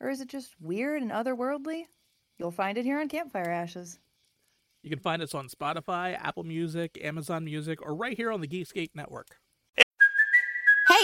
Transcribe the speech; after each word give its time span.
Or 0.00 0.10
is 0.10 0.20
it 0.20 0.28
just 0.28 0.54
weird 0.60 1.02
and 1.02 1.10
otherworldly? 1.10 1.84
You'll 2.38 2.50
find 2.50 2.76
it 2.76 2.84
here 2.84 3.00
on 3.00 3.08
Campfire 3.08 3.50
Ashes. 3.50 3.98
You 4.82 4.90
can 4.90 4.98
find 4.98 5.22
us 5.22 5.34
on 5.34 5.48
Spotify, 5.48 6.16
Apple 6.22 6.44
Music, 6.44 6.98
Amazon 7.02 7.44
Music, 7.44 7.80
or 7.82 7.94
right 7.94 8.16
here 8.16 8.30
on 8.30 8.40
the 8.40 8.48
Geekscape 8.48 8.90
Network. 8.94 9.38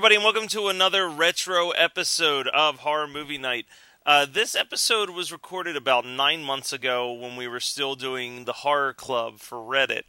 Everybody, 0.00 0.14
and 0.14 0.24
welcome 0.24 0.48
to 0.48 0.68
another 0.68 1.10
retro 1.10 1.72
episode 1.72 2.48
of 2.48 2.78
Horror 2.78 3.06
Movie 3.06 3.36
Night. 3.36 3.66
Uh, 4.06 4.24
this 4.24 4.54
episode 4.54 5.10
was 5.10 5.30
recorded 5.30 5.76
about 5.76 6.06
nine 6.06 6.42
months 6.42 6.72
ago 6.72 7.12
when 7.12 7.36
we 7.36 7.46
were 7.46 7.60
still 7.60 7.96
doing 7.96 8.46
the 8.46 8.54
Horror 8.54 8.94
Club 8.94 9.40
for 9.40 9.58
Reddit. 9.58 10.04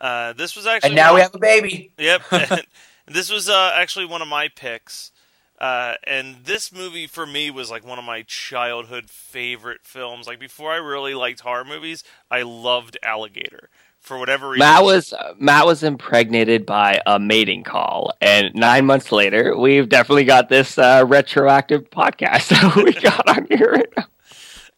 Uh, 0.00 0.32
this 0.32 0.56
was 0.56 0.66
actually 0.66 0.88
And 0.88 0.96
now 0.96 1.14
we 1.14 1.20
have 1.20 1.32
a 1.32 1.38
baby. 1.38 1.92
Yep, 1.96 2.22
this 3.06 3.30
was 3.30 3.48
uh, 3.48 3.70
actually 3.72 4.06
one 4.06 4.20
of 4.20 4.26
my 4.26 4.48
picks. 4.48 5.12
Uh, 5.60 5.94
and 6.02 6.38
this 6.44 6.72
movie 6.72 7.06
for 7.06 7.24
me 7.24 7.48
was 7.48 7.70
like 7.70 7.86
one 7.86 8.00
of 8.00 8.04
my 8.04 8.22
childhood 8.22 9.08
favorite 9.08 9.82
films. 9.84 10.26
Like 10.26 10.40
before 10.40 10.72
I 10.72 10.78
really 10.78 11.14
liked 11.14 11.38
horror 11.38 11.64
movies, 11.64 12.02
I 12.32 12.42
loved 12.42 12.98
Alligator 13.00 13.70
for 14.06 14.18
whatever 14.18 14.50
reason. 14.50 14.60
Matt 14.60 14.84
was 14.84 15.12
Matt 15.38 15.66
was 15.66 15.82
impregnated 15.82 16.64
by 16.64 17.00
a 17.06 17.18
mating 17.18 17.64
call, 17.64 18.12
and 18.20 18.54
nine 18.54 18.86
months 18.86 19.10
later, 19.12 19.56
we've 19.56 19.88
definitely 19.88 20.24
got 20.24 20.48
this 20.48 20.78
uh, 20.78 21.04
retroactive 21.06 21.90
podcast 21.90 22.48
that 22.48 22.76
we 22.76 22.92
got 22.92 23.28
on 23.28 23.46
here. 23.50 23.84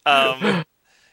um, 0.06 0.64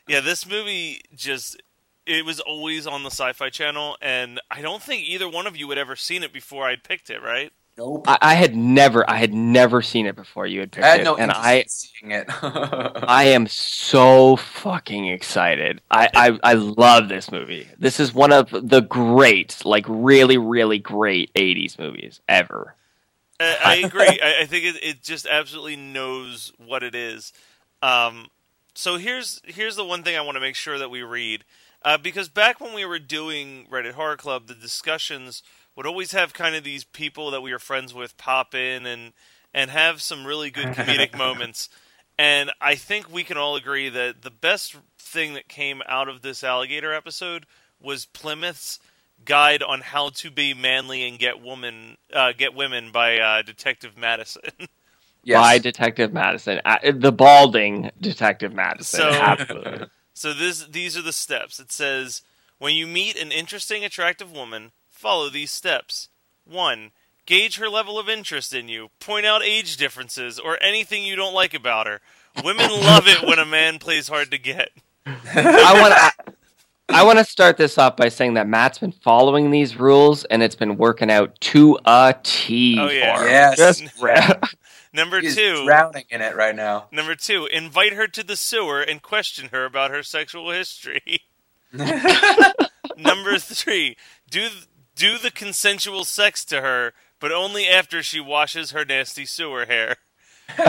yeah, 0.08 0.22
this 0.22 0.48
movie 0.48 1.02
just 1.14 1.62
it 2.06 2.26
was 2.26 2.40
always 2.40 2.88
on 2.88 3.04
the 3.04 3.12
Sci-Fi 3.12 3.50
Channel, 3.50 3.98
and 4.02 4.40
I 4.50 4.62
don't 4.62 4.82
think 4.82 5.04
either 5.08 5.30
one 5.30 5.46
of 5.46 5.58
you 5.58 5.70
had 5.70 5.78
ever 5.78 5.96
seen 5.96 6.24
it 6.24 6.32
before 6.32 6.68
I'd 6.68 6.84
picked 6.84 7.10
it. 7.10 7.22
Right? 7.22 7.52
Nope. 7.78 8.06
I, 8.08 8.18
I 8.22 8.34
had 8.36 8.56
never, 8.56 9.10
I 9.10 9.18
had 9.18 9.34
never 9.34 9.82
seen 9.82 10.06
it 10.06 10.16
before 10.16 10.48
you 10.48 10.62
had 10.62 10.72
picked 10.72 10.86
I 10.86 10.90
had 10.92 11.02
it, 11.02 11.04
no 11.04 11.18
and 11.18 11.32
I, 11.32 11.54
in 11.54 11.68
seeing 11.68 12.12
it. 12.12 12.26
I 12.42 13.26
am 13.26 13.48
so 13.48 14.38
fucking 14.38 15.08
excited. 15.08 15.82
I, 15.92 16.10
I, 16.14 16.40
I 16.42 16.54
love 16.54 17.10
this 17.10 17.32
movie. 17.32 17.68
This 17.78 18.00
is 18.00 18.14
one 18.14 18.32
of 18.32 18.50
the 18.52 18.82
great, 18.82 19.66
like 19.66 19.86
really, 19.90 20.38
really 20.38 20.80
great 20.80 21.34
'80s 21.34 21.78
movies 21.78 22.22
ever. 22.30 22.76
I, 23.40 23.58
I 23.62 23.76
agree. 23.86 24.20
I, 24.24 24.42
I 24.42 24.46
think 24.46 24.66
it, 24.66 24.76
it 24.82 25.04
just 25.04 25.26
absolutely 25.26 25.76
knows 25.76 26.54
what 26.58 26.82
it 26.82 26.96
is. 26.96 27.34
Um, 27.82 28.28
so 28.74 28.98
here's 28.98 29.42
here's 29.46 29.76
the 29.76 29.86
one 29.86 30.04
thing 30.04 30.16
I 30.16 30.22
want 30.22 30.36
to 30.36 30.42
make 30.42 30.56
sure 30.56 30.78
that 30.78 30.90
we 30.90 31.02
read, 31.02 31.44
uh, 31.84 31.98
because 31.98 32.30
back 32.30 32.62
when 32.62 32.74
we 32.74 32.86
were 32.86 33.00
doing 33.00 33.68
Reddit 33.70 33.94
Horror 33.94 34.18
Club, 34.18 34.48
the 34.48 34.56
discussions 34.56 35.44
would 35.76 35.86
always 35.86 36.12
have 36.12 36.34
kind 36.34 36.56
of 36.56 36.64
these 36.64 36.84
people 36.84 37.32
that 37.32 37.42
we 37.42 37.52
were 37.52 37.60
friends 37.60 37.94
with 37.94 38.18
pop 38.18 38.54
in 38.56 38.86
and 38.86 39.14
and 39.54 39.72
have 39.72 40.02
some 40.02 40.26
really 40.26 40.50
good 40.52 40.68
comedic 40.68 41.18
moments. 41.18 41.70
And 42.18 42.52
I 42.62 42.76
think 42.76 43.12
we 43.12 43.24
can 43.24 43.38
all 43.38 43.56
agree 43.56 43.90
that 43.90 44.22
the 44.22 44.32
best 44.32 44.76
thing 44.98 45.34
that 45.34 45.48
came 45.48 45.82
out 45.88 46.08
of 46.10 46.22
this 46.22 46.44
alligator 46.44 46.94
episode 46.94 47.46
was 47.82 48.06
Plymouth's 48.06 48.80
guide 49.24 49.64
on 49.64 49.82
how 49.82 50.10
to 50.10 50.30
be 50.30 50.54
manly 50.54 51.08
and 51.08 51.18
get 51.18 51.42
woman 51.42 51.98
uh, 52.14 52.34
get 52.38 52.54
women 52.54 52.92
by 52.92 53.18
uh, 53.20 53.42
Detective 53.42 53.98
Madison. 53.98 54.42
yes. 55.24 55.40
By 55.42 55.58
Detective 55.58 56.14
Madison, 56.14 56.62
uh, 56.66 56.78
the 56.94 57.12
balding 57.12 57.92
Detective 58.00 58.54
Madison. 58.54 59.00
So- 59.00 59.10
Absolutely. 59.10 59.88
So 60.18 60.34
this 60.34 60.66
these 60.68 60.96
are 60.96 61.02
the 61.02 61.12
steps. 61.12 61.60
It 61.60 61.74
says 61.74 62.22
when 62.58 62.74
you 62.74 62.88
meet 62.88 63.18
an 63.22 63.34
interesting, 63.34 63.84
attractive 63.84 64.32
woman, 64.32 64.72
follow 65.06 65.30
these 65.30 65.52
steps. 65.52 66.10
One, 66.46 66.90
gauge 67.28 67.58
her 67.58 67.70
level 67.70 68.00
of 68.00 68.10
interest 68.10 68.56
in 68.56 68.68
you. 68.68 68.90
Point 69.00 69.24
out 69.24 69.44
age 69.44 69.78
differences 69.78 70.40
or 70.40 70.58
anything 70.64 71.04
you 71.04 71.16
don't 71.16 71.32
like 71.36 71.54
about 71.54 71.86
her. 71.86 72.02
Women 72.44 72.72
love 72.72 73.08
it 73.08 73.22
when 73.22 73.38
a 73.38 73.46
man 73.46 73.78
plays 73.78 74.08
hard 74.08 74.32
to 74.32 74.40
get. 74.40 74.70
I 75.06 75.80
want 75.80 75.94
to. 75.94 76.34
I 76.90 77.04
want 77.04 77.20
to 77.20 77.26
start 77.26 77.58
this 77.58 77.78
off 77.78 77.98
by 77.98 78.10
saying 78.10 78.34
that 78.34 78.48
Matt's 78.48 78.80
been 78.80 78.92
following 78.92 79.52
these 79.52 79.80
rules 79.80 80.24
and 80.26 80.42
it's 80.42 80.56
been 80.56 80.76
working 80.78 81.12
out 81.12 81.40
to 81.42 81.78
a 81.86 82.16
T 82.24 82.78
Oh, 82.80 82.90
yeah. 82.90 83.26
Yes. 83.26 83.58
Just 83.58 83.84
Number 84.94 85.20
He's 85.22 85.36
two, 85.36 85.66
drowning 85.66 86.06
in 86.10 86.22
it 86.22 86.36
right 86.36 86.56
now. 86.56 86.88
number 86.92 87.14
two, 87.16 87.48
invite 87.48 87.94
her 87.94 88.08
to 88.08 88.24
the 88.24 88.36
sewer 88.36 88.82
and 88.82 89.02
question 89.04 89.50
her 89.52 89.66
about 89.66 89.92
her 89.92 90.02
sexual 90.02 90.50
history. 90.52 91.20
number 91.74 93.38
three, 93.40 93.98
do 94.30 94.48
do 94.96 95.18
the 95.18 95.32
consensual 95.32 96.04
sex 96.06 96.44
to 96.46 96.62
her, 96.62 96.94
but 97.20 97.32
only 97.32 97.68
after 97.68 98.02
she 98.02 98.20
washes 98.20 98.72
her 98.72 98.86
nasty 98.86 99.26
sewer 99.26 99.66
hair. 99.66 99.98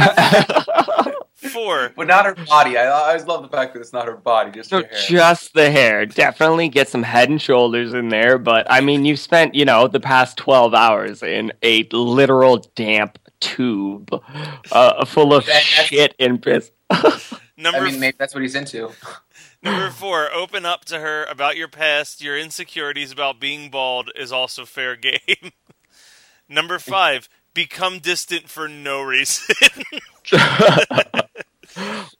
Four, 1.36 1.92
But 1.94 2.06
not 2.08 2.24
her 2.24 2.34
body. 2.46 2.78
I, 2.78 2.84
I 2.86 3.08
always 3.08 3.26
love 3.26 3.42
the 3.42 3.48
fact 3.48 3.74
that 3.74 3.80
it's 3.80 3.92
not 3.92 4.06
her 4.06 4.16
body, 4.16 4.50
just 4.50 4.70
So 4.70 4.82
her 4.82 4.88
hair. 4.88 4.98
just 5.06 5.52
the 5.52 5.70
hair. 5.70 6.06
Definitely 6.06 6.68
get 6.70 6.88
some 6.88 7.02
head 7.02 7.28
and 7.28 7.40
shoulders 7.40 7.92
in 7.92 8.08
there. 8.08 8.38
But 8.38 8.66
I 8.70 8.80
mean, 8.80 9.04
you've 9.04 9.18
spent, 9.20 9.54
you 9.54 9.64
know, 9.66 9.86
the 9.86 10.00
past 10.00 10.38
12 10.38 10.72
hours 10.74 11.22
in 11.22 11.52
a 11.62 11.84
literal 11.92 12.64
damp 12.74 13.18
tube 13.40 14.10
uh, 14.72 15.04
full 15.04 15.34
of 15.34 15.46
And 15.48 15.62
shit 15.62 16.14
and 16.18 16.42
piss. 16.42 16.70
number 17.58 17.80
I 17.80 17.90
mean, 17.90 18.00
maybe 18.00 18.16
that's 18.18 18.34
what 18.34 18.42
he's 18.42 18.54
into. 18.54 18.90
Number 19.66 19.90
four, 19.90 20.32
open 20.32 20.64
up 20.64 20.84
to 20.84 21.00
her 21.00 21.24
about 21.24 21.56
your 21.56 21.66
past, 21.66 22.22
your 22.22 22.38
insecurities 22.38 23.10
about 23.10 23.40
being 23.40 23.68
bald 23.68 24.12
is 24.14 24.30
also 24.30 24.64
fair 24.64 24.94
game. 24.94 25.50
Number 26.48 26.78
five, 26.78 27.28
become 27.52 27.98
distant 27.98 28.48
for 28.48 28.68
no 28.68 29.02
reason. 29.02 29.56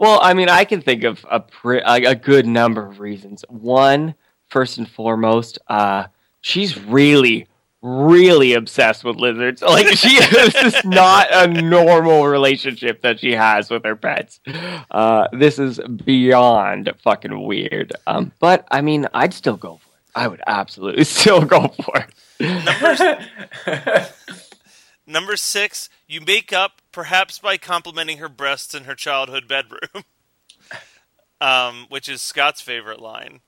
well, 0.01 0.19
I 0.21 0.35
mean, 0.35 0.49
I 0.49 0.65
can 0.65 0.81
think 0.81 1.05
of 1.05 1.25
a, 1.31 1.39
pre- 1.39 1.83
a, 1.83 2.17
good 2.17 2.49
number 2.49 2.85
of 2.85 2.99
reasons. 2.99 3.45
One, 3.49 4.17
first 4.49 4.79
and 4.79 4.91
foremost, 4.91 5.61
uh, 5.69 6.07
she's 6.41 6.77
really, 6.77 7.47
really 7.83 8.55
obsessed 8.55 9.05
with 9.05 9.17
lizards. 9.17 9.63
Like, 9.67 9.89
she 9.89 10.19
this 10.19 10.55
is 10.55 10.85
not 10.85 11.29
a 11.31 11.47
normal 11.47 12.27
relationship 12.27 13.03
that 13.03 13.21
she 13.21 13.33
has 13.33 13.69
with 13.71 13.85
her 13.85 13.97
pets. 13.97 14.41
Uh, 14.91 15.29
this 15.33 15.59
is 15.59 15.79
beyond 16.05 16.93
fucking 17.03 17.45
weird. 17.47 17.93
Um, 18.07 18.33
but 18.41 18.67
I 18.71 18.81
mean, 18.81 19.07
I'd 19.13 19.35
still 19.35 19.57
go 19.57 19.77
for 19.77 19.91
it. 19.91 20.03
I 20.15 20.29
would 20.29 20.41
absolutely 20.47 21.05
still 21.19 21.45
go 21.45 21.69
for 21.69 22.07
it. 22.39 23.25
Number, 23.67 24.09
number 25.07 25.37
six, 25.37 25.89
you 26.07 26.21
make 26.21 26.53
up, 26.53 26.81
perhaps 26.93 27.39
by 27.39 27.57
complimenting 27.59 28.19
her 28.19 28.29
breasts 28.29 28.75
in 28.75 28.85
her 28.85 28.95
childhood 28.95 29.47
bedroom. 29.47 30.05
um, 31.41 31.87
which 31.91 32.09
is 32.09 32.23
Scott's 32.23 32.61
favorite 32.63 33.01
line. 33.01 33.41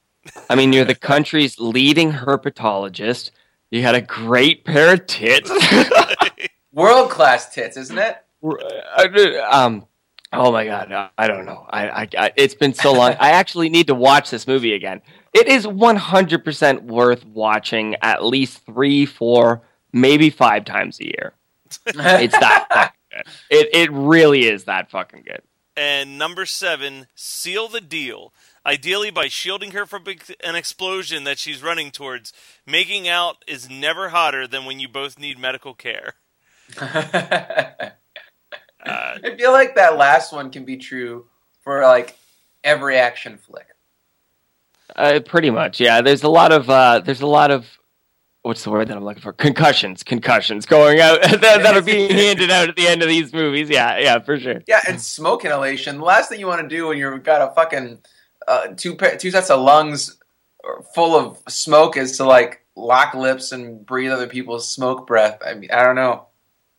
I 0.50 0.54
mean, 0.56 0.72
you're 0.74 0.84
the 0.84 0.94
country's 0.94 1.58
leading 1.58 2.12
herpetologist. 2.12 3.30
You 3.70 3.82
had 3.82 3.94
a 3.94 4.00
great 4.00 4.64
pair 4.64 4.94
of 4.94 5.06
tits. 5.06 5.50
World 6.72 7.10
class 7.10 7.52
tits, 7.52 7.76
isn't 7.76 7.98
it? 7.98 8.16
um, 9.50 9.86
oh 10.32 10.52
my 10.52 10.64
god, 10.64 11.10
I 11.18 11.26
don't 11.26 11.44
know. 11.44 11.66
I, 11.68 11.88
I, 11.88 12.08
I, 12.16 12.32
it's 12.36 12.54
been 12.54 12.72
so 12.72 12.92
long. 12.92 13.16
I 13.18 13.32
actually 13.32 13.68
need 13.68 13.88
to 13.88 13.94
watch 13.94 14.30
this 14.30 14.46
movie 14.46 14.74
again. 14.74 15.02
It 15.34 15.48
is 15.48 15.66
100% 15.66 16.82
worth 16.82 17.26
watching 17.26 17.96
at 18.00 18.24
least 18.24 18.64
three, 18.64 19.04
four, 19.04 19.62
maybe 19.92 20.30
five 20.30 20.64
times 20.64 21.00
a 21.00 21.04
year. 21.04 21.34
It's 21.86 22.38
that 22.38 22.92
good. 23.10 23.24
It 23.50 23.68
it 23.74 23.92
really 23.92 24.46
is 24.46 24.64
that 24.64 24.90
fucking 24.90 25.22
good. 25.26 25.42
And 25.76 26.18
number 26.18 26.46
seven, 26.46 27.06
seal 27.14 27.68
the 27.68 27.80
deal. 27.80 28.32
Ideally, 28.66 29.10
by 29.10 29.28
shielding 29.28 29.72
her 29.72 29.86
from 29.86 30.04
an 30.44 30.54
explosion 30.54 31.24
that 31.24 31.38
she's 31.38 31.62
running 31.62 31.90
towards, 31.90 32.32
making 32.66 33.08
out 33.08 33.44
is 33.46 33.70
never 33.70 34.10
hotter 34.10 34.46
than 34.46 34.64
when 34.64 34.80
you 34.80 34.88
both 34.88 35.18
need 35.18 35.38
medical 35.38 35.74
care. 35.74 36.14
I 36.80 37.92
feel 39.36 39.52
like 39.52 39.74
that 39.76 39.96
last 39.96 40.32
one 40.32 40.50
can 40.50 40.64
be 40.64 40.76
true 40.76 41.26
for 41.62 41.82
like 41.82 42.16
every 42.62 42.98
action 42.98 43.38
flick. 43.38 43.66
Uh, 44.96 45.20
pretty 45.24 45.50
much, 45.50 45.80
yeah. 45.80 46.00
There's 46.00 46.22
a 46.22 46.28
lot 46.28 46.52
of 46.52 46.68
uh, 46.68 47.00
there's 47.00 47.20
a 47.20 47.26
lot 47.26 47.50
of 47.50 47.66
what's 48.42 48.64
the 48.64 48.70
word 48.70 48.88
that 48.88 48.96
I'm 48.96 49.04
looking 49.04 49.22
for? 49.22 49.32
Concussions, 49.32 50.02
concussions 50.02 50.64
going 50.64 51.00
out 51.00 51.20
that, 51.22 51.40
that 51.40 51.76
are 51.76 51.82
being 51.82 52.10
handed 52.14 52.50
out 52.50 52.68
at 52.68 52.76
the 52.76 52.86
end 52.86 53.02
of 53.02 53.08
these 53.08 53.32
movies. 53.32 53.68
Yeah, 53.68 53.98
yeah, 53.98 54.18
for 54.18 54.38
sure. 54.38 54.62
Yeah, 54.66 54.80
and 54.88 55.00
smoke 55.00 55.44
inhalation. 55.44 55.98
The 55.98 56.04
last 56.04 56.28
thing 56.30 56.40
you 56.40 56.46
want 56.46 56.62
to 56.62 56.68
do 56.68 56.88
when 56.88 56.98
you've 56.98 57.22
got 57.22 57.42
a 57.42 57.54
fucking 57.54 57.98
uh, 58.48 58.68
two 58.76 58.96
pa- 58.96 59.16
two 59.18 59.30
sets 59.30 59.50
of 59.50 59.60
lungs 59.60 60.16
full 60.94 61.14
of 61.16 61.38
smoke 61.48 61.96
is 61.96 62.16
to 62.16 62.24
like 62.24 62.64
lock 62.74 63.14
lips 63.14 63.52
and 63.52 63.84
breathe 63.84 64.10
other 64.10 64.26
people's 64.26 64.72
smoke 64.72 65.06
breath. 65.06 65.40
I 65.44 65.54
mean, 65.54 65.70
I 65.70 65.84
don't 65.84 65.96
know. 65.96 66.26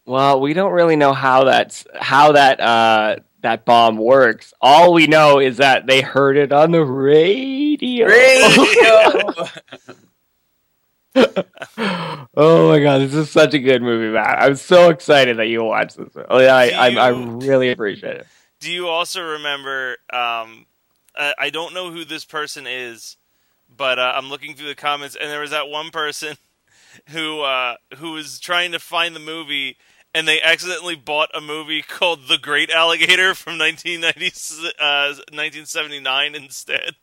Well, 0.06 0.42
we 0.42 0.54
don't 0.54 0.72
really 0.72 0.96
know 0.96 1.14
how 1.14 1.44
that's 1.44 1.86
how 1.96 2.32
that 2.32 2.60
uh, 2.60 3.18
that 3.42 3.66
bomb 3.66 3.98
works. 3.98 4.54
All 4.60 4.94
we 4.94 5.08
know 5.08 5.40
is 5.40 5.58
that 5.58 5.86
they 5.86 6.02
heard 6.02 6.38
it 6.38 6.52
on 6.52 6.72
the 6.72 6.84
radio. 6.84 8.08
Radio. 8.08 9.34
oh 12.36 12.70
my 12.70 12.80
god, 12.80 13.02
this 13.02 13.14
is 13.14 13.30
such 13.30 13.54
a 13.54 13.60
good 13.60 13.82
movie, 13.82 14.12
Matt. 14.12 14.42
I'm 14.42 14.56
so 14.56 14.90
excited 14.90 15.38
that 15.38 15.48
you 15.48 15.64
watched 15.64 15.98
this. 15.98 16.10
Oh, 16.30 16.40
yeah, 16.40 16.56
I, 16.56 16.70
I, 16.70 16.90
I 16.96 17.10
really 17.10 17.72
appreciate 17.72 18.18
it. 18.18 18.28
Do 18.60 18.72
you 18.72 18.88
also 18.88 19.22
remember? 19.22 19.98
Um, 20.12 20.66
I, 21.18 21.34
I 21.38 21.50
don't 21.50 21.74
know 21.74 21.92
who 21.92 22.06
this 22.06 22.26
person 22.26 22.66
is, 22.68 23.18
but 23.76 24.00
uh, 24.00 24.14
I'm 24.16 24.30
looking 24.30 24.56
through 24.56 24.68
the 24.68 24.76
comments, 24.76 25.16
and 25.20 25.30
there 25.30 25.42
was 25.42 25.52
that 25.52 25.70
one 25.70 25.90
person 25.90 26.38
who 27.10 27.42
uh, 27.42 27.76
who 27.98 28.12
was 28.12 28.40
trying 28.40 28.72
to 28.72 28.80
find 28.80 29.16
the 29.16 29.20
movie, 29.20 29.78
and 30.14 30.28
they 30.28 30.42
accidentally 30.42 30.96
bought 30.96 31.30
a 31.36 31.42
movie 31.42 31.82
called 31.82 32.28
The 32.28 32.38
Great 32.38 32.70
Alligator 32.72 33.36
from 33.36 33.58
1990, 33.58 34.28
uh, 34.80 35.14
1979 35.36 36.36
instead. 36.36 36.96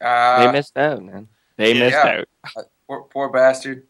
Uh, 0.00 0.38
they 0.40 0.52
missed 0.52 0.76
out, 0.76 1.02
man. 1.02 1.28
They 1.56 1.74
Yeah. 1.74 1.80
missed 1.80 2.04
Yeah. 2.04 2.22
out. 2.56 2.66
poor, 2.86 3.02
poor 3.02 3.28
bastard. 3.30 3.86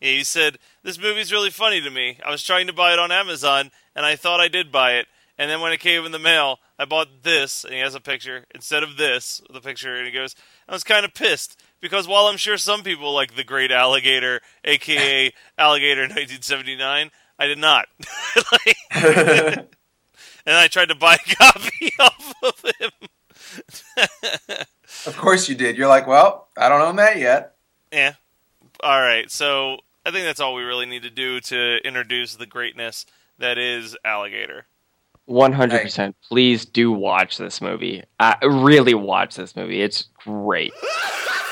Yeah, 0.00 0.12
he 0.12 0.24
said, 0.24 0.58
This 0.82 0.98
movie's 0.98 1.32
really 1.32 1.50
funny 1.50 1.80
to 1.80 1.90
me. 1.90 2.18
I 2.24 2.30
was 2.30 2.42
trying 2.42 2.66
to 2.68 2.72
buy 2.72 2.92
it 2.92 2.98
on 2.98 3.12
Amazon, 3.12 3.70
and 3.94 4.06
I 4.06 4.16
thought 4.16 4.40
I 4.40 4.48
did 4.48 4.72
buy 4.72 4.92
it. 4.94 5.06
And 5.40 5.50
then 5.50 5.62
when 5.62 5.72
it 5.72 5.80
came 5.80 6.04
in 6.04 6.12
the 6.12 6.18
mail, 6.18 6.58
I 6.78 6.84
bought 6.84 7.22
this, 7.22 7.64
and 7.64 7.72
he 7.72 7.80
has 7.80 7.94
a 7.94 8.00
picture, 8.00 8.44
instead 8.54 8.82
of 8.82 8.98
this, 8.98 9.40
the 9.50 9.62
picture, 9.62 9.96
and 9.96 10.04
he 10.04 10.12
goes, 10.12 10.36
I 10.68 10.72
was 10.72 10.84
kind 10.84 11.02
of 11.02 11.14
pissed, 11.14 11.58
because 11.80 12.06
while 12.06 12.26
I'm 12.26 12.36
sure 12.36 12.58
some 12.58 12.82
people 12.82 13.14
like 13.14 13.34
The 13.36 13.42
Great 13.42 13.72
Alligator, 13.72 14.42
aka 14.64 15.32
Alligator 15.58 16.02
1979, 16.02 17.10
I 17.38 17.46
did 17.46 17.56
not. 17.58 17.88
Like- 18.52 18.76
and 20.46 20.56
I 20.56 20.68
tried 20.68 20.90
to 20.90 20.94
buy 20.94 21.14
a 21.14 21.34
copy 21.36 21.90
off 21.98 22.34
of 22.42 22.62
him. 22.78 22.90
Of 25.06 25.16
course 25.16 25.48
you 25.48 25.54
did. 25.54 25.78
You're 25.78 25.88
like, 25.88 26.06
well, 26.06 26.48
I 26.56 26.68
don't 26.68 26.82
own 26.82 26.96
that 26.96 27.16
yet. 27.16 27.54
Yeah. 27.90 28.12
All 28.82 29.00
right. 29.00 29.30
So 29.30 29.78
I 30.04 30.10
think 30.10 30.26
that's 30.26 30.38
all 30.40 30.54
we 30.54 30.64
really 30.64 30.86
need 30.86 31.02
to 31.04 31.10
do 31.10 31.40
to 31.40 31.78
introduce 31.78 32.34
the 32.34 32.46
greatness 32.46 33.06
that 33.38 33.56
is 33.56 33.96
Alligator. 34.04 34.66
One 35.30 35.52
hundred 35.52 35.82
percent. 35.82 36.16
Please 36.28 36.64
do 36.64 36.90
watch 36.90 37.38
this 37.38 37.60
movie. 37.60 38.02
Uh, 38.18 38.34
really 38.42 38.94
watch 38.94 39.36
this 39.36 39.54
movie. 39.54 39.80
It's 39.80 40.08
great. 40.24 40.72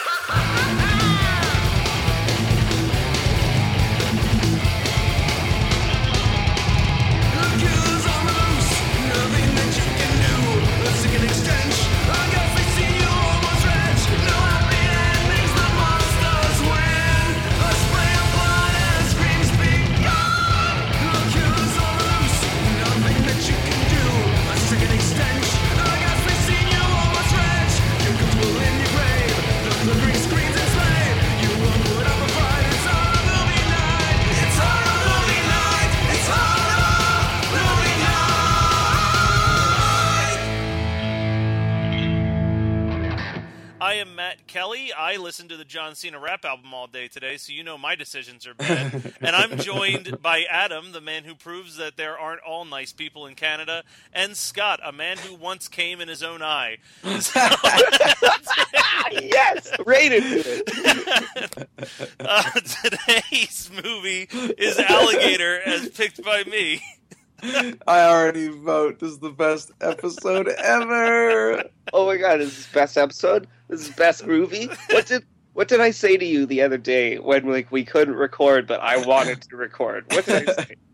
I 45.09 45.17
listened 45.17 45.49
to 45.49 45.57
the 45.57 45.65
John 45.65 45.95
Cena 45.95 46.19
rap 46.19 46.45
album 46.45 46.75
all 46.75 46.87
day 46.87 47.09
today, 47.09 47.39
so 47.39 47.51
you 47.51 47.65
know 47.65 47.79
my 47.79 47.95
decisions 47.95 48.47
are 48.47 48.53
bad. 48.53 49.15
and 49.23 49.35
I'm 49.35 49.57
joined 49.57 50.21
by 50.21 50.43
Adam, 50.43 50.93
the 50.93 51.01
man 51.01 51.25
who 51.25 51.35
proves 51.35 51.79
that 51.79 51.97
there 51.97 52.19
aren't 52.19 52.43
all 52.43 52.67
nice 52.67 52.93
people 52.93 53.25
in 53.25 53.35
Canada, 53.35 53.85
and 54.13 54.37
Scott, 54.37 54.81
a 54.85 54.93
man 54.93 55.17
who 55.17 55.35
once 55.35 55.67
came 55.67 56.03
in 56.03 56.09
his 56.09 56.23
own 56.23 56.43
eye. 56.43 56.77
yes, 59.13 59.73
rated. 59.87 60.69
Uh, 62.21 62.43
today's 62.83 63.71
movie 63.83 64.29
is 64.59 64.79
Alligator, 64.79 65.61
as 65.62 65.88
picked 65.88 66.23
by 66.23 66.45
me. 66.45 66.83
I 67.43 68.03
already 68.03 68.49
vote. 68.49 68.99
This 68.99 69.12
is 69.12 69.19
the 69.21 69.31
best 69.31 69.71
episode 69.81 70.49
ever. 70.49 71.62
Oh 71.93 72.07
my 72.07 72.17
god, 72.17 72.41
is 72.41 72.55
this 72.57 72.67
best 72.67 72.99
episode? 72.99 73.47
This 73.69 73.83
is 73.83 73.91
best 73.95 74.27
movie? 74.27 74.69
What 74.91 75.07
did 75.07 75.25
what 75.53 75.69
did 75.69 75.81
I 75.81 75.91
say 75.91 76.17
to 76.17 76.25
you 76.25 76.47
the 76.47 76.63
other 76.63 76.79
day 76.79 77.19
when 77.19 77.47
like 77.51 77.71
we 77.73 77.85
couldn't 77.85 78.15
record 78.15 78.67
but 78.67 78.81
I 78.81 79.05
wanted 79.05 79.43
to 79.43 79.57
record? 79.57 80.07
What 80.13 80.25
did 80.25 80.49
I 80.49 80.53
say? 80.55 80.75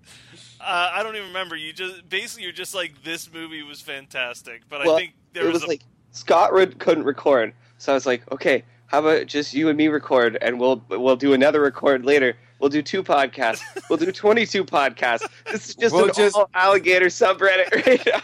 Uh, 0.66 0.90
I 0.95 1.02
don't 1.02 1.14
even 1.14 1.28
remember. 1.28 1.57
You 1.57 1.75
just 1.75 2.09
basically 2.09 2.45
you're 2.45 2.52
just 2.52 2.75
like 2.75 3.02
this 3.04 3.31
movie 3.31 3.62
was 3.62 3.83
fantastic, 3.83 4.62
but 4.71 4.83
Well, 4.83 4.97
I 4.97 5.00
think 5.00 5.14
there 5.35 5.43
it 5.43 5.49
was, 5.49 5.57
was 5.57 5.62
a 5.64 5.66
like 5.66 5.83
Scott 6.12 6.54
Rid 6.54 6.78
couldn't 6.78 7.04
record, 7.04 7.52
so 7.76 7.93
I 7.93 7.95
was 7.95 8.07
like, 8.07 8.23
okay, 8.33 8.64
how 8.87 9.00
about 9.00 9.26
just 9.26 9.52
you 9.52 9.69
and 9.69 9.76
me 9.76 9.88
record, 9.88 10.38
and 10.40 10.59
we'll 10.59 10.83
we'll 10.88 11.16
do 11.16 11.35
another 11.35 11.61
record 11.61 12.07
later. 12.07 12.35
We'll 12.61 12.71
do 12.71 12.81
two 12.81 13.02
podcasts. 13.02 13.61
We'll 13.90 13.99
do 13.99 14.11
twenty 14.11 14.47
two 14.47 14.64
podcasts. 14.64 15.28
This 15.52 15.69
is 15.69 15.75
just 15.75 15.95
We'll 15.95 16.07
an 16.07 16.14
just- 16.16 16.35
all 16.35 16.49
alligator 16.54 17.07
subreddit 17.09 17.87
right 17.87 18.07
now. 18.07 18.23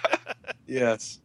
Yes. 0.67 1.21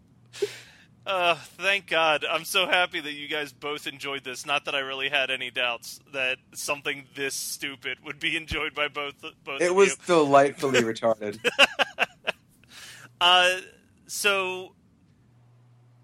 Uh, 1.05 1.35
thank 1.35 1.87
God. 1.87 2.25
I'm 2.27 2.45
so 2.45 2.65
happy 2.67 2.99
that 2.99 3.13
you 3.13 3.27
guys 3.27 3.53
both 3.53 3.85
enjoyed 3.85 4.23
this. 4.23 4.45
Not 4.45 4.65
that 4.65 4.73
I 4.73 4.79
really 4.79 5.09
had 5.09 5.29
any 5.29 5.51
doubts 5.51 5.99
that 6.13 6.37
something 6.53 7.03
this 7.15 7.35
stupid 7.35 7.99
would 8.03 8.19
be 8.19 8.35
enjoyed 8.37 8.73
by 8.73 8.87
both 8.87 9.13
both 9.43 9.61
It 9.61 9.73
was 9.75 9.89
you. 9.89 9.95
delightfully 10.07 10.81
retarded. 10.83 11.37
Uh, 13.21 13.57
so 14.07 14.73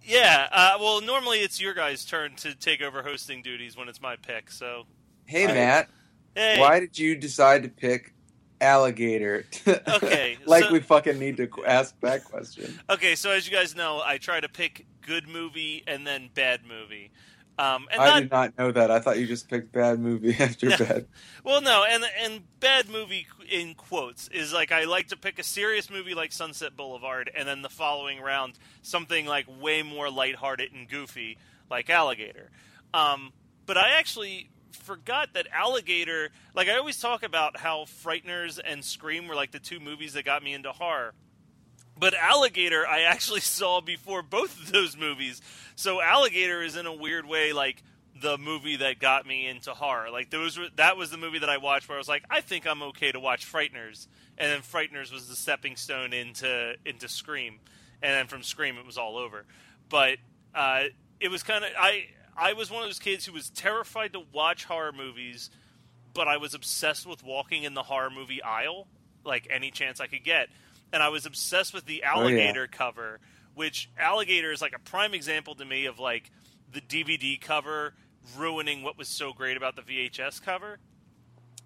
yeah. 0.03 0.47
Uh, 0.51 0.77
well, 0.79 1.01
normally 1.01 1.39
it's 1.39 1.59
your 1.59 1.73
guys' 1.73 2.05
turn 2.05 2.35
to 2.37 2.53
take 2.55 2.81
over 2.81 3.01
hosting 3.03 3.41
duties 3.41 3.75
when 3.75 3.89
it's 3.89 4.01
my 4.01 4.15
pick. 4.17 4.51
So 4.51 4.83
Hey, 5.25 5.45
I- 5.45 5.53
Matt, 5.53 5.89
hey, 6.35 6.59
why 6.59 6.79
did 6.79 6.97
you 6.97 7.15
decide 7.15 7.63
to 7.63 7.69
pick 7.69 8.13
alligator? 8.61 9.45
Okay, 9.67 10.37
like 10.45 10.65
so- 10.65 10.71
we 10.71 10.79
fucking 10.79 11.19
need 11.19 11.37
to 11.37 11.49
ask 11.65 11.99
that 12.01 12.23
question. 12.23 12.79
Okay, 12.89 13.15
so 13.15 13.31
as 13.31 13.47
you 13.49 13.55
guys 13.55 13.75
know, 13.75 14.01
I 14.03 14.17
try 14.17 14.39
to 14.39 14.49
pick 14.49 14.85
good 15.01 15.27
movie 15.27 15.83
and 15.87 16.05
then 16.05 16.29
bad 16.33 16.61
movie. 16.65 17.11
Um, 17.59 17.87
and 17.91 18.01
I 18.01 18.05
not, 18.05 18.19
did 18.21 18.31
not 18.31 18.57
know 18.57 18.71
that. 18.71 18.89
I 18.91 18.99
thought 18.99 19.19
you 19.19 19.27
just 19.27 19.49
picked 19.49 19.71
bad 19.71 19.99
movie 19.99 20.35
after 20.39 20.69
Yeah. 20.69 20.77
bad. 20.77 21.05
Well, 21.43 21.61
no, 21.61 21.83
and 21.83 22.03
and 22.23 22.41
bad 22.59 22.87
movie 22.89 23.25
in 23.51 23.73
quotes 23.73 24.27
is 24.27 24.53
like 24.53 24.71
I 24.71 24.83
like 24.83 25.07
to 25.07 25.17
pick 25.17 25.39
a 25.39 25.43
serious 25.43 25.89
movie 25.89 26.13
like 26.13 26.31
Sunset 26.31 26.77
Boulevard, 26.77 27.31
and 27.35 27.47
then 27.47 27.63
the 27.63 27.69
following 27.69 28.21
round 28.21 28.53
something 28.83 29.25
like 29.25 29.47
way 29.59 29.81
more 29.81 30.09
lighthearted 30.11 30.71
and 30.71 30.87
goofy 30.87 31.37
like 31.69 31.89
Alligator. 31.89 32.51
Um, 32.93 33.33
but 33.65 33.75
I 33.77 33.97
actually 33.97 34.50
forgot 34.75 35.33
that 35.33 35.47
Alligator. 35.51 36.29
Like 36.53 36.67
I 36.67 36.77
always 36.77 36.99
talk 36.99 37.23
about 37.23 37.57
how 37.57 37.85
Frighteners 37.85 38.59
and 38.63 38.83
Scream 38.83 39.27
were 39.27 39.35
like 39.35 39.51
the 39.51 39.59
two 39.59 39.79
movies 39.79 40.13
that 40.13 40.25
got 40.25 40.43
me 40.43 40.53
into 40.53 40.71
horror. 40.71 41.13
But 41.97 42.13
Alligator, 42.13 42.87
I 42.87 43.01
actually 43.01 43.39
saw 43.41 43.81
before 43.81 44.21
both 44.21 44.59
of 44.59 44.71
those 44.71 44.97
movies. 44.97 45.41
So 45.75 46.01
Alligator 46.01 46.61
is 46.61 46.75
in 46.75 46.85
a 46.85 46.93
weird 46.93 47.25
way 47.25 47.53
like 47.53 47.83
the 48.19 48.37
movie 48.37 48.77
that 48.77 48.99
got 48.99 49.25
me 49.25 49.47
into 49.47 49.73
horror. 49.73 50.11
Like 50.11 50.29
those 50.29 50.57
were 50.57 50.67
that 50.75 50.97
was 50.97 51.11
the 51.11 51.17
movie 51.17 51.39
that 51.39 51.49
I 51.49 51.57
watched 51.57 51.87
where 51.87 51.97
I 51.97 51.99
was 51.99 52.09
like, 52.09 52.23
I 52.29 52.41
think 52.41 52.67
I'm 52.67 52.81
okay 52.83 53.11
to 53.11 53.19
watch 53.19 53.51
Frighteners, 53.51 54.07
and 54.37 54.51
then 54.51 54.61
Frighteners 54.61 55.11
was 55.11 55.27
the 55.27 55.35
stepping 55.35 55.75
stone 55.75 56.13
into 56.13 56.75
into 56.85 57.07
Scream, 57.07 57.59
and 58.01 58.13
then 58.13 58.27
from 58.27 58.43
Scream 58.43 58.77
it 58.77 58.85
was 58.85 58.97
all 58.97 59.17
over. 59.17 59.45
But 59.89 60.17
uh, 60.53 60.85
it 61.19 61.29
was 61.29 61.43
kind 61.43 61.63
of 61.63 61.71
I 61.77 62.05
I 62.35 62.53
was 62.53 62.71
one 62.71 62.83
of 62.83 62.89
those 62.89 62.99
kids 62.99 63.25
who 63.25 63.33
was 63.33 63.49
terrified 63.49 64.13
to 64.13 64.21
watch 64.31 64.65
horror 64.65 64.91
movies, 64.91 65.49
but 66.13 66.27
I 66.27 66.37
was 66.37 66.53
obsessed 66.53 67.05
with 67.05 67.23
walking 67.23 67.63
in 67.63 67.73
the 67.73 67.83
horror 67.83 68.09
movie 68.09 68.41
aisle 68.41 68.87
like 69.23 69.47
any 69.49 69.71
chance 69.71 69.99
I 69.99 70.07
could 70.07 70.23
get, 70.23 70.49
and 70.91 71.03
I 71.03 71.09
was 71.09 71.25
obsessed 71.25 71.73
with 71.73 71.85
the 71.85 72.03
alligator 72.03 72.67
cover, 72.67 73.19
which 73.53 73.89
alligator 73.97 74.51
is 74.51 74.61
like 74.61 74.73
a 74.75 74.79
prime 74.79 75.13
example 75.13 75.55
to 75.55 75.65
me 75.65 75.85
of 75.85 75.99
like 75.99 76.31
the 76.71 76.81
DVD 76.81 77.39
cover 77.39 77.93
ruining 78.37 78.83
what 78.83 78.97
was 78.97 79.07
so 79.07 79.33
great 79.33 79.57
about 79.57 79.75
the 79.75 79.81
VHS 79.81 80.41
cover. 80.41 80.79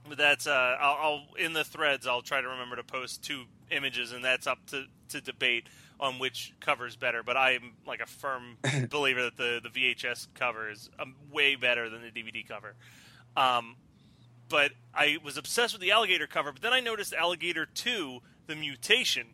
But 0.07 0.17
that's 0.17 0.47
uh, 0.47 0.77
I'll, 0.79 0.97
I'll 1.01 1.23
in 1.37 1.53
the 1.53 1.63
threads. 1.63 2.05
I'll 2.05 2.21
try 2.21 2.41
to 2.41 2.47
remember 2.47 2.75
to 2.75 2.83
post 2.83 3.23
two 3.23 3.45
images, 3.71 4.11
and 4.11 4.23
that's 4.23 4.45
up 4.45 4.59
to, 4.67 4.85
to 5.09 5.21
debate 5.21 5.67
on 5.99 6.19
which 6.19 6.53
cover 6.59 6.85
is 6.85 6.95
better. 6.95 7.23
But 7.23 7.37
I'm 7.37 7.73
like 7.85 8.01
a 8.01 8.05
firm 8.05 8.57
believer 8.89 9.23
that 9.23 9.37
the 9.37 9.61
the 9.61 9.69
VHS 9.69 10.27
cover 10.33 10.69
is 10.69 10.89
um, 10.99 11.15
way 11.31 11.55
better 11.55 11.89
than 11.89 12.01
the 12.01 12.11
DVD 12.11 12.47
cover. 12.47 12.75
Um, 13.37 13.75
but 14.47 14.71
I 14.93 15.17
was 15.23 15.37
obsessed 15.37 15.73
with 15.73 15.81
the 15.81 15.91
alligator 15.91 16.27
cover. 16.27 16.51
But 16.51 16.61
then 16.61 16.73
I 16.73 16.79
noticed 16.79 17.13
Alligator 17.13 17.65
Two: 17.65 18.21
The 18.47 18.55
Mutation, 18.55 19.27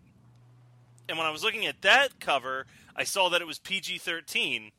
and 1.10 1.18
when 1.18 1.28
I 1.28 1.32
was 1.32 1.44
looking 1.44 1.66
at 1.66 1.82
that 1.82 2.20
cover, 2.20 2.66
I 2.96 3.04
saw 3.04 3.30
that 3.30 3.42
it 3.42 3.48
was 3.48 3.60
PG 3.60 4.00
thirteen. 4.00 4.72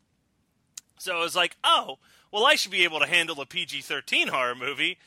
So 0.99 1.17
I 1.17 1.21
was 1.21 1.35
like, 1.35 1.57
oh, 1.65 1.99
well, 2.31 2.47
I 2.47 2.55
should 2.55 2.71
be 2.71 2.85
able 2.85 3.01
to 3.01 3.07
handle 3.07 3.41
a 3.41 3.47
PG 3.47 3.81
13 3.81 4.29
horror 4.29 4.55
movie. 4.55 4.99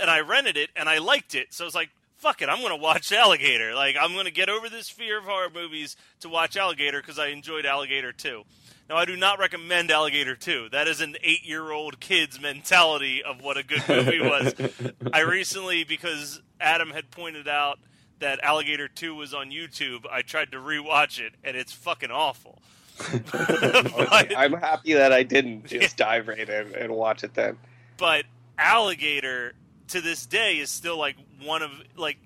And 0.00 0.10
I 0.10 0.20
rented 0.20 0.56
it 0.56 0.70
and 0.74 0.88
I 0.88 0.98
liked 0.98 1.34
it. 1.34 1.52
So 1.52 1.64
I 1.64 1.66
was 1.66 1.74
like, 1.74 1.90
fuck 2.24 2.40
it, 2.40 2.48
I'm 2.48 2.60
going 2.60 2.70
to 2.70 2.82
watch 2.82 3.12
Alligator. 3.24 3.74
Like, 3.74 3.96
I'm 4.00 4.14
going 4.14 4.24
to 4.24 4.30
get 4.30 4.48
over 4.48 4.70
this 4.70 4.88
fear 4.88 5.18
of 5.18 5.24
horror 5.24 5.50
movies 5.52 5.94
to 6.20 6.30
watch 6.30 6.56
Alligator 6.56 7.00
because 7.00 7.18
I 7.18 7.26
enjoyed 7.26 7.66
Alligator 7.66 8.12
2. 8.12 8.42
Now, 8.88 8.96
I 8.96 9.04
do 9.04 9.14
not 9.14 9.38
recommend 9.38 9.90
Alligator 9.90 10.34
2. 10.34 10.70
That 10.72 10.88
is 10.88 11.02
an 11.02 11.16
eight 11.22 11.44
year 11.44 11.70
old 11.70 12.00
kid's 12.00 12.40
mentality 12.40 13.22
of 13.22 13.42
what 13.42 13.58
a 13.58 13.62
good 13.62 13.82
movie 13.88 14.20
was. 14.20 14.54
I 15.12 15.20
recently, 15.20 15.84
because 15.84 16.40
Adam 16.58 16.90
had 16.90 17.10
pointed 17.10 17.46
out 17.46 17.78
that 18.20 18.42
Alligator 18.42 18.88
2 18.88 19.14
was 19.14 19.34
on 19.34 19.50
YouTube, 19.50 20.06
I 20.10 20.22
tried 20.22 20.50
to 20.52 20.58
rewatch 20.58 21.18
it 21.18 21.34
and 21.44 21.56
it's 21.56 21.72
fucking 21.72 22.10
awful. 22.10 22.62
Okay, 23.34 24.34
I'm 24.36 24.52
happy 24.52 24.94
that 24.94 25.12
I 25.12 25.24
didn't 25.24 25.66
just 25.66 25.96
dive 25.96 26.28
right 26.28 26.48
in 26.48 26.74
and 26.76 26.94
watch 26.94 27.24
it 27.24 27.34
then. 27.34 27.58
but 27.96 28.24
alligator 28.56 29.54
to 29.88 30.00
this 30.00 30.26
day 30.26 30.58
is 30.58 30.70
still 30.70 30.96
like 30.96 31.16
one 31.42 31.62
of 31.62 31.70
like 31.96 32.18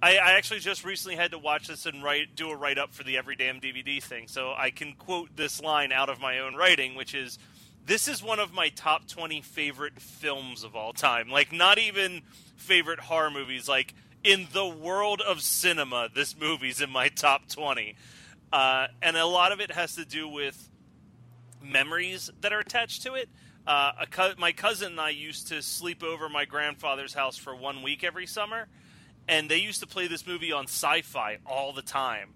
I, 0.00 0.16
I 0.16 0.32
actually 0.32 0.60
just 0.60 0.84
recently 0.84 1.16
had 1.16 1.32
to 1.32 1.38
watch 1.38 1.68
this 1.68 1.86
and 1.86 2.02
write 2.02 2.36
do 2.36 2.50
a 2.50 2.56
write 2.56 2.78
up 2.78 2.94
for 2.94 3.02
the 3.02 3.16
every 3.16 3.36
damn 3.36 3.60
DVD 3.60 4.02
thing, 4.02 4.28
so 4.28 4.54
I 4.56 4.70
can 4.70 4.94
quote 4.94 5.36
this 5.36 5.60
line 5.60 5.92
out 5.92 6.08
of 6.08 6.20
my 6.20 6.38
own 6.38 6.54
writing, 6.54 6.94
which 6.94 7.14
is 7.14 7.38
this 7.84 8.06
is 8.06 8.22
one 8.22 8.38
of 8.38 8.52
my 8.52 8.68
top 8.68 9.08
20 9.08 9.40
favorite 9.40 10.00
films 10.00 10.62
of 10.62 10.76
all 10.76 10.92
time. 10.92 11.30
Like 11.30 11.52
not 11.52 11.78
even 11.78 12.22
favorite 12.56 13.00
horror 13.00 13.30
movies, 13.30 13.68
like 13.68 13.94
in 14.22 14.46
the 14.52 14.66
world 14.66 15.20
of 15.20 15.40
cinema, 15.40 16.08
this 16.14 16.38
movie's 16.38 16.80
in 16.80 16.90
my 16.90 17.08
top 17.08 17.48
20. 17.48 17.96
Uh, 18.52 18.88
and 19.02 19.16
a 19.16 19.26
lot 19.26 19.52
of 19.52 19.60
it 19.60 19.72
has 19.72 19.94
to 19.94 20.04
do 20.04 20.28
with 20.28 20.68
memories 21.62 22.30
that 22.40 22.52
are 22.52 22.60
attached 22.60 23.02
to 23.02 23.14
it. 23.14 23.28
Uh, 23.68 23.92
co- 24.10 24.32
my 24.38 24.50
cousin 24.50 24.92
and 24.92 25.00
I 25.00 25.10
used 25.10 25.48
to 25.48 25.60
sleep 25.60 26.02
over 26.02 26.30
my 26.30 26.46
grandfather's 26.46 27.12
house 27.12 27.36
for 27.36 27.54
one 27.54 27.82
week 27.82 28.02
every 28.02 28.24
summer, 28.24 28.66
and 29.28 29.50
they 29.50 29.58
used 29.58 29.80
to 29.80 29.86
play 29.86 30.06
this 30.08 30.26
movie 30.26 30.52
on 30.52 30.64
sci-fi 30.64 31.36
all 31.44 31.74
the 31.74 31.82
time. 31.82 32.30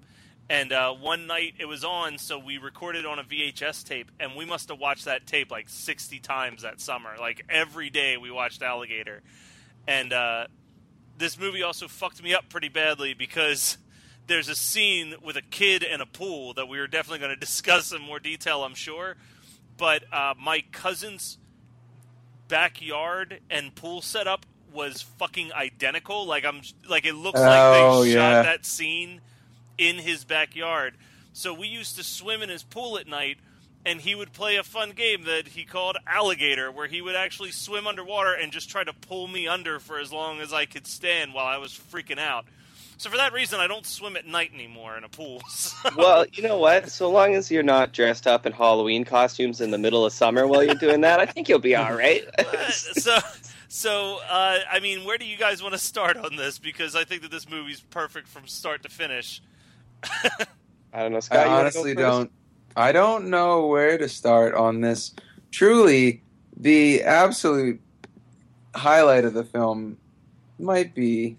And 0.51 0.73
uh, 0.73 0.93
one 0.93 1.27
night 1.27 1.55
it 1.59 1.65
was 1.65 1.85
on, 1.85 2.19
so 2.19 2.39
we 2.39 2.59
recorded 2.59 3.07
on 3.07 3.19
a 3.19 3.25
VHS 3.25 3.83
tape, 3.83 4.11
and 4.21 4.37
we 4.37 4.45
must 4.45 4.69
have 4.69 4.79
watched 4.79 5.07
that 5.07 5.27
tape 5.27 5.51
like 5.51 5.71
60 5.71 6.19
times 6.19 6.61
that 6.65 6.83
summer. 6.83 7.15
Like 7.19 7.47
every 7.49 7.89
day 7.89 8.19
we 8.19 8.31
watched 8.31 8.61
Alligator. 8.61 9.23
And 9.89 10.13
uh, 10.13 10.49
this 11.17 11.41
movie 11.41 11.63
also 11.63 11.89
fucked 11.89 12.23
me 12.23 12.35
up 12.35 12.51
pretty 12.51 12.69
badly 12.69 13.15
because 13.15 13.79
there's 14.27 14.51
a 14.51 14.55
scene 14.55 15.15
with 15.23 15.37
a 15.37 15.43
kid 15.43 15.83
and 15.83 16.03
a 16.03 16.07
pool 16.07 16.53
that 16.55 16.69
we 16.69 16.79
are 16.79 16.87
definitely 16.87 17.21
going 17.21 17.35
to 17.35 17.41
discuss 17.41 17.91
in 17.91 18.03
more 18.03 18.21
detail, 18.21 18.65
I'm 18.65 18.75
sure. 18.75 19.17
But 19.77 20.05
uh, 20.13 20.35
my 20.39 20.63
cousin's 20.73 21.39
backyard 22.49 23.41
and 23.51 23.75
pool 23.75 24.03
setup 24.03 24.47
was 24.73 25.03
fucking 25.03 25.53
identical. 25.53 26.27
Like 26.27 26.45
I'm, 26.45 26.61
like 26.89 27.05
it 27.07 27.15
looks 27.15 27.41
like 27.41 27.51
Oh, 27.51 28.03
they 28.05 28.11
yeah. 28.11 28.15
shot 28.15 28.45
that 28.45 28.67
scene 28.67 29.21
in 29.79 29.97
his 29.97 30.25
backyard. 30.25 30.95
So 31.33 31.55
we 31.55 31.67
used 31.67 31.97
to 31.97 32.05
swim 32.05 32.43
in 32.43 32.49
his 32.51 32.63
pool 32.63 32.99
at 32.99 33.07
night, 33.07 33.39
and 33.87 34.01
he 34.01 34.15
would 34.15 34.33
play 34.33 34.57
a 34.57 34.63
fun 34.63 34.91
game 34.91 35.25
that 35.25 35.49
he 35.49 35.65
called 35.65 35.97
Alligator, 36.07 36.71
where 36.71 36.87
he 36.87 37.01
would 37.01 37.17
actually 37.17 37.51
swim 37.53 37.87
underwater 37.87 38.33
and 38.35 38.53
just 38.53 38.69
try 38.69 38.85
to 38.85 38.93
pull 38.93 39.27
me 39.29 39.49
under 39.49 39.81
for 39.81 39.99
as 39.99 40.13
long 40.13 40.41
as 40.41 40.53
I 40.53 40.67
could 40.67 40.87
stand 40.87 41.33
while 41.33 41.47
I 41.47 41.57
was 41.57 41.73
freaking 41.73 42.19
out. 42.19 42.45
So 42.99 43.11
for 43.11 43.17
that 43.17 43.33
reason, 43.33 43.59
I 43.59 43.67
don't 43.67 43.85
swim 43.85 44.17
at 44.17 44.27
night 44.27 44.53
anymore 44.55 44.97
in 44.97 45.05
a 45.05 45.09
pool. 45.09 45.43
So- 45.49 45.91
Well, 45.97 46.25
you 46.33 46.43
know 46.43 46.59
what? 46.59 46.89
So 46.91 47.11
long 47.11 47.35
as 47.35 47.51
you're 47.51 47.63
not 47.65 47.93
dressed 47.93 48.27
up 48.27 48.47
in 48.47 48.53
Halloween 48.53 49.05
costumes 49.05 49.61
in 49.61 49.71
the 49.73 49.79
middle 49.79 50.05
of 50.07 50.13
summer 50.13 50.47
while 50.47 50.63
you're 50.63 50.75
doing 50.77 51.01
that, 51.01 51.19
I 51.21 51.27
think 51.27 51.49
you'll 51.49 51.59
be 51.59 51.75
all 51.75 51.93
right. 51.97 52.23
so, 52.71 53.19
so 53.69 54.19
uh, 54.31 54.59
I 54.71 54.79
mean, 54.81 55.05
where 55.05 55.19
do 55.19 55.25
you 55.25 55.37
guys 55.37 55.63
want 55.63 55.73
to 55.73 55.79
start 55.79 56.17
on 56.17 56.37
this? 56.37 56.59
Because 56.59 56.95
I 56.95 57.03
think 57.05 57.23
that 57.23 57.31
this 57.33 57.49
movie's 57.49 57.81
perfect 57.81 58.29
from 58.29 58.47
start 58.47 58.83
to 58.85 58.89
finish. 58.89 59.43
I 60.93 61.01
don't 61.03 61.13
know, 61.13 61.21
Scott. 61.21 61.39
I 61.39 61.45
you 61.45 61.49
wanna 61.51 61.57
go 61.57 61.61
honestly 61.81 61.95
first? 61.95 62.03
don't. 62.07 62.33
I 62.77 62.93
don't 62.93 63.29
know 63.31 63.67
where 63.67 63.99
to 63.99 64.09
start 64.09 64.55
on 64.55 64.81
this. 64.81 65.15
Truly, 65.51 66.23
the 66.57 67.03
absolute 67.03 67.81
highlight 68.75 69.25
of 69.25 69.35
the 69.35 69.45
film 69.45 69.99
might 70.59 70.95
be 70.95 71.37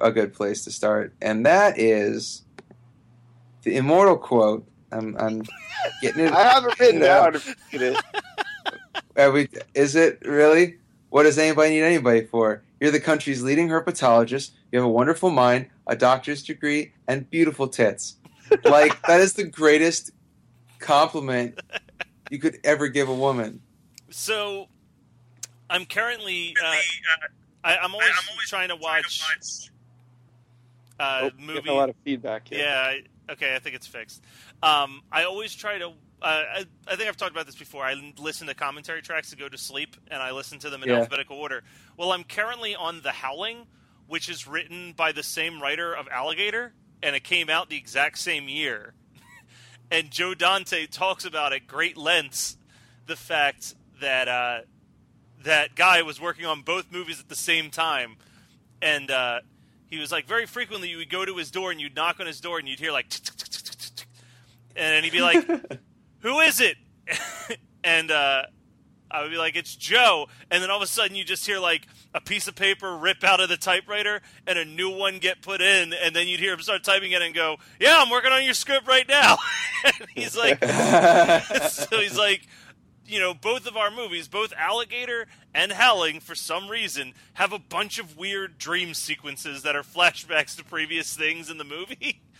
a 0.00 0.10
good 0.10 0.32
place 0.32 0.64
to 0.64 0.70
start, 0.70 1.14
and 1.20 1.46
that 1.46 1.78
is 1.78 2.42
the 3.62 3.76
immortal 3.76 4.16
quote. 4.16 4.66
I'm, 4.90 5.16
I'm 5.16 5.42
getting 6.02 6.26
it. 6.26 6.32
I 6.32 6.44
haven't 6.44 6.78
written 6.78 7.00
down. 7.02 7.34
you 7.70 7.78
did 7.78 7.96
it. 7.96 8.04
Are 9.16 9.30
we, 9.30 9.48
is 9.74 9.94
it 9.96 10.20
really? 10.24 10.78
What 11.10 11.24
does 11.24 11.38
anybody 11.38 11.70
need 11.70 11.82
anybody 11.82 12.24
for? 12.24 12.62
You're 12.80 12.90
the 12.90 13.00
country's 13.00 13.42
leading 13.42 13.68
herpetologist. 13.68 14.52
You 14.70 14.78
have 14.78 14.86
a 14.86 14.90
wonderful 14.90 15.30
mind, 15.30 15.68
a 15.86 15.94
doctor's 15.94 16.42
degree, 16.42 16.92
and 17.06 17.28
beautiful 17.30 17.68
tits. 17.68 18.16
Like 18.64 19.00
that 19.06 19.20
is 19.20 19.34
the 19.34 19.44
greatest 19.44 20.10
compliment 20.78 21.60
you 22.30 22.38
could 22.38 22.58
ever 22.64 22.88
give 22.88 23.08
a 23.08 23.14
woman. 23.14 23.60
So, 24.10 24.68
I'm 25.70 25.86
currently. 25.86 26.54
Uh, 26.62 26.76
I, 27.64 27.76
I'm 27.76 27.94
always 27.94 28.10
trying 28.48 28.68
to 28.68 28.76
watch 28.76 29.22
uh, 31.02 31.20
Oh, 31.24 31.30
movie. 31.38 31.68
a 31.68 31.74
lot 31.74 31.88
of 31.88 31.96
feedback 32.04 32.48
here. 32.48 32.58
Yeah. 32.60 32.80
I- 32.80 33.02
Okay, 33.30 33.54
I 33.54 33.60
think 33.60 33.76
it's 33.76 33.86
fixed. 33.86 34.20
Um, 34.64 35.00
I 35.10 35.24
always 35.24 35.54
try 35.54 35.78
to. 35.78 35.90
Uh, 35.90 35.92
I, 36.22 36.64
I 36.88 36.96
think 36.96 37.08
I've 37.08 37.16
talked 37.16 37.30
about 37.30 37.46
this 37.46 37.54
before. 37.54 37.84
I 37.84 37.94
listen 38.18 38.48
to 38.48 38.54
commentary 38.54 39.00
tracks 39.00 39.30
to 39.30 39.36
go 39.36 39.48
to 39.48 39.56
sleep, 39.56 39.96
and 40.10 40.20
I 40.20 40.32
listen 40.32 40.58
to 40.58 40.70
them 40.70 40.82
in 40.82 40.88
Yeah. 40.88 40.96
alphabetical 40.96 41.36
order. 41.38 41.62
Well, 41.96 42.10
I'm 42.12 42.24
currently 42.24 42.74
on 42.74 43.00
The 43.02 43.12
Howling, 43.12 43.68
which 44.08 44.28
is 44.28 44.46
written 44.48 44.92
by 44.92 45.12
the 45.12 45.22
same 45.22 45.62
writer 45.62 45.94
of 45.94 46.08
Alligator, 46.08 46.74
and 47.00 47.14
it 47.14 47.22
came 47.22 47.48
out 47.48 47.70
the 47.70 47.76
exact 47.76 48.18
same 48.18 48.48
year. 48.48 48.92
and 49.90 50.10
Joe 50.10 50.34
Dante 50.34 50.86
talks 50.86 51.24
about 51.24 51.52
at 51.52 51.68
great 51.68 51.96
lengths 51.96 52.56
the 53.06 53.16
fact 53.16 53.76
that 54.00 54.26
uh, 54.26 54.60
that 55.44 55.76
guy 55.76 56.02
was 56.02 56.20
working 56.20 56.44
on 56.44 56.62
both 56.62 56.90
movies 56.90 57.20
at 57.20 57.28
the 57.28 57.36
same 57.36 57.70
time, 57.70 58.16
and 58.82 59.10
uh, 59.12 59.40
he 59.92 59.98
was 59.98 60.10
like 60.10 60.26
very 60.26 60.46
frequently 60.46 60.88
you 60.88 60.96
would 60.96 61.10
go 61.10 61.22
to 61.22 61.36
his 61.36 61.50
door 61.50 61.70
and 61.70 61.78
you'd 61.78 61.94
knock 61.94 62.18
on 62.18 62.26
his 62.26 62.40
door 62.40 62.58
and 62.58 62.66
you'd 62.66 62.80
hear 62.80 62.92
like, 62.92 63.12
and 64.74 65.04
he'd 65.04 65.12
be 65.12 65.20
like, 65.20 65.46
"Who 66.20 66.40
is 66.40 66.62
it?" 66.62 66.78
and 67.84 68.10
uh, 68.10 68.44
I 69.10 69.20
would 69.20 69.30
be 69.30 69.36
like, 69.36 69.54
"It's 69.54 69.76
Joe," 69.76 70.28
and 70.50 70.62
then 70.62 70.70
all 70.70 70.78
of 70.78 70.82
a 70.82 70.86
sudden 70.86 71.14
you 71.14 71.24
just 71.24 71.44
hear 71.44 71.58
like 71.58 71.86
a 72.14 72.22
piece 72.22 72.48
of 72.48 72.54
paper 72.54 72.96
rip 72.96 73.22
out 73.22 73.40
of 73.40 73.50
the 73.50 73.58
typewriter 73.58 74.22
and 74.46 74.58
a 74.58 74.64
new 74.64 74.88
one 74.88 75.18
get 75.18 75.42
put 75.42 75.60
in, 75.60 75.92
and 75.92 76.16
then 76.16 76.26
you'd 76.26 76.40
hear 76.40 76.54
him 76.54 76.60
start 76.60 76.82
typing 76.84 77.12
it 77.12 77.20
and 77.20 77.34
go, 77.34 77.58
"Yeah, 77.78 77.96
I'm 77.98 78.08
working 78.08 78.32
on 78.32 78.42
your 78.46 78.54
script 78.54 78.88
right 78.88 79.06
now." 79.06 79.36
and 79.84 80.08
he's 80.14 80.34
like, 80.34 80.64
so 80.64 81.98
he's 81.98 82.16
like, 82.16 82.46
you 83.12 83.20
know, 83.20 83.34
both 83.34 83.66
of 83.66 83.76
our 83.76 83.90
movies, 83.90 84.26
both 84.26 84.54
Alligator 84.56 85.26
and 85.54 85.72
Howling, 85.72 86.20
for 86.20 86.34
some 86.34 86.68
reason, 86.68 87.12
have 87.34 87.52
a 87.52 87.58
bunch 87.58 87.98
of 87.98 88.16
weird 88.16 88.56
dream 88.56 88.94
sequences 88.94 89.62
that 89.62 89.76
are 89.76 89.82
flashbacks 89.82 90.56
to 90.56 90.64
previous 90.64 91.14
things 91.14 91.50
in 91.50 91.58
the 91.58 91.64
movie. 91.64 92.22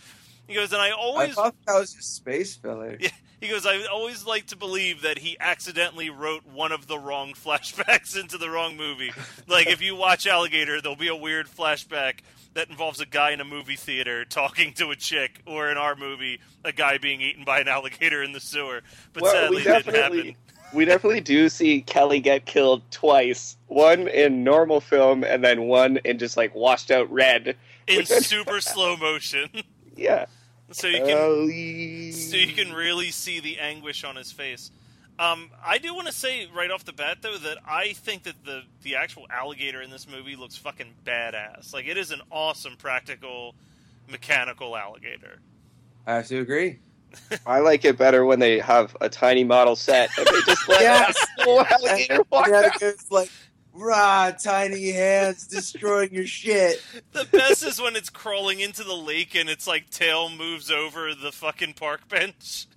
He 0.45 0.55
goes, 0.55 0.73
and 0.73 0.81
I 0.81 0.91
always. 0.91 1.29
I 1.29 1.33
thought 1.35 1.55
that 1.65 1.79
was 1.79 1.93
just 1.93 2.17
space 2.17 2.57
filler. 2.57 2.97
yeah, 2.99 3.11
he 3.39 3.47
goes, 3.47 3.65
I 3.65 3.85
always 3.85 4.25
like 4.25 4.47
to 4.47 4.57
believe 4.57 5.03
that 5.03 5.17
he 5.17 5.37
accidentally 5.39 6.09
wrote 6.09 6.45
one 6.45 6.73
of 6.73 6.87
the 6.87 6.99
wrong 6.99 7.31
flashbacks 7.45 8.19
into 8.19 8.37
the 8.37 8.49
wrong 8.49 8.75
movie. 8.75 9.13
like 9.47 9.67
if 9.67 9.81
you 9.81 9.95
watch 9.95 10.27
Alligator, 10.27 10.81
there'll 10.81 10.97
be 10.97 11.07
a 11.07 11.15
weird 11.15 11.47
flashback 11.47 12.19
that 12.53 12.69
involves 12.69 12.99
a 12.99 13.05
guy 13.05 13.31
in 13.31 13.41
a 13.41 13.45
movie 13.45 13.75
theater 13.75 14.25
talking 14.25 14.73
to 14.73 14.91
a 14.91 14.95
chick, 14.95 15.41
or 15.45 15.69
in 15.69 15.77
our 15.77 15.95
movie, 15.95 16.39
a 16.63 16.71
guy 16.71 16.97
being 16.97 17.21
eaten 17.21 17.43
by 17.43 17.59
an 17.59 17.67
alligator 17.67 18.23
in 18.23 18.31
the 18.31 18.39
sewer. 18.39 18.81
But 19.11 19.23
well, 19.23 19.31
sadly, 19.31 19.61
it 19.63 19.85
didn't 19.85 19.95
happen. 19.95 20.35
We 20.73 20.85
definitely 20.85 21.21
do 21.21 21.49
see 21.49 21.81
Kelly 21.81 22.19
get 22.19 22.45
killed 22.45 22.81
twice. 22.91 23.57
One 23.67 24.07
in 24.07 24.43
normal 24.43 24.81
film, 24.81 25.23
and 25.23 25.43
then 25.43 25.63
one 25.63 25.97
in 26.03 26.17
just 26.17 26.37
like 26.37 26.53
washed 26.55 26.91
out 26.91 27.11
red. 27.11 27.55
In 27.87 28.05
super 28.05 28.59
slow 28.61 28.97
motion. 28.97 29.49
Yeah. 29.95 30.25
so 30.71 30.87
you 30.87 30.99
can 30.99 31.07
Kelly. 31.07 32.11
so 32.11 32.35
you 32.35 32.53
can 32.53 32.73
really 32.73 33.11
see 33.11 33.39
the 33.39 33.59
anguish 33.59 34.03
on 34.03 34.15
his 34.15 34.31
face. 34.31 34.71
Um, 35.19 35.51
I 35.63 35.77
do 35.77 35.93
want 35.93 36.07
to 36.07 36.13
say 36.13 36.47
right 36.55 36.71
off 36.71 36.83
the 36.85 36.93
bat 36.93 37.19
though 37.21 37.37
that 37.37 37.59
I 37.67 37.93
think 37.93 38.23
that 38.23 38.43
the 38.43 38.63
the 38.81 38.95
actual 38.95 39.27
alligator 39.29 39.81
in 39.81 39.91
this 39.91 40.07
movie 40.09 40.35
looks 40.35 40.55
fucking 40.57 40.93
badass. 41.05 41.73
Like 41.73 41.87
it 41.87 41.97
is 41.97 42.09
an 42.11 42.21
awesome 42.31 42.75
practical 42.77 43.53
mechanical 44.09 44.75
alligator. 44.75 45.39
I 46.07 46.15
have 46.15 46.27
to 46.27 46.39
agree. 46.39 46.79
I 47.45 47.59
like 47.59 47.85
it 47.85 47.97
better 47.97 48.25
when 48.25 48.39
they 48.39 48.59
have 48.59 48.95
a 49.01 49.09
tiny 49.09 49.43
model 49.43 49.75
set 49.75 50.09
and 50.17 50.27
they 50.27 50.41
just 50.45 50.67
let 50.67 50.81
Yes. 50.81 51.27
that 51.37 51.47
little 51.47 51.65
alligator 51.65 52.23
walk 52.31 52.47
Yeah, 52.47 52.55
out. 52.73 52.81
it's 52.81 53.11
like, 53.11 53.29
rah, 53.73 54.31
tiny 54.31 54.91
hands 54.91 55.47
destroying 55.47 56.13
your 56.13 56.25
shit. 56.27 56.81
The 57.11 57.25
best 57.25 57.63
is 57.63 57.81
when 57.81 57.95
it's 57.95 58.09
crawling 58.09 58.59
into 58.59 58.83
the 58.83 58.93
lake 58.95 59.35
and 59.35 59.49
its 59.49 59.67
like 59.67 59.89
tail 59.89 60.29
moves 60.29 60.69
over 60.71 61.13
the 61.15 61.31
fucking 61.31 61.73
park 61.73 62.07
bench. 62.07 62.67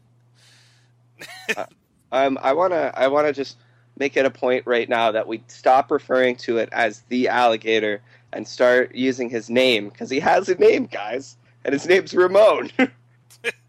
Um, 2.13 2.39
I 2.43 2.53
wanna 2.53 2.93
I 2.95 3.09
wanna 3.09 3.33
just 3.33 3.57
make 3.99 4.17
it 4.17 4.27
a 4.27 4.31
point 4.31 4.67
right 4.67 4.89
now 4.89 5.13
that 5.13 5.27
we 5.27 5.43
stop 5.49 5.91
referring 5.91 6.37
to 6.37 6.59
it 6.59 6.69
as 6.73 7.01
the 7.09 7.29
alligator 7.29 8.03
and 8.33 8.47
start 8.47 8.95
using 8.95 9.31
his 9.31 9.49
name 9.49 9.89
because 9.89 10.11
he 10.11 10.21
has 10.21 10.49
a 10.49 10.55
name, 10.57 10.87
guys, 10.87 11.37
and 11.65 11.73
his 11.73 11.87
name's 11.87 12.15
Ramon. 12.15 12.71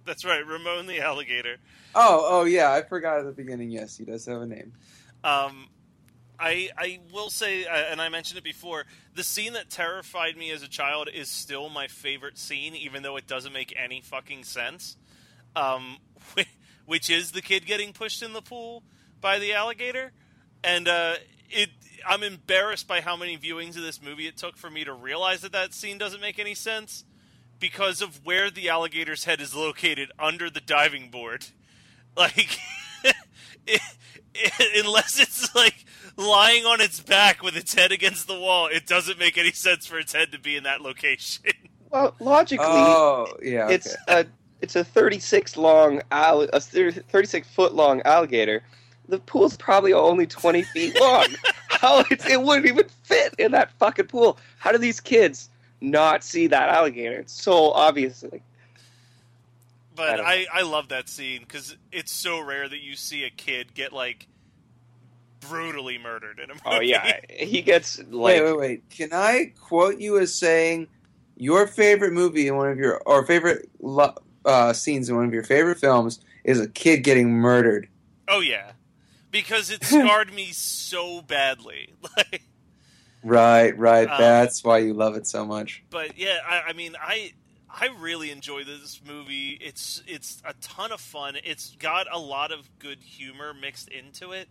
That's 0.08 0.24
right, 0.24 0.46
Ramon 0.48 0.88
the 0.88 1.02
alligator. 1.02 1.58
Oh, 1.94 2.26
oh 2.30 2.46
yeah, 2.46 2.72
I 2.72 2.82
forgot 2.82 3.20
at 3.20 3.26
the 3.26 3.34
beginning. 3.34 3.70
Yes, 3.70 3.98
he 3.98 4.06
does 4.06 4.26
have 4.26 4.42
a 4.42 4.46
name. 4.46 4.72
Um, 5.22 5.68
I 6.40 6.70
I 6.78 7.00
will 7.12 7.30
say, 7.30 7.66
uh, 7.66 7.76
and 7.76 8.02
I 8.02 8.08
mentioned 8.08 8.38
it 8.38 8.44
before, 8.46 8.86
the 9.16 9.24
scene 9.24 9.52
that 9.54 9.70
terrified 9.70 10.38
me 10.38 10.50
as 10.52 10.64
a 10.64 10.68
child 10.70 11.10
is 11.14 11.28
still 11.28 11.68
my 11.68 11.88
favorite 11.88 12.38
scene, 12.38 12.74
even 12.74 13.04
though 13.04 13.18
it 13.18 13.28
doesn't 13.28 13.52
make 13.52 13.74
any 13.78 14.00
fucking 14.00 14.46
sense. 14.46 14.96
Um, 15.58 15.98
which 16.86 17.10
is 17.10 17.32
the 17.32 17.42
kid 17.42 17.66
getting 17.66 17.92
pushed 17.92 18.24
in 18.24 18.32
the 18.32 18.42
pool 18.42 18.84
by 19.20 19.40
the 19.40 19.54
alligator, 19.54 20.14
and 20.64 20.88
uh, 20.88 21.16
it. 21.50 21.70
I'm 22.08 22.24
embarrassed 22.24 22.88
by 22.88 23.02
how 23.02 23.18
many 23.18 23.38
viewings 23.38 23.76
of 23.76 23.82
this 23.82 24.02
movie 24.02 24.28
it 24.28 24.38
took 24.38 24.56
for 24.56 24.70
me 24.70 24.86
to 24.86 24.94
realize 24.94 25.42
that 25.42 25.52
that 25.52 25.74
scene 25.74 25.98
doesn't 25.98 26.22
make 26.22 26.40
any 26.40 26.54
sense 26.54 27.04
because 27.60 28.02
of 28.02 28.26
where 28.26 28.50
the 28.50 28.70
alligator's 28.70 29.24
head 29.26 29.42
is 29.42 29.56
located 29.56 30.12
under 30.20 30.50
the 30.50 30.62
diving 30.62 31.10
board. 31.10 31.46
Like, 32.16 32.58
it, 33.68 33.82
it, 34.34 34.84
unless 34.86 35.20
it's 35.20 35.54
like 35.54 35.86
lying 36.16 36.66
on 36.66 36.82
its 36.82 37.00
back 37.00 37.44
with 37.44 37.56
its 37.56 37.76
head 37.76 37.92
against 37.92 38.26
the 38.28 38.40
wall, 38.40 38.68
it 38.72 38.88
doesn't 38.88 39.20
make 39.20 39.38
any 39.38 39.52
sense 39.52 39.86
for 39.86 40.00
its 40.00 40.14
head 40.14 40.32
to 40.32 40.40
be 40.40 40.56
in 40.56 40.64
that 40.64 40.82
location. 40.82 41.44
well, 41.92 42.16
logically, 42.20 42.66
Oh, 42.68 43.28
yeah. 43.44 43.70
it's 43.70 43.96
okay. 44.10 44.22
a 44.22 44.26
it's 44.62 44.76
a 44.76 44.84
36 44.84 45.58
long 45.58 46.02
a 46.12 46.60
36 46.60 47.48
foot 47.50 47.76
long 47.76 48.02
alligator. 48.02 48.64
The 49.08 49.20
pool's 49.20 49.56
probably 49.56 49.94
only 49.94 50.26
20 50.26 50.64
feet 50.64 51.00
long. 51.00 51.28
How 51.70 52.00
it, 52.10 52.26
it 52.26 52.42
wouldn't 52.42 52.66
even 52.66 52.88
fit 53.04 53.36
in 53.38 53.52
that 53.52 53.72
fucking 53.78 54.08
pool? 54.08 54.40
How 54.58 54.72
do 54.72 54.80
these 54.80 55.00
kids 55.00 55.50
not 55.82 56.24
see 56.24 56.48
that 56.48 56.70
alligator? 56.70 57.20
It's 57.20 57.34
so 57.34 57.72
obviously. 57.72 58.42
But 59.96 60.20
I 60.20 60.24
I, 60.24 60.46
I 60.54 60.62
love 60.62 60.90
that 60.90 61.10
scene 61.10 61.42
because 61.42 61.76
it's 61.92 62.12
so 62.12 62.40
rare 62.40 62.68
that 62.68 62.82
you 62.82 62.96
see 62.96 63.24
a 63.24 63.30
kid 63.30 63.74
get 63.74 63.94
like 63.94 64.28
brutally 65.40 65.98
murdered 65.98 66.40
in 66.40 66.50
a 66.50 66.54
movie. 66.54 66.62
oh 66.66 66.80
yeah, 66.80 67.20
he 67.30 67.62
gets 67.62 68.00
like 68.00 68.42
wait, 68.42 68.44
wait, 68.44 68.58
wait. 68.58 68.90
Can 68.90 69.10
I 69.14 69.54
quote 69.60 70.00
you 70.00 70.20
as 70.20 70.34
saying 70.34 70.88
your 71.36 71.68
favorite 71.68 72.14
movie 72.14 72.48
in 72.48 72.56
one 72.56 72.70
of 72.70 72.78
your 72.78 73.02
or 73.06 73.26
favorite 73.26 73.70
uh, 74.46 74.74
scenes 74.74 75.10
in 75.10 75.16
one 75.16 75.26
of 75.26 75.34
your 75.34 75.44
favorite 75.44 75.80
films 75.80 76.20
is 76.44 76.60
a 76.60 76.68
kid 76.68 77.04
getting 77.04 77.32
murdered? 77.32 77.88
Oh 78.28 78.40
yeah, 78.40 78.72
because 79.32 79.70
it 79.70 79.84
scarred 79.84 80.34
me 80.34 80.52
so 80.52 81.22
badly. 81.22 81.94
Like, 82.18 82.42
Right, 83.24 83.78
right. 83.78 84.10
Um, 84.10 84.18
That's 84.20 84.64
why 84.64 84.80
you 84.80 84.94
love 84.94 85.16
it 85.16 85.28
so 85.28 85.46
much. 85.46 85.84
but 85.90 86.18
yeah, 86.18 86.38
I, 86.48 86.70
I 86.70 86.74
mean, 86.74 86.96
I 87.02 87.34
I 87.70 87.90
really 88.00 88.32
enjoy 88.32 88.64
this 88.64 89.02
movie. 89.06 89.58
It's 89.62 90.02
it's 90.08 90.42
a 90.46 90.54
ton 90.62 90.92
of 90.92 91.02
fun. 91.02 91.36
It's 91.44 91.76
got 91.80 92.08
a 92.12 92.20
lot 92.20 92.52
of 92.52 92.70
good 92.80 93.00
humor 93.00 93.54
mixed 93.54 93.90
into 93.90 94.32
it, 94.32 94.48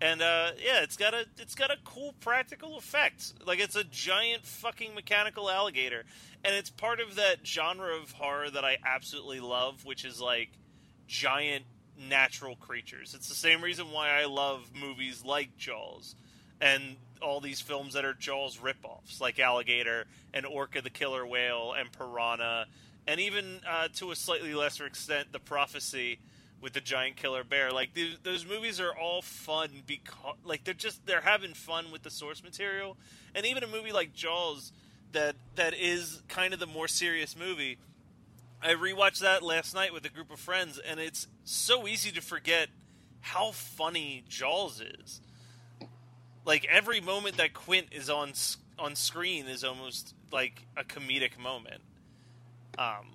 and 0.00 0.22
uh, 0.22 0.52
yeah, 0.62 0.82
it's 0.82 0.96
got 0.96 1.14
a 1.14 1.26
it's 1.38 1.54
got 1.54 1.70
a 1.70 1.76
cool 1.84 2.14
practical 2.20 2.76
effect. 2.76 3.32
Like 3.44 3.58
it's 3.58 3.76
a 3.76 3.84
giant 3.84 4.44
fucking 4.46 4.94
mechanical 4.94 5.50
alligator, 5.50 6.04
and 6.44 6.54
it's 6.54 6.70
part 6.70 7.00
of 7.00 7.16
that 7.16 7.46
genre 7.46 7.96
of 7.96 8.12
horror 8.12 8.50
that 8.50 8.64
I 8.64 8.78
absolutely 8.84 9.40
love, 9.40 9.84
which 9.84 10.04
is 10.04 10.20
like 10.20 10.50
giant 11.08 11.64
natural 11.98 12.56
creatures. 12.56 13.14
It's 13.14 13.28
the 13.28 13.34
same 13.34 13.62
reason 13.62 13.90
why 13.90 14.10
I 14.10 14.26
love 14.26 14.70
movies 14.78 15.24
like 15.24 15.56
Jaws 15.56 16.14
and 16.60 16.96
all 17.22 17.40
these 17.40 17.60
films 17.60 17.94
that 17.94 18.04
are 18.04 18.14
Jaws 18.14 18.58
ripoffs, 18.58 19.20
like 19.20 19.38
Alligator 19.38 20.06
and 20.34 20.46
Orca 20.46 20.82
the 20.82 20.90
Killer 20.90 21.26
Whale 21.26 21.74
and 21.78 21.90
Piranha, 21.92 22.66
and 23.06 23.20
even 23.20 23.60
uh, 23.68 23.88
to 23.94 24.10
a 24.10 24.16
slightly 24.16 24.54
lesser 24.54 24.86
extent, 24.86 25.32
The 25.32 25.38
Prophecy 25.38 26.18
with 26.60 26.72
the 26.72 26.80
giant 26.80 27.16
killer 27.16 27.44
bear. 27.44 27.70
Like 27.70 27.94
th- 27.94 28.18
those 28.22 28.46
movies 28.46 28.80
are 28.80 28.92
all 28.92 29.22
fun 29.22 29.70
because, 29.86 30.36
like, 30.44 30.64
they're 30.64 30.74
just 30.74 31.06
they're 31.06 31.20
having 31.20 31.54
fun 31.54 31.90
with 31.92 32.02
the 32.02 32.10
source 32.10 32.42
material, 32.42 32.96
and 33.34 33.46
even 33.46 33.62
a 33.62 33.68
movie 33.68 33.92
like 33.92 34.14
Jaws 34.14 34.72
that 35.12 35.36
that 35.54 35.74
is 35.74 36.22
kind 36.28 36.52
of 36.54 36.60
the 36.60 36.66
more 36.66 36.88
serious 36.88 37.36
movie. 37.36 37.78
I 38.62 38.74
rewatched 38.74 39.20
that 39.20 39.42
last 39.42 39.74
night 39.74 39.92
with 39.92 40.04
a 40.06 40.08
group 40.08 40.30
of 40.32 40.40
friends, 40.40 40.78
and 40.78 40.98
it's 40.98 41.28
so 41.44 41.86
easy 41.86 42.10
to 42.12 42.22
forget 42.22 42.68
how 43.20 43.50
funny 43.50 44.24
Jaws 44.28 44.80
is. 44.80 45.20
Like 46.46 46.64
every 46.70 47.00
moment 47.00 47.36
that 47.36 47.52
Quint 47.52 47.88
is 47.92 48.08
on 48.08 48.32
on 48.78 48.94
screen 48.94 49.46
is 49.46 49.64
almost 49.64 50.14
like 50.32 50.66
a 50.76 50.84
comedic 50.84 51.38
moment. 51.38 51.82
Um, 52.78 53.14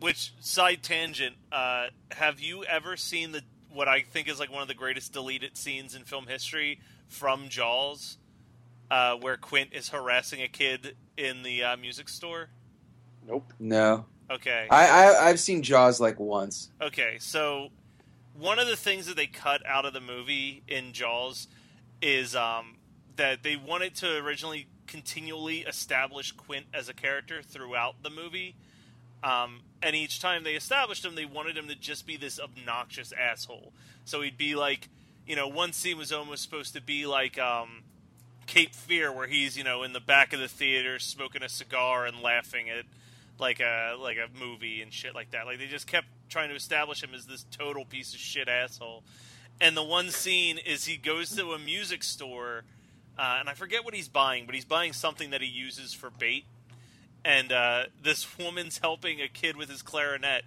which 0.00 0.32
side 0.40 0.82
tangent? 0.82 1.36
Uh, 1.52 1.88
have 2.12 2.40
you 2.40 2.64
ever 2.64 2.96
seen 2.96 3.32
the 3.32 3.42
what 3.72 3.88
I 3.88 4.00
think 4.00 4.28
is 4.28 4.40
like 4.40 4.50
one 4.50 4.62
of 4.62 4.68
the 4.68 4.74
greatest 4.74 5.12
deleted 5.12 5.56
scenes 5.56 5.94
in 5.94 6.04
film 6.04 6.26
history 6.26 6.80
from 7.08 7.48
Jaws, 7.48 8.18
uh, 8.90 9.16
where 9.16 9.36
Quint 9.36 9.70
is 9.72 9.90
harassing 9.90 10.42
a 10.42 10.48
kid 10.48 10.96
in 11.16 11.42
the 11.42 11.62
uh, 11.62 11.76
music 11.76 12.08
store? 12.08 12.48
nope. 13.26 13.52
No, 13.60 14.06
Okay. 14.30 14.66
I, 14.70 14.88
I 14.88 15.28
I've 15.28 15.40
seen 15.40 15.62
Jaws 15.62 16.00
like 16.00 16.18
once. 16.18 16.70
Okay, 16.80 17.16
so 17.18 17.68
one 18.34 18.58
of 18.58 18.66
the 18.66 18.76
things 18.76 19.06
that 19.06 19.16
they 19.16 19.26
cut 19.26 19.60
out 19.66 19.84
of 19.84 19.92
the 19.92 20.00
movie 20.00 20.62
in 20.66 20.92
Jaws 20.92 21.48
is 22.02 22.36
um, 22.36 22.76
that 23.16 23.42
they 23.42 23.56
wanted 23.56 23.94
to 23.96 24.16
originally 24.18 24.66
continually 24.86 25.60
establish 25.60 26.32
Quint 26.32 26.66
as 26.74 26.88
a 26.88 26.94
character 26.94 27.40
throughout 27.42 28.02
the 28.02 28.10
movie. 28.10 28.56
Um, 29.24 29.60
and 29.80 29.94
each 29.94 30.20
time 30.20 30.42
they 30.42 30.54
established 30.54 31.04
him, 31.04 31.14
they 31.14 31.24
wanted 31.24 31.56
him 31.56 31.68
to 31.68 31.74
just 31.74 32.06
be 32.06 32.16
this 32.16 32.40
obnoxious 32.40 33.12
asshole. 33.12 33.72
So 34.04 34.20
he'd 34.20 34.36
be 34.36 34.54
like, 34.54 34.88
you 35.26 35.36
know, 35.36 35.46
one 35.46 35.72
scene 35.72 35.96
was 35.96 36.12
almost 36.12 36.42
supposed 36.42 36.74
to 36.74 36.82
be 36.82 37.06
like 37.06 37.38
um, 37.38 37.84
Cape 38.46 38.74
Fear, 38.74 39.12
where 39.12 39.28
he's, 39.28 39.56
you 39.56 39.62
know, 39.62 39.84
in 39.84 39.92
the 39.92 40.00
back 40.00 40.32
of 40.32 40.40
the 40.40 40.48
theater 40.48 40.98
smoking 40.98 41.42
a 41.42 41.48
cigar 41.48 42.04
and 42.04 42.20
laughing 42.20 42.68
at 42.68 42.84
like 43.38 43.60
a 43.60 43.96
like 43.98 44.18
a 44.18 44.26
movie 44.38 44.82
and 44.82 44.92
shit 44.92 45.14
like 45.14 45.30
that. 45.30 45.46
Like 45.46 45.58
they 45.58 45.66
just 45.66 45.86
kept 45.86 46.06
trying 46.28 46.48
to 46.48 46.54
establish 46.56 47.02
him 47.02 47.10
as 47.14 47.26
this 47.26 47.44
total 47.50 47.84
piece 47.84 48.12
of 48.14 48.20
shit 48.20 48.48
asshole. 48.48 49.04
And 49.60 49.76
the 49.76 49.82
one 49.82 50.10
scene 50.10 50.58
is 50.58 50.86
he 50.86 50.96
goes 50.96 51.34
to 51.36 51.52
a 51.52 51.58
music 51.58 52.02
store, 52.02 52.64
uh, 53.18 53.36
and 53.40 53.48
I 53.48 53.54
forget 53.54 53.84
what 53.84 53.94
he's 53.94 54.08
buying, 54.08 54.46
but 54.46 54.54
he's 54.54 54.64
buying 54.64 54.92
something 54.92 55.30
that 55.30 55.40
he 55.40 55.48
uses 55.48 55.92
for 55.92 56.10
bait. 56.10 56.44
And 57.24 57.52
uh, 57.52 57.84
this 58.02 58.38
woman's 58.38 58.78
helping 58.78 59.20
a 59.20 59.28
kid 59.28 59.56
with 59.56 59.68
his 59.68 59.82
clarinet, 59.82 60.44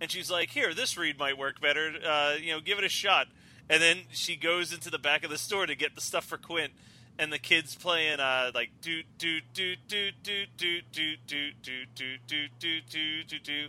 and 0.00 0.10
she's 0.10 0.30
like, 0.30 0.50
"Here, 0.50 0.74
this 0.74 0.98
reed 0.98 1.18
might 1.18 1.38
work 1.38 1.60
better. 1.60 1.92
Uh, 2.04 2.34
you 2.40 2.52
know, 2.52 2.60
give 2.60 2.78
it 2.78 2.84
a 2.84 2.90
shot." 2.90 3.28
And 3.70 3.82
then 3.82 3.98
she 4.10 4.36
goes 4.36 4.72
into 4.72 4.90
the 4.90 4.98
back 4.98 5.24
of 5.24 5.30
the 5.30 5.38
store 5.38 5.66
to 5.66 5.74
get 5.74 5.94
the 5.94 6.00
stuff 6.00 6.24
for 6.24 6.36
Quint, 6.36 6.72
and 7.18 7.32
the 7.32 7.38
kid's 7.38 7.74
playing 7.74 8.20
uh, 8.20 8.50
like 8.54 8.70
do 8.80 9.02
do 9.18 9.40
do 9.52 9.74
do 9.88 10.08
do 10.22 10.42
do 10.56 10.80
do 10.92 11.16
do 11.26 11.50
do 11.62 11.84
do 11.94 12.16
do 12.26 12.48
do 12.58 12.80
do 12.88 13.24
do 13.24 13.38
do. 13.38 13.68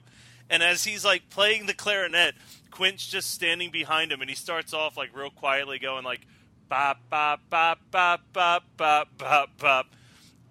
And 0.49 0.63
as 0.63 0.83
he's 0.83 1.05
like 1.05 1.29
playing 1.29 1.65
the 1.65 1.73
clarinet, 1.73 2.35
Quint's 2.71 3.05
just 3.05 3.31
standing 3.31 3.71
behind 3.71 4.11
him, 4.11 4.21
and 4.21 4.29
he 4.29 4.35
starts 4.35 4.73
off 4.73 4.97
like 4.97 5.15
real 5.15 5.29
quietly, 5.29 5.79
going 5.79 6.03
like 6.03 6.21
bop 6.67 6.99
bop 7.09 7.41
bop 7.49 7.79
bop 7.91 8.21
bop 8.33 8.63
bop 8.77 9.09
bop 9.17 9.49
bop, 9.57 9.87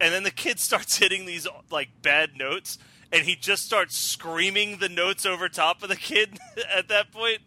and 0.00 0.12
then 0.12 0.22
the 0.22 0.30
kid 0.30 0.58
starts 0.60 0.98
hitting 0.98 1.26
these 1.26 1.46
like 1.70 1.88
bad 2.02 2.36
notes, 2.36 2.78
and 3.12 3.24
he 3.24 3.34
just 3.34 3.64
starts 3.64 3.96
screaming 3.96 4.78
the 4.78 4.88
notes 4.88 5.26
over 5.26 5.48
top 5.48 5.82
of 5.82 5.88
the 5.88 5.96
kid 5.96 6.38
at 6.74 6.88
that 6.88 7.12
point. 7.12 7.40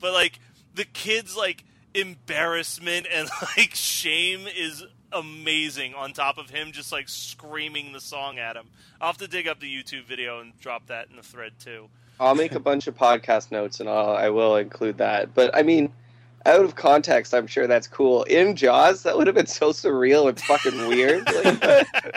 But 0.00 0.12
like 0.12 0.38
the 0.74 0.84
kid's 0.84 1.36
like 1.36 1.64
embarrassment 1.94 3.06
and 3.10 3.28
like 3.56 3.74
shame 3.74 4.46
is 4.46 4.84
amazing 5.16 5.94
on 5.94 6.12
top 6.12 6.38
of 6.38 6.50
him 6.50 6.72
just 6.72 6.92
like 6.92 7.08
screaming 7.08 7.92
the 7.92 8.00
song 8.00 8.38
at 8.38 8.56
him. 8.56 8.66
I'll 9.00 9.08
have 9.08 9.18
to 9.18 9.28
dig 9.28 9.48
up 9.48 9.60
the 9.60 9.72
YouTube 9.72 10.04
video 10.04 10.40
and 10.40 10.58
drop 10.60 10.86
that 10.86 11.08
in 11.10 11.16
the 11.16 11.22
thread 11.22 11.52
too. 11.58 11.88
I'll 12.18 12.34
make 12.34 12.52
a 12.52 12.60
bunch 12.60 12.86
of 12.86 12.96
podcast 12.96 13.50
notes 13.52 13.80
and 13.80 13.88
I'll, 13.88 14.10
I 14.10 14.30
will 14.30 14.56
include 14.56 14.98
that. 14.98 15.34
But 15.34 15.54
I 15.54 15.62
mean, 15.62 15.92
out 16.46 16.64
of 16.64 16.76
context, 16.76 17.34
I'm 17.34 17.46
sure 17.46 17.66
that's 17.66 17.88
cool. 17.88 18.22
In 18.24 18.56
Jaws, 18.56 19.02
that 19.02 19.16
would 19.16 19.26
have 19.26 19.36
been 19.36 19.46
so 19.46 19.70
surreal 19.70 20.28
and 20.28 20.40
fucking 20.40 20.88
weird. 20.88 21.28
Like, 21.44 22.16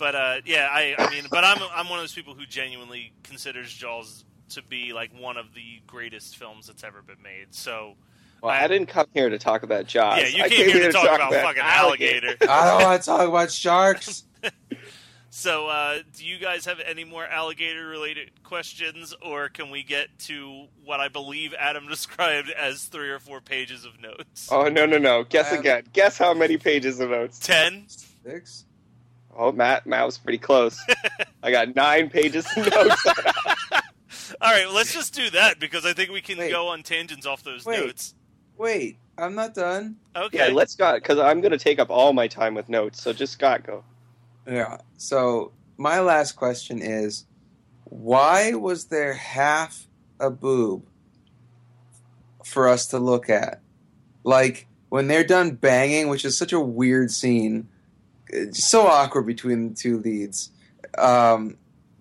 But 0.00 0.14
uh, 0.14 0.36
yeah, 0.46 0.66
I, 0.72 0.94
I 0.98 1.10
mean, 1.10 1.24
but 1.30 1.44
I'm 1.44 1.58
I'm 1.74 1.90
one 1.90 1.98
of 1.98 2.02
those 2.02 2.14
people 2.14 2.32
who 2.32 2.46
genuinely 2.46 3.12
considers 3.22 3.70
Jaws 3.70 4.24
to 4.48 4.62
be 4.62 4.94
like 4.94 5.10
one 5.12 5.36
of 5.36 5.52
the 5.54 5.82
greatest 5.86 6.38
films 6.38 6.66
that's 6.66 6.82
ever 6.82 7.02
been 7.02 7.20
made. 7.22 7.48
So 7.50 7.96
well, 8.42 8.52
I, 8.52 8.66
didn't 8.68 8.88
come 8.88 9.06
here 9.12 9.28
to 9.28 9.38
talk 9.38 9.62
about 9.62 9.86
Jaws. 9.86 10.18
yeah, 10.20 10.26
you 10.28 10.44
I 10.44 10.48
came 10.48 10.70
here 10.70 10.86
to 10.86 10.92
talk, 10.92 11.14
about, 11.14 11.32
fucking 11.32 11.62
alligator. 11.62 12.36
I 12.42 12.66
don't 12.66 12.82
want 12.82 13.02
to 13.02 13.06
talk 13.06 13.28
about 13.28 13.50
sharks. 13.50 14.24
So, 15.32 15.68
uh, 15.68 16.00
do 16.16 16.26
you 16.26 16.38
guys 16.38 16.64
have 16.66 16.80
any 16.80 17.04
more 17.04 17.24
alligator 17.24 17.86
related 17.86 18.42
questions, 18.42 19.14
or 19.22 19.48
can 19.48 19.70
we 19.70 19.84
get 19.84 20.08
to 20.26 20.66
what 20.84 20.98
I 20.98 21.06
believe 21.06 21.54
Adam 21.54 21.86
described 21.88 22.50
as 22.50 22.84
three 22.84 23.10
or 23.10 23.20
four 23.20 23.40
pages 23.40 23.84
of 23.84 24.00
notes? 24.00 24.48
Oh 24.50 24.68
no 24.68 24.86
no 24.86 24.98
no! 24.98 25.22
Guess 25.22 25.52
again. 25.52 25.84
Guess 25.92 26.18
how 26.18 26.34
many 26.34 26.56
pages 26.56 26.98
of 26.98 27.10
notes? 27.10 27.38
Ten? 27.38 27.86
Six. 27.88 28.66
Oh, 29.34 29.52
Matt, 29.52 29.86
Matt 29.86 30.04
was 30.04 30.18
pretty 30.18 30.38
close. 30.38 30.78
I 31.42 31.52
got 31.52 31.76
nine 31.76 32.10
pages 32.10 32.44
of 32.56 32.66
notes. 32.70 33.06
All 34.40 34.52
right, 34.52 34.68
let's 34.68 34.92
just 34.92 35.14
do 35.14 35.30
that 35.30 35.60
because 35.60 35.86
I 35.86 35.92
think 35.92 36.10
we 36.10 36.20
can 36.20 36.38
Wait. 36.38 36.50
go 36.50 36.68
on 36.68 36.82
tangents 36.82 37.24
off 37.24 37.44
those 37.44 37.64
Wait. 37.64 37.78
notes. 37.78 38.14
Wait, 38.60 38.98
I'm 39.16 39.34
not 39.34 39.54
done. 39.54 39.96
Okay. 40.14 40.36
yeah, 40.36 40.52
let 40.52 40.68
Scott, 40.68 40.96
because 40.96 41.18
I'm 41.18 41.40
going 41.40 41.52
to 41.52 41.58
take 41.58 41.78
up 41.78 41.88
all 41.88 42.12
my 42.12 42.28
time 42.28 42.52
with 42.52 42.68
notes. 42.68 43.00
So 43.00 43.14
just 43.14 43.32
Scott 43.32 43.64
go. 43.66 43.84
Yeah. 44.46 44.76
So 44.98 45.52
my 45.78 46.00
last 46.00 46.32
question 46.32 46.82
is, 46.82 47.24
why 47.84 48.52
was 48.52 48.84
there 48.84 49.14
half 49.14 49.86
a 50.20 50.28
boob 50.28 50.86
for 52.44 52.68
us 52.68 52.88
to 52.88 52.98
look 52.98 53.30
at? 53.30 53.62
Like 54.24 54.66
when 54.90 55.08
they're 55.08 55.24
done 55.24 55.52
banging, 55.52 56.08
which 56.08 56.26
is 56.26 56.36
such 56.36 56.52
a 56.52 56.60
weird 56.60 57.10
scene, 57.10 57.66
it's 58.28 58.68
so 58.68 58.86
awkward 58.86 59.24
between 59.24 59.70
the 59.70 59.74
two 59.74 60.00
leads. 60.00 60.50
Um, 60.98 61.56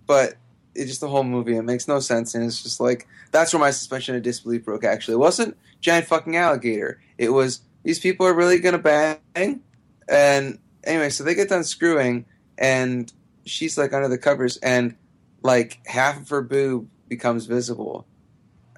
but 0.05 0.33
it's 0.75 0.89
just 0.89 1.01
the 1.01 1.09
whole 1.09 1.23
movie. 1.23 1.55
It 1.55 1.63
makes 1.63 1.87
no 1.87 1.99
sense, 1.99 2.35
and 2.35 2.45
it's 2.45 2.61
just 2.61 2.79
like 2.79 3.07
that's 3.31 3.53
where 3.53 3.59
my 3.59 3.71
suspension 3.71 4.15
of 4.15 4.23
disbelief 4.23 4.65
broke. 4.65 4.83
Actually, 4.83 5.15
it 5.15 5.19
wasn't 5.19 5.57
giant 5.81 6.07
fucking 6.07 6.35
alligator. 6.35 7.01
It 7.17 7.29
was 7.29 7.61
these 7.83 7.99
people 7.99 8.25
are 8.25 8.33
really 8.33 8.59
gonna 8.59 8.77
bang, 8.77 9.61
and 10.07 10.59
anyway, 10.83 11.09
so 11.09 11.23
they 11.23 11.35
get 11.35 11.49
done 11.49 11.63
screwing, 11.63 12.25
and 12.57 13.11
she's 13.45 13.77
like 13.77 13.93
under 13.93 14.07
the 14.07 14.17
covers, 14.17 14.57
and 14.57 14.95
like 15.41 15.79
half 15.85 16.21
of 16.21 16.29
her 16.29 16.41
boob 16.41 16.87
becomes 17.07 17.45
visible, 17.45 18.05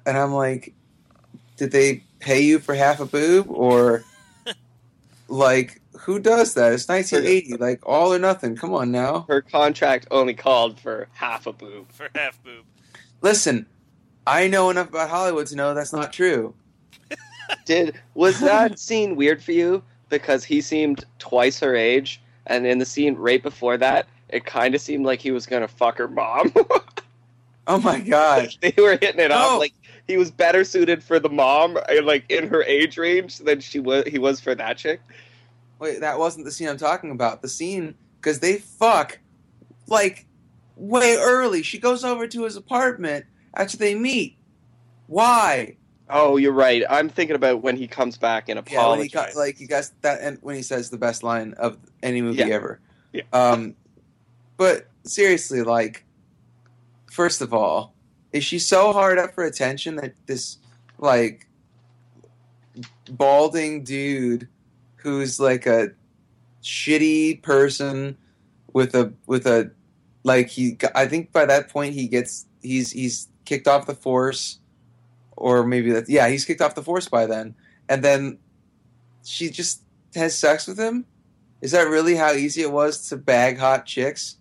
and 0.06 0.16
I'm 0.16 0.32
like, 0.32 0.74
did 1.56 1.72
they 1.72 2.04
pay 2.20 2.40
you 2.40 2.58
for 2.58 2.74
half 2.74 3.00
a 3.00 3.06
boob 3.06 3.50
or 3.50 4.04
like 5.28 5.81
who 6.02 6.18
does 6.18 6.54
that? 6.54 6.72
It's 6.72 6.88
1980, 6.88 7.56
like 7.56 7.80
all 7.86 8.12
or 8.12 8.18
nothing. 8.18 8.56
Come 8.56 8.74
on 8.74 8.90
now. 8.90 9.24
Her 9.28 9.40
contract 9.40 10.06
only 10.10 10.34
called 10.34 10.80
for 10.80 11.08
half 11.12 11.46
a 11.46 11.52
boob. 11.52 11.90
For 11.92 12.08
half 12.14 12.42
boob. 12.42 12.64
Listen, 13.20 13.66
I 14.26 14.48
know 14.48 14.70
enough 14.70 14.88
about 14.88 15.10
Hollywood 15.10 15.46
to 15.48 15.56
know 15.56 15.74
that's 15.74 15.92
not 15.92 16.12
true. 16.12 16.54
Did 17.66 17.94
was 18.14 18.40
that 18.40 18.78
scene 18.78 19.16
weird 19.16 19.42
for 19.42 19.52
you? 19.52 19.82
Because 20.08 20.44
he 20.44 20.60
seemed 20.60 21.04
twice 21.18 21.58
her 21.60 21.74
age, 21.74 22.20
and 22.46 22.66
in 22.66 22.78
the 22.78 22.84
scene 22.84 23.14
right 23.14 23.42
before 23.42 23.76
that, 23.78 24.06
it 24.28 24.44
kind 24.44 24.74
of 24.74 24.80
seemed 24.80 25.06
like 25.06 25.20
he 25.20 25.30
was 25.30 25.46
gonna 25.46 25.68
fuck 25.68 25.98
her 25.98 26.08
mom. 26.08 26.52
Oh 27.68 27.80
my 27.80 28.00
god. 28.00 28.48
they 28.60 28.74
were 28.76 28.98
hitting 29.00 29.20
it 29.20 29.28
No. 29.28 29.36
off. 29.36 29.60
Like 29.60 29.72
he 30.08 30.16
was 30.16 30.32
better 30.32 30.64
suited 30.64 31.00
for 31.02 31.20
the 31.20 31.28
mom, 31.28 31.76
uh, 31.76 32.02
like 32.02 32.24
in 32.28 32.48
her 32.48 32.64
age 32.64 32.98
range, 32.98 33.38
than 33.38 33.60
she 33.60 33.78
was. 33.78 34.04
He 34.08 34.18
was 34.18 34.40
for 34.40 34.54
that 34.56 34.78
chick. 34.78 35.00
Wait, 35.82 35.98
that 35.98 36.16
wasn't 36.16 36.44
the 36.44 36.52
scene 36.52 36.68
I'm 36.68 36.76
talking 36.76 37.10
about. 37.10 37.42
The 37.42 37.48
scene 37.48 37.96
because 38.20 38.38
they 38.38 38.58
fuck 38.58 39.18
like 39.88 40.26
way 40.76 41.16
early. 41.18 41.64
She 41.64 41.80
goes 41.80 42.04
over 42.04 42.28
to 42.28 42.44
his 42.44 42.54
apartment 42.54 43.26
after 43.52 43.76
they 43.76 43.96
meet. 43.96 44.36
Why? 45.08 45.76
Oh, 46.08 46.36
you're 46.36 46.52
right. 46.52 46.84
I'm 46.88 47.08
thinking 47.08 47.34
about 47.34 47.62
when 47.62 47.74
he 47.74 47.88
comes 47.88 48.16
back 48.16 48.48
and 48.48 48.62
Yeah, 48.70 48.90
when 48.90 49.00
he 49.02 49.08
got, 49.08 49.34
like 49.34 49.58
you 49.58 49.66
guys 49.66 49.92
that 50.02 50.20
and 50.20 50.38
when 50.40 50.54
he 50.54 50.62
says 50.62 50.88
the 50.88 50.98
best 50.98 51.24
line 51.24 51.54
of 51.54 51.78
any 52.00 52.22
movie 52.22 52.38
Yeah. 52.38 52.54
ever. 52.54 52.78
Yeah. 53.12 53.22
Um, 53.32 53.74
but 54.56 54.86
seriously, 55.02 55.62
like, 55.62 56.04
first 57.10 57.40
of 57.40 57.52
all, 57.52 57.92
is 58.32 58.44
she 58.44 58.60
so 58.60 58.92
hard 58.92 59.18
up 59.18 59.34
for 59.34 59.42
attention 59.42 59.96
that 59.96 60.14
this 60.26 60.58
like 60.98 61.48
balding 63.10 63.82
dude 63.82 64.46
who's 65.02 65.38
like 65.40 65.66
a 65.66 65.90
shitty 66.62 67.42
person 67.42 68.16
with 68.72 68.94
a 68.94 69.12
with 69.26 69.46
a 69.46 69.70
like 70.24 70.48
he 70.48 70.78
I 70.94 71.06
think 71.06 71.32
by 71.32 71.46
that 71.46 71.68
point 71.68 71.94
he 71.94 72.08
gets 72.08 72.46
he's 72.62 72.92
he's 72.92 73.28
kicked 73.44 73.66
off 73.66 73.86
the 73.86 73.94
force 73.94 74.58
or 75.36 75.64
maybe 75.64 75.92
that 75.92 76.08
yeah 76.08 76.28
he's 76.28 76.44
kicked 76.44 76.60
off 76.60 76.74
the 76.74 76.82
force 76.82 77.08
by 77.08 77.26
then. 77.26 77.54
And 77.88 78.02
then 78.02 78.38
she 79.24 79.50
just 79.50 79.82
has 80.14 80.36
sex 80.36 80.66
with 80.66 80.78
him. 80.78 81.04
Is 81.60 81.72
that 81.72 81.88
really 81.88 82.16
how 82.16 82.32
easy 82.32 82.62
it 82.62 82.72
was 82.72 83.08
to 83.08 83.16
bag 83.16 83.58
hot 83.58 83.86
chicks 83.86 84.36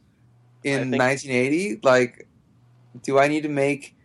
in 0.64 0.92
1980 0.92 1.80
like 1.84 2.28
do 3.04 3.18
I 3.18 3.28
need 3.28 3.44
to 3.44 3.50
make 3.50 3.96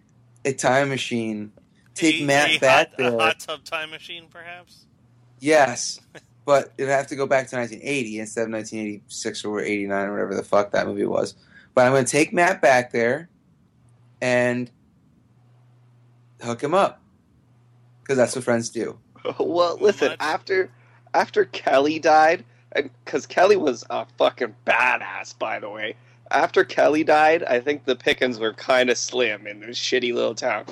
a 0.45 0.53
time 0.53 0.89
machine? 0.89 1.53
Take 1.95 2.23
A- 2.23 2.25
Matt 2.25 2.51
a 2.51 2.59
back 2.59 2.89
hot, 2.91 2.97
there 2.99 3.15
A 3.15 3.19
hot 3.19 3.41
tub 3.41 3.65
time 3.65 3.91
machine, 3.91 4.27
perhaps? 4.31 4.87
Yes, 5.41 6.01
but 6.47 6.73
it'd 6.79 6.89
have 6.89 7.09
to 7.09 7.17
go 7.17 7.27
back 7.27 7.49
to 7.49 7.57
1980 7.57 8.21
instead 8.21 8.43
of 8.43 8.53
1986 8.53 9.45
or 9.45 9.61
89 9.61 10.07
or 10.07 10.13
whatever 10.13 10.35
the 10.35 10.45
fuck 10.45 10.71
that 10.71 10.87
movie 10.87 11.05
was. 11.05 11.35
But 11.75 11.87
I'm 11.87 11.93
going 11.93 12.07
to 12.07 12.11
take 12.11 12.33
Matt 12.33 12.63
back 12.63 12.93
there 12.93 13.29
and 14.23 14.71
hook 16.41 16.63
him 16.63 16.73
up 16.73 17.03
because 18.01 18.17
that's 18.17 18.35
what 18.35 18.45
friends 18.45 18.71
do. 18.71 18.99
well, 19.39 19.77
listen. 19.81 20.11
What? 20.11 20.23
After 20.23 20.71
after 21.13 21.45
Kelly 21.47 21.99
died, 21.99 22.45
because 22.73 23.27
Kelly 23.27 23.57
was 23.57 23.85
a 23.91 24.07
fucking 24.17 24.55
badass, 24.65 25.37
by 25.39 25.59
the 25.59 25.69
way. 25.69 25.97
After 26.31 26.65
Kelly 26.65 27.05
died, 27.05 27.43
I 27.43 27.61
think 27.61 27.85
the 27.85 27.97
pickings 27.97 28.39
were 28.39 28.53
kind 28.53 28.89
of 28.91 28.99
slim 28.99 29.47
in 29.47 29.61
this 29.61 29.79
shitty 29.79 30.13
little 30.15 30.35
town. 30.35 30.67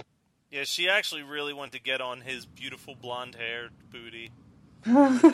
Yeah, 0.51 0.65
she 0.65 0.89
actually 0.89 1.23
really 1.23 1.53
wanted 1.53 1.73
to 1.73 1.81
get 1.81 2.01
on 2.01 2.21
his 2.21 2.47
beautiful 2.47 2.95
blonde 2.95 3.35
hair 3.35 3.71
booty. 3.91 4.31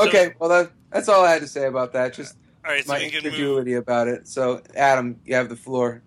Okay, 0.00 0.32
well 0.38 0.48
that, 0.48 0.72
that's 0.90 1.08
all 1.08 1.24
I 1.24 1.30
had 1.30 1.42
to 1.42 1.46
say 1.48 1.66
about 1.66 1.92
that. 1.92 2.14
Just 2.14 2.36
All 2.64 2.72
right, 2.72 2.84
so 2.84 2.92
my 2.92 2.98
we 3.00 3.10
can 3.10 3.16
move. 3.22 3.26
incredulity 3.26 3.74
about 3.74 4.08
it. 4.08 4.26
So 4.26 4.62
Adam, 4.74 5.20
you 5.26 5.34
have 5.34 5.48
the 5.50 5.56
floor. 5.56 6.02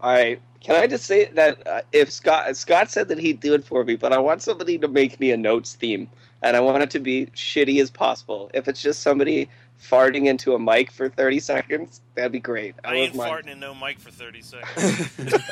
All 0.00 0.12
right. 0.12 0.40
Can 0.60 0.76
I 0.76 0.86
just 0.86 1.04
say 1.04 1.26
that 1.34 1.66
uh, 1.66 1.82
if 1.92 2.10
Scott 2.10 2.56
Scott 2.56 2.90
said 2.90 3.08
that 3.08 3.18
he'd 3.18 3.40
do 3.40 3.54
it 3.54 3.64
for 3.64 3.84
me, 3.84 3.96
but 3.96 4.12
I 4.12 4.18
want 4.18 4.42
somebody 4.42 4.78
to 4.78 4.88
make 4.88 5.20
me 5.20 5.30
a 5.30 5.36
notes 5.36 5.74
theme, 5.74 6.08
and 6.42 6.56
I 6.56 6.60
want 6.60 6.82
it 6.82 6.90
to 6.92 7.00
be 7.00 7.26
shitty 7.26 7.80
as 7.80 7.90
possible. 7.90 8.50
If 8.54 8.66
it's 8.66 8.80
just 8.82 9.02
somebody 9.02 9.48
farting 9.80 10.26
into 10.26 10.54
a 10.54 10.58
mic 10.58 10.90
for 10.90 11.08
thirty 11.10 11.38
seconds, 11.38 12.00
that'd 12.14 12.32
be 12.32 12.40
great. 12.40 12.74
I 12.82 12.94
ain't 12.94 13.14
wouldn't 13.14 13.30
mind. 13.30 13.46
farting 13.46 13.52
in 13.52 13.60
no 13.60 13.74
mic 13.74 14.00
for 14.00 14.10
30 14.10 14.42
seconds. 14.42 15.08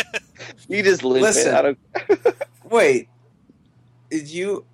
You 0.68 0.82
just 0.82 1.02
limp 1.02 1.22
Listen. 1.22 1.52
it. 1.52 1.58
I 1.58 1.62
don't. 1.62 1.78
Wait, 2.70 3.08
did 3.08 3.08
you 4.10 4.64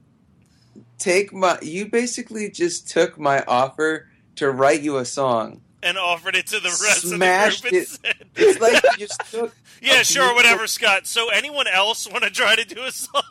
take 0.99 1.33
my? 1.33 1.59
You 1.63 1.87
basically 1.87 2.51
just 2.51 2.89
took 2.89 3.19
my 3.19 3.43
offer 3.47 4.09
to 4.37 4.51
write 4.51 4.83
you 4.83 4.97
a 4.99 5.05
song. 5.05 5.61
and 5.83 5.97
offered 5.99 6.35
it 6.37 6.47
to 6.49 6.61
the 6.61 6.69
rest 6.69 7.03
Smashed 7.09 7.65
of 7.65 7.71
the 7.71 7.77
it. 7.79 7.81
group 7.81 7.83
instead. 7.83 8.29
It's 8.37 8.61
like 8.61 8.83
you 8.99 9.07
just 9.07 9.21
took. 9.31 9.55
yeah, 9.83 10.03
sure, 10.03 10.23
beautiful- 10.25 10.35
whatever, 10.37 10.67
Scott. 10.67 11.07
So, 11.07 11.29
anyone 11.31 11.67
else 11.69 12.11
want 12.11 12.25
to 12.25 12.31
try 12.31 12.57
to 12.57 12.65
do 12.65 12.83
a 12.83 12.93
song? 12.93 13.23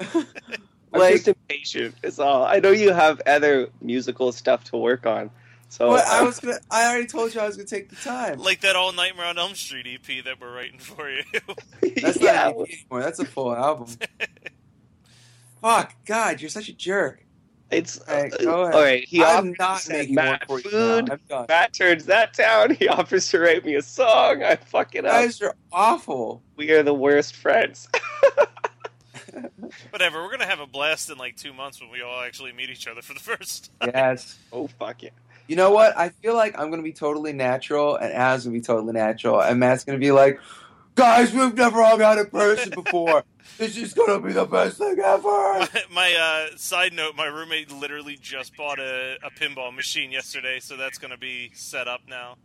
I'm 0.92 1.12
just 1.12 1.28
impatient. 1.28 1.94
Is 2.02 2.18
all. 2.20 2.44
I 2.44 2.60
know 2.60 2.70
you 2.70 2.92
have 2.92 3.20
other 3.26 3.68
musical 3.80 4.30
stuff 4.32 4.64
to 4.64 4.76
work 4.76 5.06
on. 5.06 5.30
So 5.68 5.90
Well, 5.90 6.04
I 6.08 6.22
was 6.22 6.38
gonna. 6.38 6.58
I 6.70 6.88
already 6.88 7.06
told 7.06 7.34
you 7.34 7.40
I 7.40 7.46
was 7.46 7.56
gonna 7.56 7.66
take 7.66 7.88
the 7.90 7.96
time. 7.96 8.38
like 8.38 8.60
that 8.60 8.76
All 8.76 8.92
Nightmare 8.92 9.26
on 9.26 9.38
Elm 9.38 9.54
Street 9.56 9.86
EP 9.88 10.24
that 10.24 10.40
we're 10.40 10.54
writing 10.54 10.78
for 10.78 11.10
you. 11.10 11.24
That's 12.00 12.20
yeah. 12.20 12.32
not 12.44 12.56
an 12.56 12.62
EP 12.62 12.68
anymore. 12.68 13.00
That's 13.02 13.18
a 13.18 13.24
full 13.24 13.54
album. 13.56 13.88
Fuck, 15.64 15.94
God, 16.04 16.42
you're 16.42 16.50
such 16.50 16.68
a 16.68 16.74
jerk. 16.74 17.24
It's 17.70 17.98
Hey, 18.06 18.30
uh, 18.30 18.36
go 18.44 18.62
ahead. 18.64 18.74
all 18.74 18.82
right. 18.82 19.02
He 19.02 19.24
I'm 19.24 19.48
offers 19.52 19.58
not 19.58 19.80
to 19.80 19.92
making 19.94 20.14
Matt 20.14 20.46
more 20.46 20.60
for 20.60 20.68
food. 20.68 21.18
now. 21.30 21.46
Matt 21.48 21.72
turns 21.72 22.04
that 22.04 22.34
down. 22.34 22.74
He 22.78 22.86
offers 22.86 23.30
to 23.30 23.38
write 23.40 23.64
me 23.64 23.74
a 23.76 23.80
song. 23.82 24.42
I 24.42 24.56
fuck 24.56 24.94
it 24.94 25.04
You 25.04 25.08
up. 25.10 25.14
guys 25.16 25.40
are 25.40 25.54
awful. 25.72 26.42
We 26.56 26.70
are 26.72 26.82
the 26.82 26.92
worst 26.92 27.34
friends. 27.34 27.88
Whatever, 29.90 30.22
we're 30.22 30.30
gonna 30.30 30.44
have 30.46 30.60
a 30.60 30.66
blast 30.66 31.08
in 31.10 31.16
like 31.18 31.36
two 31.36 31.52
months 31.54 31.80
when 31.80 31.90
we 31.90 32.02
all 32.02 32.20
actually 32.20 32.52
meet 32.52 32.68
each 32.70 32.86
other 32.86 33.00
for 33.02 33.14
the 33.14 33.20
first 33.36 33.70
time. 33.80 33.90
Yes. 33.94 34.38
oh 34.52 34.66
fuck 34.78 35.02
it. 35.02 35.14
You 35.48 35.56
know 35.56 35.70
what? 35.72 35.96
I 35.96 36.10
feel 36.10 36.34
like 36.34 36.58
I'm 36.58 36.70
gonna 36.70 36.82
be 36.82 36.92
totally 36.92 37.32
natural, 37.32 37.96
and 37.96 38.12
Adam's 38.12 38.44
gonna 38.44 38.54
be 38.54 38.60
totally 38.60 38.92
natural, 38.92 39.40
and 39.40 39.58
Matt's 39.58 39.82
gonna 39.84 39.98
be 39.98 40.12
like, 40.12 40.38
"Guys, 40.94 41.32
we've 41.32 41.54
never 41.54 41.82
hung 41.82 42.02
out 42.02 42.18
in 42.18 42.26
person 42.26 42.70
before. 42.70 43.24
this 43.58 43.76
is 43.76 43.94
gonna 43.94 44.20
be 44.20 44.32
the 44.32 44.44
best 44.44 44.78
thing 44.78 44.98
ever." 44.98 45.22
My, 45.24 45.68
my 45.92 46.14
uh, 46.14 46.56
side 46.56 46.92
note: 46.92 47.16
my 47.16 47.26
roommate 47.26 47.70
literally 47.70 48.16
just 48.20 48.56
bought 48.56 48.78
a, 48.78 49.16
a 49.22 49.30
pinball 49.30 49.74
machine 49.74 50.12
yesterday, 50.12 50.60
so 50.60 50.76
that's 50.76 50.98
going 50.98 51.10
to 51.10 51.18
be 51.18 51.50
set 51.54 51.88
up 51.88 52.02
now. 52.08 52.36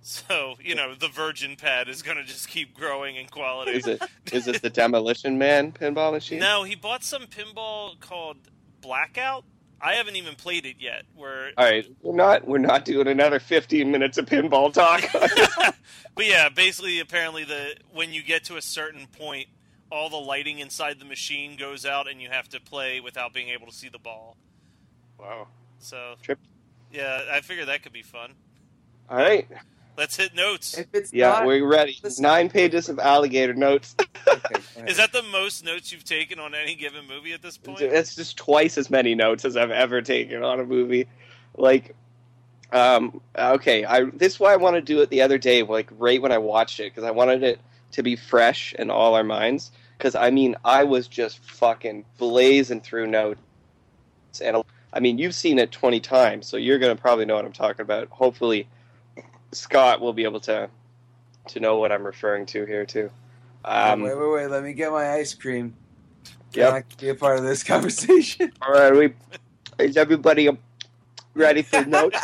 So 0.00 0.54
you 0.60 0.76
know, 0.76 0.94
the 0.94 1.08
Virgin 1.08 1.56
Pad 1.56 1.88
is 1.88 2.00
going 2.00 2.16
to 2.16 2.22
just 2.22 2.48
keep 2.48 2.74
growing 2.74 3.16
in 3.16 3.26
quality. 3.26 3.72
Is 3.72 3.88
it 3.88 4.00
is 4.32 4.46
it 4.46 4.62
the 4.62 4.70
Demolition 4.70 5.36
Man 5.36 5.72
pinball 5.72 6.12
machine? 6.12 6.38
No, 6.38 6.62
he 6.62 6.76
bought 6.76 7.02
some 7.02 7.26
pinball 7.26 7.98
called 7.98 8.36
Blackout. 8.80 9.44
I 9.80 9.94
haven't 9.94 10.16
even 10.16 10.34
played 10.34 10.66
it 10.66 10.76
yet. 10.78 11.04
Where, 11.14 11.50
All 11.56 11.64
right, 11.64 11.86
we're 12.02 12.14
not 12.14 12.46
we're 12.46 12.58
not 12.58 12.84
doing 12.84 13.06
another 13.06 13.38
15 13.38 13.90
minutes 13.90 14.18
of 14.18 14.26
pinball 14.26 14.72
talk. 14.72 15.02
but 16.14 16.26
yeah, 16.26 16.48
basically, 16.48 17.00
apparently, 17.00 17.44
the 17.44 17.76
when 17.92 18.12
you 18.12 18.22
get 18.22 18.44
to 18.44 18.56
a 18.56 18.62
certain 18.62 19.06
point, 19.06 19.48
all 19.90 20.08
the 20.08 20.16
lighting 20.16 20.58
inside 20.58 20.98
the 20.98 21.04
machine 21.04 21.56
goes 21.56 21.84
out, 21.84 22.08
and 22.08 22.20
you 22.20 22.30
have 22.30 22.48
to 22.50 22.60
play 22.60 23.00
without 23.00 23.32
being 23.32 23.48
able 23.48 23.66
to 23.66 23.72
see 23.72 23.88
the 23.88 23.98
ball. 23.98 24.36
wow. 25.18 25.48
So, 25.78 26.14
Trip. 26.22 26.38
yeah, 26.90 27.20
I 27.30 27.40
figure 27.42 27.66
that 27.66 27.82
could 27.82 27.92
be 27.92 28.02
fun. 28.02 28.32
All 29.10 29.18
right. 29.18 29.46
Let's 29.96 30.16
hit 30.16 30.34
notes. 30.34 30.76
If 30.76 30.86
it's 30.92 31.12
Yeah, 31.12 31.28
not, 31.30 31.46
we're 31.46 31.66
ready. 31.66 31.98
Nine 32.18 32.50
pages 32.50 32.88
of 32.88 32.98
alligator 32.98 33.54
notes. 33.54 33.94
Okay. 34.28 34.60
Is 34.90 34.96
that 34.96 35.12
the 35.12 35.22
most 35.22 35.64
notes 35.64 35.92
you've 35.92 36.04
taken 36.04 36.40
on 36.40 36.52
any 36.52 36.74
given 36.74 37.06
movie 37.06 37.32
at 37.32 37.42
this 37.42 37.56
point? 37.56 37.80
It's 37.80 38.16
just 38.16 38.36
twice 38.36 38.76
as 38.76 38.90
many 38.90 39.14
notes 39.14 39.44
as 39.44 39.56
I've 39.56 39.70
ever 39.70 40.02
taken 40.02 40.42
on 40.42 40.58
a 40.58 40.64
movie. 40.64 41.06
Like, 41.56 41.94
um, 42.72 43.20
okay, 43.36 43.84
I 43.84 44.02
this 44.04 44.34
is 44.34 44.40
why 44.40 44.52
I 44.52 44.56
want 44.56 44.74
to 44.74 44.82
do 44.82 45.00
it 45.00 45.10
the 45.10 45.22
other 45.22 45.38
day, 45.38 45.62
like 45.62 45.88
right 45.96 46.20
when 46.20 46.32
I 46.32 46.38
watched 46.38 46.80
it, 46.80 46.92
because 46.92 47.04
I 47.04 47.12
wanted 47.12 47.44
it 47.44 47.60
to 47.92 48.02
be 48.02 48.16
fresh 48.16 48.74
in 48.74 48.90
all 48.90 49.14
our 49.14 49.24
minds. 49.24 49.70
Because 49.96 50.16
I 50.16 50.30
mean, 50.30 50.56
I 50.64 50.82
was 50.84 51.06
just 51.06 51.38
fucking 51.38 52.04
blazing 52.18 52.80
through 52.80 53.06
notes, 53.06 53.40
and 54.42 54.62
I 54.92 54.98
mean, 55.00 55.18
you've 55.18 55.34
seen 55.36 55.60
it 55.60 55.70
twenty 55.70 56.00
times, 56.00 56.46
so 56.48 56.56
you're 56.56 56.80
gonna 56.80 56.96
probably 56.96 57.26
know 57.26 57.36
what 57.36 57.44
I'm 57.44 57.52
talking 57.52 57.82
about. 57.82 58.08
Hopefully, 58.08 58.66
Scott 59.56 60.00
will 60.00 60.12
be 60.12 60.24
able 60.24 60.40
to 60.40 60.68
to 61.48 61.60
know 61.60 61.78
what 61.78 61.92
I'm 61.92 62.04
referring 62.04 62.46
to 62.46 62.64
here 62.64 62.84
too. 62.84 63.10
Um, 63.64 64.02
wait, 64.02 64.16
wait, 64.18 64.32
wait. 64.32 64.46
Let 64.48 64.62
me 64.62 64.72
get 64.72 64.90
my 64.92 65.12
ice 65.14 65.34
cream. 65.34 65.74
Can 66.52 66.62
Yep. 66.62 66.72
I 66.72 66.84
be 67.00 67.08
a 67.10 67.14
part 67.14 67.38
of 67.38 67.44
this 67.44 67.62
conversation? 67.72 68.52
All 68.62 68.72
right, 68.72 68.92
we 68.94 69.12
is 69.84 69.96
everybody 69.96 70.48
ready 71.34 71.62
for 71.62 71.84
notes? 71.86 72.18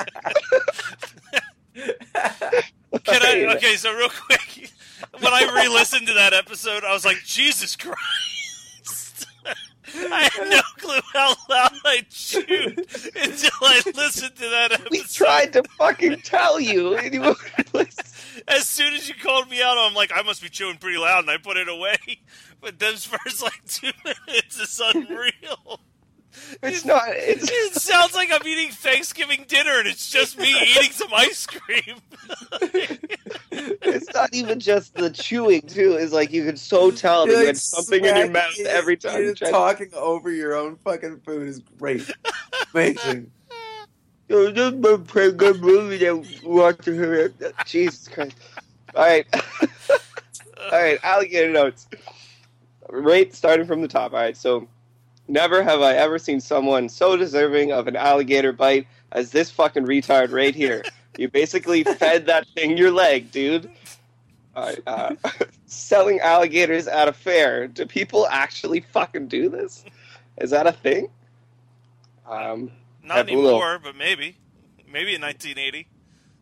Can 1.74 3.22
I? 3.22 3.54
Okay, 3.56 3.76
so 3.76 3.92
real 3.94 4.08
quick, 4.10 4.70
when 5.20 5.32
I 5.32 5.50
re-listened 5.54 6.06
to 6.08 6.14
that 6.14 6.32
episode, 6.34 6.84
I 6.84 6.92
was 6.92 7.04
like, 7.04 7.18
Jesus 7.24 7.76
Christ! 7.76 7.98
I 9.94 10.28
had 10.32 10.48
no 10.48 10.60
clue 10.78 11.00
how 11.12 11.34
loud 11.48 11.72
I 11.84 12.04
chewed 12.08 12.78
until 12.78 13.50
I 13.62 13.82
listened 13.94 14.36
to 14.36 14.48
that 14.48 14.72
episode. 14.72 14.90
We 14.90 15.02
tried 15.02 15.52
to 15.54 15.62
fucking 15.78 16.20
tell 16.22 16.58
you. 16.60 16.96
and 16.96 17.14
you. 17.14 17.36
As 18.48 18.66
soon 18.66 18.94
as 18.94 19.08
you 19.08 19.14
called 19.14 19.48
me 19.50 19.62
out, 19.62 19.76
I'm 19.78 19.94
like, 19.94 20.10
I 20.14 20.22
must 20.22 20.42
be 20.42 20.48
chewing 20.48 20.78
pretty 20.78 20.98
loud, 20.98 21.20
and 21.20 21.30
I 21.30 21.36
put 21.36 21.56
it 21.56 21.68
away. 21.68 21.96
But 22.60 22.78
those 22.78 23.04
first 23.04 23.42
like 23.42 23.60
two 23.66 23.90
minutes 24.04 24.56
is 24.56 24.80
unreal. 24.94 25.80
It's 26.62 26.84
not. 26.84 27.04
It's, 27.08 27.48
It 27.52 27.74
sounds 27.74 28.14
like 28.14 28.30
I'm 28.32 28.46
eating 28.46 28.70
Thanksgiving 28.70 29.44
dinner, 29.48 29.78
and 29.78 29.88
it's 29.88 30.10
just 30.10 30.38
me 30.38 30.50
eating 30.50 30.92
some 30.92 31.12
ice 31.14 31.46
cream. 31.46 31.96
it's 33.50 34.12
not 34.14 34.34
even 34.34 34.60
just 34.60 34.94
the 34.94 35.10
chewing 35.10 35.62
too. 35.62 35.94
It's 35.94 36.12
like 36.12 36.32
you 36.32 36.44
can 36.44 36.56
so 36.56 36.90
tell 36.90 37.26
that 37.26 37.32
You're, 37.32 37.40
you 37.40 37.46
like, 37.46 37.54
had 37.54 37.56
something 37.58 38.04
in 38.04 38.16
your 38.16 38.30
mouth 38.30 38.58
it. 38.58 38.66
every 38.66 38.96
time. 38.96 39.18
you 39.18 39.24
You're 39.26 39.34
tried- 39.34 39.50
talking 39.50 39.90
over 39.94 40.30
your 40.30 40.54
own 40.54 40.76
fucking 40.76 41.20
food 41.20 41.48
is 41.48 41.60
great. 41.78 42.08
Amazing. 42.74 43.30
Yo, 44.28 44.50
this 44.50 44.72
is 44.74 44.84
a 44.84 44.98
pretty 44.98 45.36
good 45.36 45.60
movie 45.60 45.98
that 45.98 46.16
we 46.16 46.40
watched 46.44 46.84
here. 46.86 47.32
Jesus 47.66 48.08
Christ! 48.08 48.36
All 48.94 49.04
right, 49.04 49.26
all 49.90 50.70
right. 50.72 50.98
Alligator 51.02 51.50
notes. 51.52 51.86
Right, 52.88 53.34
starting 53.34 53.66
from 53.66 53.80
the 53.82 53.88
top. 53.88 54.12
All 54.12 54.18
right, 54.20 54.36
so 54.36 54.68
never 55.32 55.62
have 55.62 55.80
I 55.80 55.94
ever 55.94 56.18
seen 56.18 56.40
someone 56.40 56.88
so 56.88 57.16
deserving 57.16 57.72
of 57.72 57.88
an 57.88 57.96
alligator 57.96 58.52
bite 58.52 58.86
as 59.10 59.30
this 59.30 59.50
fucking 59.50 59.84
retard 59.86 60.30
right 60.30 60.54
here. 60.54 60.84
You 61.16 61.28
basically 61.28 61.82
fed 61.98 62.26
that 62.26 62.46
thing 62.54 62.76
your 62.76 62.90
leg, 62.90 63.32
dude. 63.32 63.70
All 64.54 64.66
right, 64.66 64.80
uh, 64.86 65.14
selling 65.66 66.20
alligators 66.20 66.86
at 66.86 67.08
a 67.08 67.12
fair. 67.12 67.66
Do 67.66 67.86
people 67.86 68.28
actually 68.28 68.80
fucking 68.80 69.28
do 69.28 69.48
this? 69.48 69.84
Is 70.36 70.50
that 70.50 70.66
a 70.66 70.72
thing? 70.72 71.08
Um, 72.28 72.70
Not 73.02 73.16
Have 73.16 73.26
little- 73.26 73.48
anymore, 73.48 73.80
but 73.82 73.96
maybe. 73.96 74.36
Maybe 74.86 75.14
in 75.14 75.22
1980. 75.22 75.88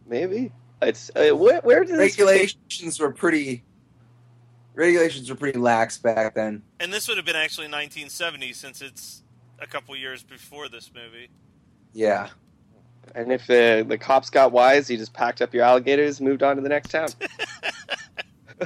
Maybe 0.07 0.50
it's 0.83 1.11
uh, 1.14 1.31
where, 1.37 1.61
where 1.61 1.85
did 1.85 1.96
this 1.96 2.18
Regulations 2.18 2.98
were 2.98 3.12
pretty. 3.12 3.62
Regulations 4.75 5.29
were 5.29 5.37
pretty 5.37 5.59
lax 5.59 5.99
back 5.99 6.35
then. 6.35 6.63
And 6.79 6.93
this 6.93 7.09
would 7.09 7.17
have 7.17 7.27
been 7.27 7.37
actually 7.37 7.67
1970 7.67 8.53
since 8.53 8.81
it's 8.81 9.23
a 9.59 9.67
couple 9.67 9.95
years 9.97 10.23
before 10.23 10.69
this 10.69 10.91
movie. 10.95 11.29
Yeah. 11.93 12.29
And 13.15 13.33
if 13.33 13.47
the 13.47 13.85
the 13.87 13.99
cops 13.99 14.31
got 14.31 14.53
wise, 14.53 14.91
you 14.91 14.97
just 14.97 15.13
packed 15.13 15.43
up 15.43 15.53
your 15.53 15.65
alligators, 15.65 16.21
and 16.21 16.29
moved 16.29 16.43
on 16.43 16.57
to 16.57 16.63
the 16.63 16.69
next 16.69 16.91
town. 16.91 17.09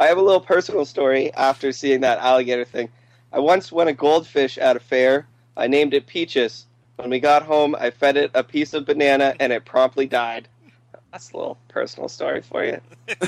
I 0.00 0.06
have 0.06 0.18
a 0.18 0.22
little 0.22 0.40
personal 0.40 0.84
story 0.84 1.32
after 1.34 1.72
seeing 1.72 2.00
that 2.00 2.18
alligator 2.18 2.64
thing. 2.64 2.90
I 3.32 3.40
once 3.40 3.72
won 3.72 3.88
a 3.88 3.92
goldfish 3.92 4.58
at 4.58 4.76
a 4.76 4.80
fair. 4.80 5.26
I 5.56 5.66
named 5.66 5.94
it 5.94 6.06
Peaches. 6.06 6.66
When 6.96 7.10
we 7.10 7.18
got 7.18 7.42
home, 7.42 7.74
I 7.74 7.90
fed 7.90 8.16
it 8.16 8.30
a 8.34 8.44
piece 8.44 8.74
of 8.74 8.86
banana, 8.86 9.34
and 9.40 9.52
it 9.52 9.64
promptly 9.64 10.06
died. 10.06 10.48
That's 11.10 11.32
a 11.32 11.36
little 11.36 11.58
personal 11.68 12.08
story 12.08 12.42
for 12.42 12.64
you. 12.64 12.80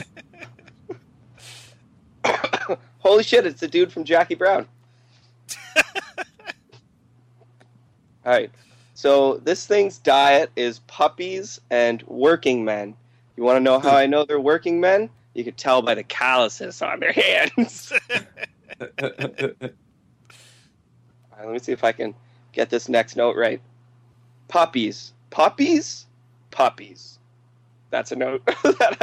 Holy 3.07 3.23
shit! 3.23 3.47
It's 3.47 3.61
the 3.61 3.69
dude 3.69 3.93
from 3.93 4.03
Jackie 4.03 4.35
Brown. 4.35 4.67
All 5.77 5.85
right. 8.25 8.51
So 8.95 9.37
this 9.45 9.65
thing's 9.65 9.99
diet 9.99 10.51
is 10.57 10.81
puppies 10.89 11.61
and 11.71 12.03
working 12.09 12.65
men. 12.65 12.97
You 13.37 13.45
want 13.45 13.59
to 13.59 13.61
know 13.61 13.79
how 13.79 13.95
I 13.95 14.07
know 14.07 14.25
they're 14.25 14.41
working 14.41 14.81
men? 14.81 15.09
You 15.35 15.45
could 15.45 15.57
tell 15.57 15.83
by 15.83 15.95
the 15.95 16.03
calluses 16.03 16.83
on 16.83 16.99
their 16.99 17.13
hands. 17.13 17.93
All 18.81 18.89
right, 18.99 19.71
let 21.45 21.53
me 21.53 21.61
see 21.61 21.71
if 21.71 21.85
I 21.85 21.93
can 21.93 22.13
get 22.51 22.71
this 22.71 22.89
next 22.89 23.15
note 23.15 23.37
right. 23.37 23.61
Puppies. 24.49 25.13
Puppies? 25.31 26.07
Puppies. 26.51 27.21
That's 27.91 28.11
a 28.11 28.17
note 28.17 28.45
that 28.65 28.97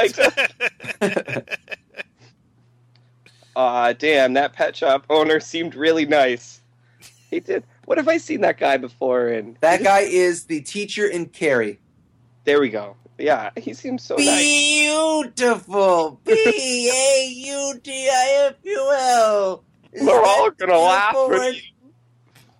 I. 1.00 1.53
Aw, 3.56 3.92
damn, 3.92 4.34
that 4.34 4.52
pet 4.52 4.76
shop 4.76 5.04
owner 5.10 5.40
seemed 5.40 5.74
really 5.74 6.06
nice. 6.06 6.60
He 7.30 7.40
did. 7.40 7.64
What 7.86 7.98
have 7.98 8.08
I 8.08 8.18
seen 8.18 8.40
that 8.42 8.58
guy 8.58 8.76
before 8.76 9.28
in? 9.28 9.56
that 9.60 9.82
guy 9.82 10.00
is 10.00 10.44
the 10.44 10.60
teacher 10.60 11.06
in 11.06 11.26
Carrie. 11.26 11.78
There 12.44 12.60
we 12.60 12.68
go. 12.70 12.96
Yeah, 13.18 13.50
he 13.56 13.74
seems 13.74 14.02
so. 14.02 14.16
Beautiful. 14.16 16.20
B 16.24 16.90
A 16.92 17.26
U 17.46 17.80
T 17.82 18.08
I 18.10 18.46
F 18.48 18.54
U 18.64 18.92
L. 18.96 19.64
Is 19.92 20.06
We're 20.06 20.22
all 20.24 20.50
gonna 20.50 20.78
laugh 20.78 21.12
beautiful 21.12 21.34
at 21.34 21.40
when- 21.40 21.54
you. 21.54 21.60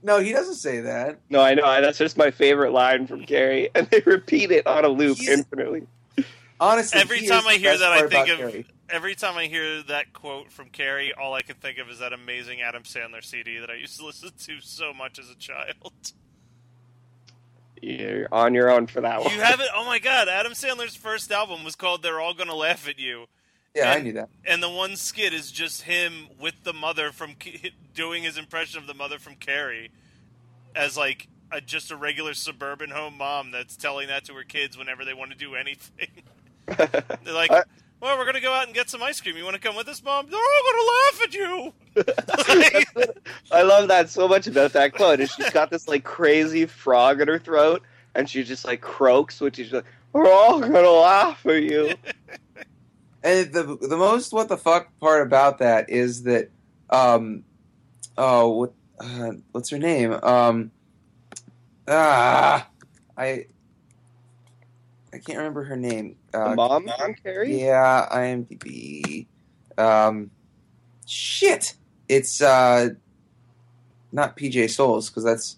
No, 0.02 0.18
he 0.18 0.32
doesn't 0.32 0.56
say 0.56 0.80
that. 0.82 1.18
No, 1.30 1.40
I 1.40 1.54
know. 1.54 1.80
That's 1.80 1.96
just 1.96 2.18
my 2.18 2.30
favorite 2.30 2.72
line 2.72 3.06
from 3.06 3.24
Carrie, 3.24 3.70
and 3.74 3.86
they 3.88 4.02
repeat 4.04 4.50
it 4.50 4.66
on 4.66 4.84
a 4.84 4.88
loop 4.88 5.16
He's- 5.18 5.38
infinitely. 5.38 5.86
Honestly, 6.60 7.00
Every 7.00 7.20
he 7.20 7.26
time 7.26 7.40
is 7.40 7.46
I 7.46 7.54
hear 7.56 7.70
best 7.72 7.80
that, 7.80 7.92
I 7.92 7.98
part 8.00 8.10
think 8.10 8.28
about 8.28 8.44
of 8.44 8.50
Carrie. 8.52 8.66
Every 8.90 9.14
time 9.14 9.36
I 9.36 9.46
hear 9.46 9.82
that 9.84 10.12
quote 10.12 10.50
from 10.52 10.68
Carrie. 10.68 11.12
All 11.12 11.34
I 11.34 11.42
can 11.42 11.56
think 11.56 11.78
of 11.78 11.88
is 11.88 11.98
that 12.00 12.12
amazing 12.12 12.60
Adam 12.62 12.82
Sandler 12.84 13.24
CD 13.24 13.58
that 13.58 13.70
I 13.70 13.74
used 13.74 13.98
to 13.98 14.06
listen 14.06 14.30
to 14.46 14.60
so 14.60 14.92
much 14.92 15.18
as 15.18 15.30
a 15.30 15.34
child. 15.36 15.92
You're 17.82 18.28
on 18.32 18.54
your 18.54 18.70
own 18.70 18.86
for 18.86 19.00
that 19.02 19.20
one. 19.22 19.32
You 19.34 19.40
have 19.40 19.60
it? 19.60 19.68
Oh 19.74 19.84
my 19.84 19.98
god! 19.98 20.28
Adam 20.28 20.52
Sandler's 20.52 20.96
first 20.96 21.30
album 21.30 21.64
was 21.64 21.74
called 21.76 22.02
"They're 22.02 22.20
All 22.20 22.32
Gonna 22.32 22.54
Laugh 22.54 22.88
at 22.88 22.98
You," 22.98 23.26
Yeah, 23.74 23.90
I 23.92 24.00
knew 24.00 24.12
that. 24.12 24.30
and 24.46 24.62
the 24.62 24.70
one 24.70 24.96
skit 24.96 25.34
is 25.34 25.50
just 25.52 25.82
him 25.82 26.28
with 26.40 26.54
the 26.62 26.72
mother 26.72 27.12
from 27.12 27.34
doing 27.94 28.22
his 28.22 28.38
impression 28.38 28.80
of 28.80 28.86
the 28.86 28.94
mother 28.94 29.18
from 29.18 29.34
Carrie, 29.34 29.90
as 30.74 30.96
like 30.96 31.28
a, 31.52 31.60
just 31.60 31.90
a 31.90 31.96
regular 31.96 32.32
suburban 32.32 32.88
home 32.90 33.18
mom 33.18 33.50
that's 33.50 33.76
telling 33.76 34.08
that 34.08 34.24
to 34.26 34.34
her 34.34 34.44
kids 34.44 34.78
whenever 34.78 35.04
they 35.04 35.12
want 35.14 35.32
to 35.32 35.36
do 35.36 35.54
anything. 35.54 36.08
They're 36.66 37.34
like, 37.34 37.50
I- 37.50 37.64
"Well, 38.00 38.18
we're 38.18 38.26
gonna 38.26 38.40
go 38.40 38.52
out 38.52 38.66
and 38.66 38.74
get 38.74 38.90
some 38.90 39.02
ice 39.02 39.20
cream. 39.20 39.36
You 39.36 39.44
want 39.44 39.54
to 39.54 39.60
come 39.60 39.76
with 39.76 39.88
us, 39.88 40.02
mom? 40.02 40.26
They're 40.30 40.40
all 40.40 40.62
gonna 40.72 40.86
laugh 40.94 41.22
at 41.22 41.34
you." 41.34 41.72
I 43.52 43.62
love 43.62 43.88
that 43.88 44.10
so 44.10 44.28
much 44.28 44.46
about 44.46 44.72
that 44.72 44.94
quote. 44.94 45.20
Is 45.20 45.30
she's 45.30 45.50
got 45.50 45.70
this 45.70 45.88
like 45.88 46.04
crazy 46.04 46.66
frog 46.66 47.20
in 47.20 47.28
her 47.28 47.38
throat, 47.38 47.82
and 48.14 48.28
she 48.28 48.44
just 48.44 48.64
like 48.64 48.80
croaks, 48.80 49.40
which 49.40 49.58
is 49.58 49.72
like, 49.72 49.84
"We're 50.12 50.30
all 50.30 50.60
gonna 50.60 50.90
laugh 50.90 51.44
at 51.46 51.62
you." 51.62 51.94
And 53.24 53.50
the 53.54 53.78
the 53.80 53.96
most 53.96 54.34
what 54.34 54.50
the 54.50 54.58
fuck 54.58 54.88
part 55.00 55.26
about 55.26 55.58
that 55.58 55.88
is 55.88 56.24
that, 56.24 56.50
um, 56.90 57.42
oh, 58.18 58.50
what, 58.50 58.72
uh, 59.00 59.30
what's 59.52 59.70
her 59.70 59.78
name? 59.78 60.12
Um, 60.12 60.70
ah, 61.88 62.68
I, 63.16 63.46
I 65.14 65.18
can't 65.18 65.38
remember 65.38 65.62
her 65.64 65.76
name. 65.76 66.16
The 66.32 66.40
Uh, 66.50 66.54
mom 66.56 66.88
from 66.98 67.14
Carrie. 67.14 67.60
Yeah, 67.62 68.08
IMDb. 68.12 69.26
Um, 69.78 70.30
shit, 71.06 71.74
it's 72.08 72.42
uh, 72.42 72.90
not 74.12 74.36
PJ 74.36 74.70
Soles 74.70 75.08
because 75.10 75.24
that's 75.24 75.56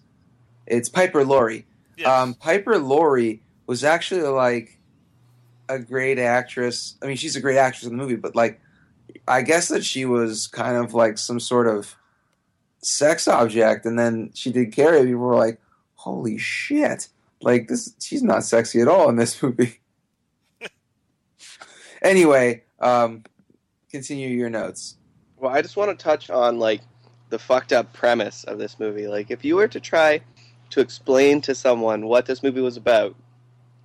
it's 0.67 0.89
Piper 0.89 1.23
Laurie. 1.25 1.65
Yes. 1.97 2.07
Um, 2.07 2.33
Piper 2.35 2.77
Laurie 2.77 3.41
was 3.65 3.83
actually 3.83 4.21
like 4.21 4.77
a 5.69 5.79
great 5.79 6.19
actress. 6.19 6.95
I 7.01 7.07
mean, 7.07 7.17
she's 7.17 7.35
a 7.35 7.41
great 7.41 7.57
actress 7.57 7.83
in 7.89 7.97
the 7.97 8.01
movie, 8.01 8.15
but 8.15 8.35
like, 8.35 8.61
I 9.27 9.41
guess 9.41 9.69
that 9.69 9.83
she 9.83 10.05
was 10.05 10.47
kind 10.47 10.77
of 10.77 10.93
like 10.93 11.17
some 11.17 11.39
sort 11.39 11.67
of 11.67 11.95
sex 12.81 13.27
object, 13.27 13.85
and 13.85 13.97
then 13.97 14.29
she 14.35 14.51
did 14.51 14.71
Carrie. 14.71 15.01
People 15.05 15.21
were 15.21 15.35
like, 15.35 15.59
"Holy 15.95 16.37
shit!" 16.37 17.09
Like 17.41 17.67
this, 17.67 17.93
she's 17.99 18.23
not 18.23 18.43
sexy 18.43 18.81
at 18.81 18.87
all 18.87 19.09
in 19.09 19.15
this 19.15 19.41
movie. 19.43 19.79
anyway, 22.01 22.63
um, 22.79 23.23
continue 23.91 24.29
your 24.29 24.49
notes. 24.49 24.97
Well, 25.37 25.51
I 25.51 25.61
just 25.61 25.77
want 25.77 25.97
to 25.97 26.03
touch 26.03 26.29
on 26.29 26.59
like 26.59 26.81
the 27.29 27.39
fucked 27.39 27.73
up 27.73 27.93
premise 27.93 28.43
of 28.43 28.57
this 28.57 28.79
movie. 28.79 29.07
Like, 29.07 29.29
if 29.31 29.43
you 29.45 29.55
were 29.55 29.67
to 29.67 29.79
try 29.79 30.21
to 30.71 30.79
explain 30.79 31.41
to 31.41 31.55
someone 31.55 32.07
what 32.07 32.25
this 32.25 32.43
movie 32.43 32.61
was 32.61 32.77
about, 32.77 33.15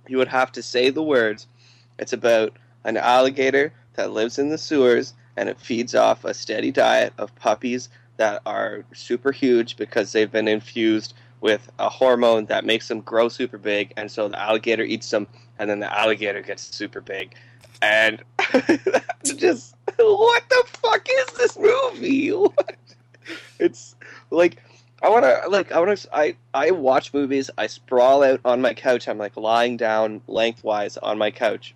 you 0.07 0.17
would 0.17 0.27
have 0.27 0.51
to 0.53 0.63
say 0.63 0.89
the 0.89 1.03
words. 1.03 1.47
It's 1.99 2.13
about 2.13 2.57
an 2.83 2.97
alligator 2.97 3.73
that 3.93 4.11
lives 4.11 4.39
in 4.39 4.49
the 4.49 4.57
sewers 4.57 5.13
and 5.37 5.49
it 5.49 5.59
feeds 5.59 5.95
off 5.95 6.25
a 6.25 6.33
steady 6.33 6.71
diet 6.71 7.13
of 7.17 7.35
puppies 7.35 7.89
that 8.17 8.41
are 8.45 8.85
super 8.93 9.31
huge 9.31 9.77
because 9.77 10.11
they've 10.11 10.31
been 10.31 10.47
infused 10.47 11.13
with 11.43 11.69
a 11.77 11.89
hormone 11.89 12.45
that 12.45 12.63
makes 12.63 12.87
them 12.87 13.01
grow 13.01 13.27
super 13.27 13.57
big 13.57 13.93
and 13.97 14.09
so 14.09 14.29
the 14.29 14.39
alligator 14.39 14.83
eats 14.83 15.09
them 15.09 15.27
and 15.59 15.69
then 15.69 15.81
the 15.81 15.99
alligator 15.99 16.41
gets 16.41 16.63
super 16.73 17.01
big. 17.01 17.35
And 17.81 18.23
that's 18.85 19.33
just 19.33 19.75
what 19.97 20.43
the 20.49 20.63
fuck 20.67 21.05
is 21.09 21.25
this 21.37 21.59
movie? 21.59 22.29
What? 22.33 22.75
it's 23.57 23.95
like 24.31 24.57
i 25.01 25.07
want 25.07 25.23
to 25.23 25.49
like 25.49 25.71
i 25.71 25.79
want 25.79 25.97
to 25.97 26.15
i 26.15 26.35
i 26.53 26.71
watch 26.71 27.13
movies 27.13 27.49
i 27.57 27.67
sprawl 27.67 28.21
out 28.21 28.41
on 28.43 28.59
my 28.59 28.73
couch 28.73 29.07
i'm 29.07 29.17
like 29.17 29.37
lying 29.37 29.77
down 29.77 30.19
lengthwise 30.27 30.97
on 30.97 31.17
my 31.17 31.31
couch. 31.31 31.73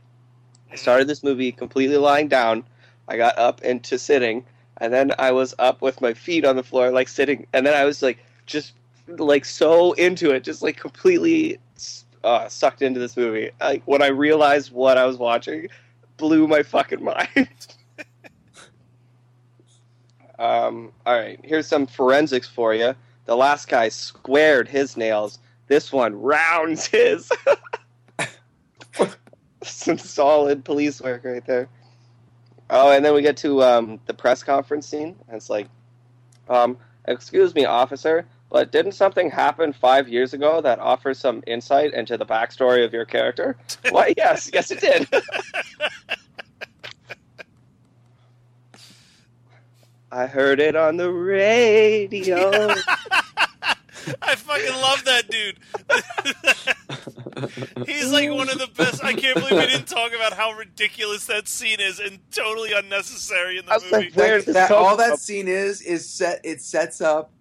I 0.70 0.76
mm. 0.76 0.80
started 0.80 1.08
this 1.08 1.24
movie 1.24 1.54
completely 1.54 1.96
lying 1.96 2.28
down. 2.28 2.66
I 3.08 3.16
got 3.16 3.38
up 3.38 3.62
into 3.62 3.98
sitting 3.98 4.44
and 4.78 4.94
then 4.94 5.12
i 5.20 5.32
was 5.32 5.56
up 5.58 5.82
with 5.82 6.02
my 6.02 6.14
feet 6.14 6.44
on 6.44 6.58
the 6.58 6.64
floor 6.64 6.92
like 6.92 7.08
sitting 7.08 7.48
and 7.54 7.66
then 7.66 7.74
i 7.74 7.86
was 7.86 8.02
like 8.02 8.20
just 8.46 8.74
like 9.08 9.46
so 9.46 9.94
into 9.94 10.32
it 10.32 10.44
just 10.44 10.62
like 10.62 10.78
completely 10.78 11.60
uh, 12.24 12.48
sucked 12.48 12.82
into 12.82 13.00
this 13.00 13.16
movie. 13.16 13.52
Like 13.60 13.84
when 13.86 14.02
i 14.02 14.08
realized 14.08 14.72
what 14.72 14.98
i 14.98 15.06
was 15.06 15.18
watching 15.18 15.68
blew 16.18 16.48
my 16.48 16.64
fucking 16.64 17.04
mind. 17.38 17.68
Um, 20.40 20.92
all 21.06 21.20
right 21.20 21.40
here's 21.44 21.68
some 21.68 21.88
forensics 21.88 22.48
for 22.48 22.74
you 22.74 22.94
the 23.28 23.36
last 23.36 23.68
guy 23.68 23.90
squared 23.90 24.68
his 24.68 24.98
nails. 24.98 25.40
This 25.68 25.92
one 25.92 26.20
rounds 26.20 26.88
his. 26.88 27.30
Some 29.64 29.98
solid 29.98 30.64
police 30.64 31.02
work 31.02 31.26
right 31.26 31.46
there. 31.46 31.68
Oh 32.70 32.92
and 32.92 33.04
then 33.04 33.14
we 33.14 33.22
get 33.22 33.36
to 33.38 33.62
um, 33.64 34.00
the 34.06 34.14
press 34.14 34.44
conference 34.44 34.88
scene. 34.88 35.16
And 35.28 35.36
it's 35.36 35.50
like 35.50 35.68
um, 36.48 36.78
excuse 37.06 37.54
me 37.54 37.66
officer 37.66 38.26
but 38.50 38.72
didn't 38.72 38.94
something 38.94 39.30
happen 39.30 39.74
five 39.74 40.08
years 40.08 40.34
ago 40.34 40.62
that 40.62 40.80
offers 40.80 41.20
some 41.20 41.44
insight 41.48 41.94
into 41.94 42.18
the 42.18 42.26
backstory 42.26 42.86
of 42.86 42.94
your 42.94 43.06
character? 43.06 43.58
Why, 43.90 44.14
yes, 44.18 44.50
yes, 44.54 44.72
it 44.72 44.80
did. 44.82 45.08
I 50.12 50.26
heard 50.26 50.60
it 50.60 50.76
on 50.76 50.98
the 50.98 51.12
radio. 51.12 52.50
I 54.22 54.36
fucking 54.36 54.74
love 54.82 55.04
that 55.04 55.30
dude. 55.30 55.58
He's 57.86 58.10
like 58.12 58.30
one 58.32 58.50
of 58.50 58.58
the 58.58 58.68
best. 58.74 59.04
I 59.04 59.14
can't 59.14 59.36
believe 59.38 59.52
we 59.60 59.66
didn't 59.66 59.88
talk 59.88 60.14
about 60.16 60.32
how 60.32 60.54
ridiculous 60.54 61.26
that 61.26 61.50
scene 61.50 61.82
is 61.82 62.00
and 62.00 62.20
totally 62.32 62.72
unnecessary 62.72 63.58
in 63.58 63.66
the 63.66 63.74
I 63.74 63.80
movie. 63.80 63.92
like, 64.06 64.14
That, 64.14 64.46
that- 64.54 64.72
all 64.72 64.96
that 64.96 65.20
scene 65.20 65.50
is 65.50 65.82
is 65.82 66.08
set. 66.10 66.40
It 66.46 66.62
sets 66.62 67.02
up 67.02 67.32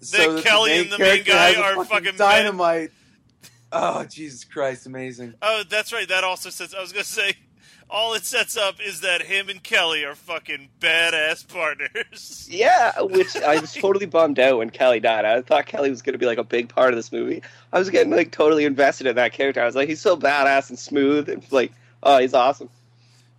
That 0.00 0.36
the 0.36 0.42
Kelly 0.42 0.70
main 0.70 0.80
and 0.82 0.90
the 0.92 0.98
main 0.98 1.24
guy 1.24 1.54
are 1.60 1.74
fucking 1.76 1.84
fucking 1.84 2.16
dynamite. 2.18 2.90
Oh 3.72 4.04
Jesus 4.04 4.44
Christ! 4.44 4.86
Amazing. 4.86 5.34
Oh, 5.42 5.62
that's 5.68 5.92
right. 5.92 6.08
That 6.08 6.24
also 6.24 6.50
says. 6.50 6.74
I 6.74 6.80
was 6.80 6.92
gonna 6.92 7.04
say, 7.04 7.34
all 7.90 8.14
it 8.14 8.24
sets 8.24 8.56
up 8.56 8.76
is 8.80 9.00
that 9.02 9.22
him 9.22 9.48
and 9.48 9.62
Kelly 9.62 10.04
are 10.04 10.14
fucking 10.14 10.68
badass 10.80 11.46
partners. 11.48 12.46
yeah, 12.50 12.98
which 13.00 13.36
I 13.36 13.58
was 13.60 13.74
totally 13.74 14.06
bummed 14.06 14.38
out 14.38 14.58
when 14.58 14.70
Kelly 14.70 15.00
died. 15.00 15.24
I 15.24 15.42
thought 15.42 15.66
Kelly 15.66 15.90
was 15.90 16.00
going 16.02 16.12
to 16.14 16.18
be 16.18 16.26
like 16.26 16.38
a 16.38 16.44
big 16.44 16.68
part 16.68 16.90
of 16.90 16.96
this 16.96 17.10
movie. 17.12 17.42
I 17.72 17.78
was 17.78 17.90
getting 17.90 18.12
like 18.12 18.30
totally 18.30 18.64
invested 18.64 19.06
in 19.06 19.16
that 19.16 19.32
character. 19.32 19.60
I 19.60 19.66
was 19.66 19.74
like, 19.76 19.88
he's 19.88 20.00
so 20.00 20.16
badass 20.16 20.70
and 20.70 20.78
smooth, 20.78 21.28
and 21.28 21.44
like, 21.52 21.72
oh, 22.02 22.18
he's 22.18 22.34
awesome. 22.34 22.70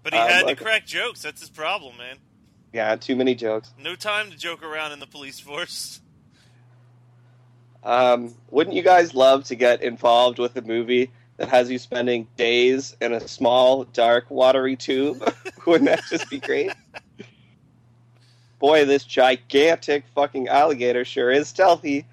But 0.03 0.13
he 0.13 0.19
Um, 0.19 0.29
had 0.29 0.39
to 0.41 0.45
like- 0.47 0.59
crack 0.61 0.85
jokes. 0.85 1.21
That's 1.23 1.41
his 1.41 1.49
problem, 1.49 1.97
man. 1.97 2.17
Yeah, 2.71 2.95
too 2.97 3.15
many 3.15 3.33
jokes. 3.33 3.71
No 3.79 3.95
time 3.95 4.29
to 4.29 4.37
joke 4.37 4.61
around 4.61 4.91
in 4.91 4.99
the 4.99 5.07
police 5.07 5.39
force. 5.39 6.01
Um, 7.83 8.35
wouldn't 8.49 8.75
you 8.75 8.83
guys 8.83 9.13
love 9.13 9.45
to 9.45 9.55
get 9.55 9.81
involved 9.81 10.39
with 10.39 10.55
a 10.57 10.61
movie 10.61 11.11
that 11.37 11.49
has 11.49 11.71
you 11.71 11.79
spending 11.79 12.27
days 12.35 12.95
in 13.01 13.13
a 13.13 13.25
small, 13.27 13.85
dark, 13.85 14.29
watery 14.29 14.75
tube? 14.75 15.23
wouldn't 15.65 15.89
that 15.89 16.03
just 16.09 16.29
be 16.29 16.39
great? 16.39 16.71
Boy, 18.59 18.83
this 18.83 19.05
gigantic 19.05 20.03
fucking 20.13 20.49
alligator 20.49 21.05
sure 21.05 21.31
is 21.31 21.47
stealthy. 21.47 22.05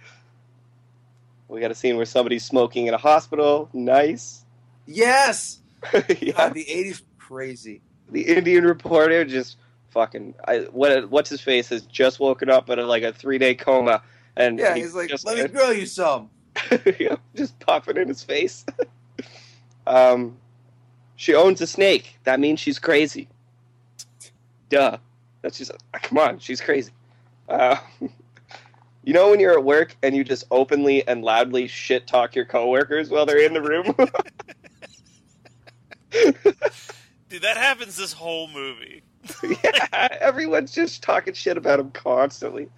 We 1.49 1.61
got 1.61 1.71
a 1.71 1.75
scene 1.75 1.97
where 1.97 2.07
somebody's 2.07 2.45
smoking 2.45 2.87
in 2.87 2.95
a 2.95 2.99
hospital. 2.99 3.69
Nice. 3.73 4.45
Yes. 4.87 5.59
yeah. 5.93 6.33
God, 6.33 6.55
the 6.55 6.65
'80s 6.65 7.03
crazy. 7.19 7.81
The 8.11 8.23
Indian 8.23 8.65
reporter 8.65 9.25
just 9.25 9.57
fucking. 9.91 10.35
I, 10.47 10.59
what? 10.71 11.11
What's 11.11 11.31
his 11.31 11.41
face 11.41 11.69
has 11.69 11.83
just 11.83 12.21
woken 12.21 12.51
up 12.51 12.71
out 12.71 12.79
of 12.79 12.87
like 12.87 13.03
a 13.03 13.13
three 13.13 13.39
day 13.39 13.55
coma, 13.55 14.03
and 14.37 14.59
Yeah, 14.59 14.75
he's 14.75 14.95
like, 14.95 15.09
just, 15.09 15.25
"Let 15.25 15.39
me 15.39 15.49
grill 15.49 15.73
you 15.73 15.87
some." 15.87 16.31
yeah, 16.99 17.17
just 17.35 17.59
popping 17.61 17.97
in 17.97 18.09
his 18.09 18.23
face. 18.23 18.65
um, 19.87 20.37
she 21.17 21.35
owns 21.35 21.61
a 21.61 21.67
snake. 21.67 22.19
That 22.25 22.41
means 22.41 22.61
she's 22.61 22.79
crazy. 22.79 23.29
Duh. 24.69 24.99
That's 25.43 25.59
just 25.59 25.71
uh, 25.71 25.99
come 26.03 26.19
on. 26.19 26.39
She's 26.41 26.61
crazy. 26.61 26.91
Uh, 27.49 27.77
you 29.05 29.13
know 29.13 29.31
when 29.31 29.39
you're 29.39 29.53
at 29.53 29.63
work 29.65 29.97
and 30.03 30.17
you 30.17 30.25
just 30.25 30.45
openly 30.51 31.07
and 31.07 31.23
loudly 31.23 31.69
shit 31.69 32.07
talk 32.09 32.35
your 32.35 32.45
coworkers 32.45 33.11
while 33.11 33.27
they're 33.27 33.45
in 33.45 33.55
the 33.55 33.63
room. 33.63 33.95
Dude, 37.29 37.43
that 37.43 37.57
happens 37.57 37.97
this 37.97 38.13
whole 38.13 38.49
movie. 38.49 39.03
yeah, 39.43 40.09
everyone's 40.21 40.73
just 40.73 41.03
talking 41.03 41.35
shit 41.35 41.57
about 41.57 41.79
him 41.79 41.91
constantly. 41.93 42.69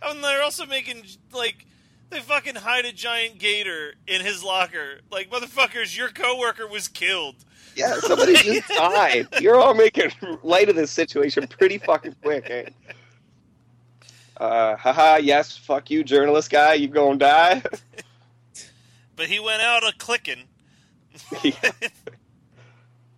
And 0.02 0.22
they're 0.22 0.42
also 0.42 0.64
making 0.66 1.04
like 1.32 1.66
they 2.10 2.20
fucking 2.20 2.54
hide 2.54 2.84
a 2.84 2.92
giant 2.92 3.38
gator 3.38 3.94
in 4.06 4.20
his 4.24 4.42
locker. 4.44 5.00
Like 5.10 5.28
motherfuckers, 5.30 5.96
your 5.96 6.08
coworker 6.08 6.66
was 6.66 6.88
killed. 6.88 7.34
Yeah, 7.76 7.98
somebody 8.00 8.34
just 8.34 8.68
died. 8.76 9.26
You're 9.40 9.56
all 9.56 9.74
making 9.74 10.12
light 10.42 10.68
of 10.68 10.76
this 10.76 10.90
situation 10.90 11.46
pretty 11.48 11.78
fucking 11.78 12.16
quick, 12.22 12.48
eh? 12.48 12.64
Uh, 14.36 14.76
haha, 14.76 15.16
yes, 15.16 15.56
fuck 15.56 15.90
you, 15.90 16.04
journalist 16.04 16.50
guy, 16.50 16.74
you 16.74 16.88
gonna 16.88 17.18
die. 17.18 17.62
But 19.16 19.26
he 19.26 19.40
went 19.40 19.60
out 19.62 19.82
a 19.82 19.92
clicking. 19.98 20.44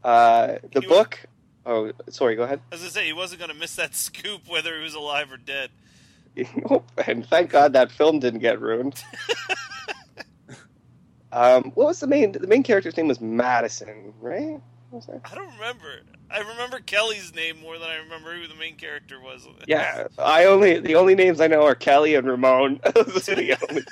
Uh, 0.03 0.57
the 0.73 0.81
You- 0.81 0.89
book. 0.89 1.21
Oh, 1.67 1.93
sorry. 2.09 2.37
Go 2.37 2.45
ahead. 2.45 2.61
As 2.73 2.83
I 2.83 2.89
say, 2.89 3.05
he 3.07 3.13
wasn't 3.13 3.41
going 3.41 3.51
to 3.53 3.57
miss 3.57 3.77
that 3.77 3.95
scoop 3.95 4.49
whether 4.49 4.77
he 4.79 4.83
was 4.83 4.95
alive 4.95 5.31
or 5.31 5.37
dead. 5.37 5.71
and 7.07 7.27
thank 7.27 7.51
God 7.51 7.73
that 7.75 7.91
film 7.91 8.19
didn't 8.21 8.41
get 8.41 8.61
ruined. 8.61 9.03
um, 11.33 11.73
what 11.75 11.87
was 11.89 12.01
the 12.01 12.07
main? 12.07 12.33
The 12.33 12.47
main 12.47 12.63
character's 12.63 12.97
name 12.97 13.09
was 13.09 13.21
Madison, 13.21 14.15
right? 14.21 14.61
Was? 14.91 15.09
I 15.09 15.35
don't 15.35 15.53
remember. 15.55 16.01
I 16.31 16.39
remember 16.41 16.79
Kelly's 16.81 17.35
name 17.35 17.61
more 17.61 17.79
than 17.79 17.89
I 17.89 17.97
remember 17.97 18.35
who 18.35 18.47
the 18.47 18.55
main 18.55 18.77
character 18.77 19.21
was. 19.21 19.47
Yeah, 19.67 20.07
I 20.19 20.45
only 20.47 20.79
the 20.81 20.95
only 20.97 21.15
names 21.15 21.41
I 21.41 21.47
know 21.49 21.63
are 21.63 21.75
Kelly 21.75 22.15
and 22.15 22.27
Ramon. 22.27 22.81
Those 22.95 23.29
are 23.29 23.35
the 23.37 23.57
only- 23.69 23.83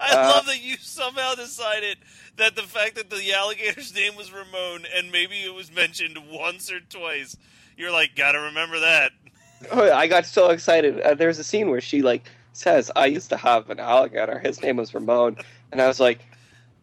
I 0.00 0.12
Uh, 0.12 0.32
love 0.34 0.46
that 0.46 0.62
you 0.62 0.76
somehow 0.78 1.34
decided 1.34 1.98
that 2.36 2.56
the 2.56 2.62
fact 2.62 2.96
that 2.96 3.10
the 3.10 3.32
alligator's 3.32 3.94
name 3.94 4.16
was 4.16 4.32
Ramon 4.32 4.86
and 4.94 5.12
maybe 5.12 5.42
it 5.44 5.54
was 5.54 5.70
mentioned 5.72 6.18
once 6.30 6.70
or 6.70 6.80
twice, 6.80 7.36
you're 7.76 7.92
like, 7.92 8.14
gotta 8.16 8.40
remember 8.40 8.80
that. 8.80 9.12
Oh, 9.72 9.90
I 9.90 10.08
got 10.08 10.26
so 10.26 10.50
excited. 10.50 11.00
Uh, 11.00 11.14
there's 11.14 11.38
a 11.38 11.44
scene 11.44 11.70
where 11.70 11.80
she 11.80 12.02
like 12.02 12.24
says, 12.52 12.90
"I 12.96 13.06
used 13.06 13.30
to 13.30 13.38
have 13.38 13.70
an 13.70 13.80
alligator. 13.80 14.38
His 14.38 14.60
name 14.60 14.76
was 14.76 14.92
Ramon," 14.92 15.38
and 15.72 15.80
I 15.80 15.86
was 15.86 15.98
like, 15.98 16.18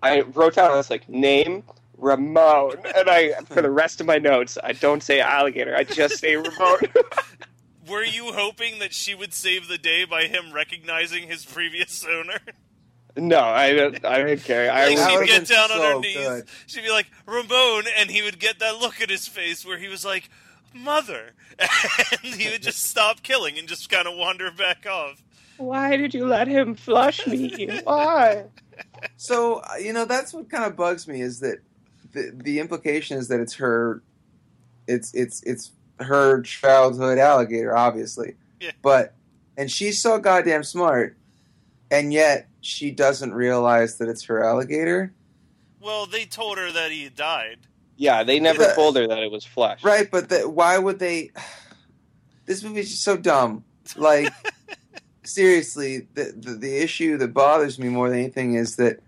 I 0.01 0.21
wrote 0.21 0.55
down, 0.55 0.71
I 0.71 0.75
was 0.77 0.89
like, 0.89 1.07
name 1.07 1.61
Ramon, 1.97 2.77
and 2.95 3.07
I 3.07 3.33
for 3.45 3.61
the 3.61 3.69
rest 3.69 4.01
of 4.01 4.07
my 4.07 4.17
notes, 4.17 4.57
I 4.63 4.73
don't 4.73 5.03
say 5.03 5.19
alligator. 5.19 5.75
I 5.75 5.83
just 5.83 6.17
say 6.17 6.35
Ramon. 6.37 6.79
Were 7.87 8.03
you 8.03 8.31
hoping 8.33 8.79
that 8.79 8.93
she 8.93 9.13
would 9.13 9.33
save 9.33 9.67
the 9.67 9.77
day 9.77 10.03
by 10.05 10.23
him 10.23 10.51
recognizing 10.51 11.27
his 11.27 11.45
previous 11.45 12.03
owner? 12.03 12.39
no, 13.15 13.39
I 13.41 13.73
don't. 13.73 14.03
I 14.05 14.23
didn't 14.23 14.43
care. 14.43 14.71
I 14.71 14.95
Like 14.95 14.97
she'd 14.97 15.27
get 15.27 15.47
been 15.47 15.55
down 15.55 15.71
on 15.71 15.77
her 15.81 15.91
so 15.93 15.99
knees. 15.99 16.15
good. 16.17 16.45
She'd 16.65 16.83
be 16.83 16.89
like, 16.91 17.11
Ramon, 17.27 17.83
and 17.97 18.09
he 18.09 18.23
would 18.23 18.39
get 18.39 18.57
that 18.57 18.79
look 18.79 19.01
at 19.01 19.11
his 19.11 19.27
face 19.27 19.63
where 19.63 19.77
he 19.77 19.87
was 19.87 20.03
like, 20.03 20.29
Mother. 20.73 21.31
And 22.23 22.33
he 22.33 22.49
would 22.49 22.61
just 22.61 22.83
stop 22.83 23.21
killing 23.23 23.57
and 23.59 23.67
just 23.67 23.89
kind 23.89 24.07
of 24.07 24.17
wander 24.17 24.51
back 24.51 24.85
off. 24.85 25.21
Why 25.57 25.95
did 25.95 26.13
you 26.13 26.25
let 26.25 26.47
him 26.47 26.75
flush 26.75 27.25
me? 27.27 27.81
Why? 27.83 28.45
So 29.15 29.57
uh, 29.57 29.75
you 29.79 29.93
know 29.93 30.05
that's 30.05 30.33
what 30.33 30.49
kind 30.49 30.63
of 30.63 30.75
bugs 30.75 31.07
me 31.07 31.21
is 31.21 31.39
that 31.41 31.59
the 32.13 32.31
the 32.33 32.59
implication 32.59 33.17
is 33.17 33.27
that 33.27 33.39
it's 33.39 33.53
her, 33.55 34.01
it's 34.87 35.13
it's 35.13 35.43
it's 35.43 35.71
her 35.99 36.41
childhood 36.41 37.19
alligator, 37.19 37.77
obviously. 37.77 38.35
Yeah. 38.59 38.71
But 38.81 39.13
and 39.55 39.69
she's 39.69 40.01
so 40.01 40.17
goddamn 40.17 40.63
smart, 40.63 41.15
and 41.91 42.11
yet 42.11 42.47
she 42.61 42.89
doesn't 42.89 43.33
realize 43.33 43.97
that 43.97 44.07
it's 44.07 44.23
her 44.23 44.43
alligator. 44.43 45.13
Well, 45.79 46.05
they 46.05 46.25
told 46.25 46.57
her 46.57 46.71
that 46.71 46.91
he 46.91 47.09
died. 47.09 47.67
Yeah, 48.01 48.23
they 48.23 48.39
never 48.39 48.63
Yeah. 48.63 48.73
told 48.73 48.95
her 48.97 49.05
that 49.07 49.19
it 49.19 49.31
was 49.31 49.45
flesh. 49.45 49.83
Right, 49.83 50.09
but 50.09 50.27
the, 50.29 50.49
why 50.49 50.77
would 50.77 50.97
they? 50.97 51.29
This 52.47 52.63
movie's 52.63 52.89
just 52.89 53.03
so 53.03 53.15
dumb. 53.15 53.63
Like, 53.95 54.33
seriously, 55.23 56.07
the, 56.15 56.33
the 56.35 56.55
the 56.55 56.77
issue 56.77 57.15
that 57.19 57.33
bothers 57.33 57.77
me 57.77 57.87
more 57.87 58.09
than 58.09 58.17
anything 58.17 58.55
is 58.55 58.75
that 58.77 58.99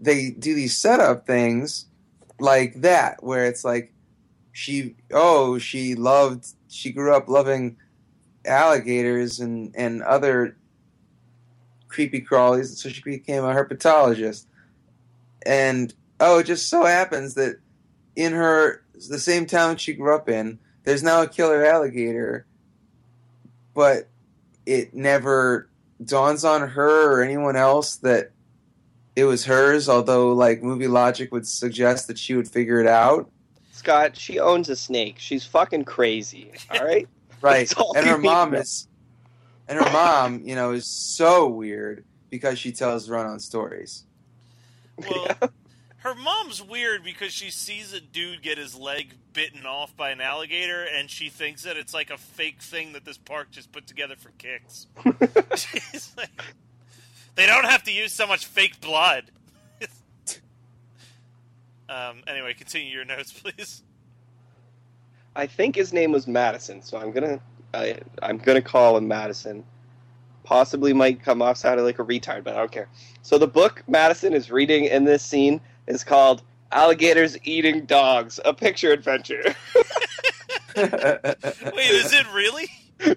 they 0.00 0.30
do 0.30 0.52
these 0.54 0.76
setup 0.76 1.24
things 1.24 1.86
like 2.40 2.80
that, 2.82 3.22
where 3.22 3.46
it's 3.46 3.64
like 3.64 3.94
she, 4.50 4.96
oh, 5.12 5.56
she 5.58 5.94
loved, 5.94 6.48
she 6.68 6.90
grew 6.92 7.14
up 7.14 7.28
loving 7.28 7.76
alligators 8.44 9.38
and 9.38 9.72
and 9.76 10.02
other 10.02 10.56
creepy 11.88 12.20
crawlies, 12.20 12.76
so 12.76 12.88
she 12.88 13.00
became 13.02 13.44
a 13.44 13.54
herpetologist. 13.54 14.44
And 15.46 15.94
oh, 16.18 16.40
it 16.40 16.46
just 16.46 16.68
so 16.68 16.84
happens 16.84 17.34
that 17.34 17.61
in 18.16 18.32
her 18.32 18.82
the 19.08 19.18
same 19.18 19.46
town 19.46 19.76
she 19.76 19.94
grew 19.94 20.14
up 20.14 20.28
in, 20.28 20.58
there's 20.84 21.02
now 21.02 21.22
a 21.22 21.28
killer 21.28 21.64
alligator, 21.64 22.46
but 23.74 24.08
it 24.66 24.94
never 24.94 25.68
dawns 26.04 26.44
on 26.44 26.68
her 26.68 27.12
or 27.12 27.22
anyone 27.22 27.56
else 27.56 27.96
that 27.96 28.30
it 29.16 29.24
was 29.24 29.44
hers. 29.44 29.88
Although, 29.88 30.32
like 30.32 30.62
movie 30.62 30.88
logic 30.88 31.32
would 31.32 31.46
suggest 31.46 32.06
that 32.08 32.18
she 32.18 32.34
would 32.34 32.48
figure 32.48 32.80
it 32.80 32.86
out. 32.86 33.30
Scott, 33.72 34.16
she 34.16 34.38
owns 34.38 34.68
a 34.68 34.76
snake. 34.76 35.16
She's 35.18 35.44
fucking 35.44 35.84
crazy. 35.84 36.52
All 36.70 36.84
right. 36.84 37.08
Right, 37.42 37.76
all 37.76 37.96
and 37.96 38.06
her 38.06 38.18
mom 38.18 38.52
know. 38.52 38.58
is, 38.58 38.86
and 39.66 39.76
her 39.76 39.92
mom, 39.92 40.42
you 40.44 40.54
know, 40.54 40.70
is 40.70 40.86
so 40.86 41.48
weird 41.48 42.04
because 42.30 42.56
she 42.56 42.70
tells 42.70 43.10
run-on 43.10 43.40
stories. 43.40 44.04
Well, 44.96 45.36
her 46.02 46.16
mom's 46.16 46.60
weird 46.60 47.04
because 47.04 47.32
she 47.32 47.50
sees 47.50 47.92
a 47.92 48.00
dude 48.00 48.42
get 48.42 48.58
his 48.58 48.74
leg 48.74 49.14
bitten 49.32 49.64
off 49.64 49.96
by 49.96 50.10
an 50.10 50.20
alligator 50.20 50.84
and 50.84 51.08
she 51.08 51.28
thinks 51.28 51.62
that 51.62 51.76
it's 51.76 51.94
like 51.94 52.10
a 52.10 52.18
fake 52.18 52.60
thing 52.60 52.92
that 52.92 53.04
this 53.04 53.16
park 53.16 53.52
just 53.52 53.70
put 53.70 53.86
together 53.86 54.16
for 54.16 54.30
kicks. 54.30 54.88
She's 55.54 56.12
like, 56.16 56.30
they 57.36 57.46
don't 57.46 57.66
have 57.66 57.84
to 57.84 57.92
use 57.92 58.12
so 58.12 58.26
much 58.26 58.46
fake 58.46 58.80
blood. 58.80 59.30
um, 61.88 62.22
anyway, 62.26 62.52
continue 62.54 62.92
your 62.92 63.04
notes, 63.04 63.32
please. 63.32 63.84
I 65.36 65.46
think 65.46 65.76
his 65.76 65.92
name 65.92 66.10
was 66.10 66.26
Madison, 66.26 66.82
so 66.82 66.98
I'm 66.98 67.12
gonna 67.12 67.40
I, 67.72 67.98
I'm 68.20 68.38
gonna 68.38 68.60
call 68.60 68.96
him 68.96 69.06
Madison. 69.06 69.64
Possibly 70.42 70.92
might 70.92 71.22
come 71.22 71.40
off 71.40 71.58
sounding 71.58 71.86
like 71.86 72.00
a 72.00 72.04
retard, 72.04 72.42
but 72.42 72.54
I 72.54 72.58
don't 72.58 72.72
care. 72.72 72.88
So 73.22 73.38
the 73.38 73.46
book 73.46 73.84
Madison 73.86 74.34
is 74.34 74.50
reading 74.50 74.86
in 74.86 75.04
this 75.04 75.22
scene 75.22 75.60
is 75.86 76.04
called 76.04 76.42
"Alligators 76.70 77.36
Eating 77.44 77.84
Dogs: 77.84 78.40
A 78.44 78.54
Picture 78.54 78.92
Adventure." 78.92 79.42
Wait, 80.76 81.90
is 81.90 82.12
it 82.12 82.26
really? 82.32 82.68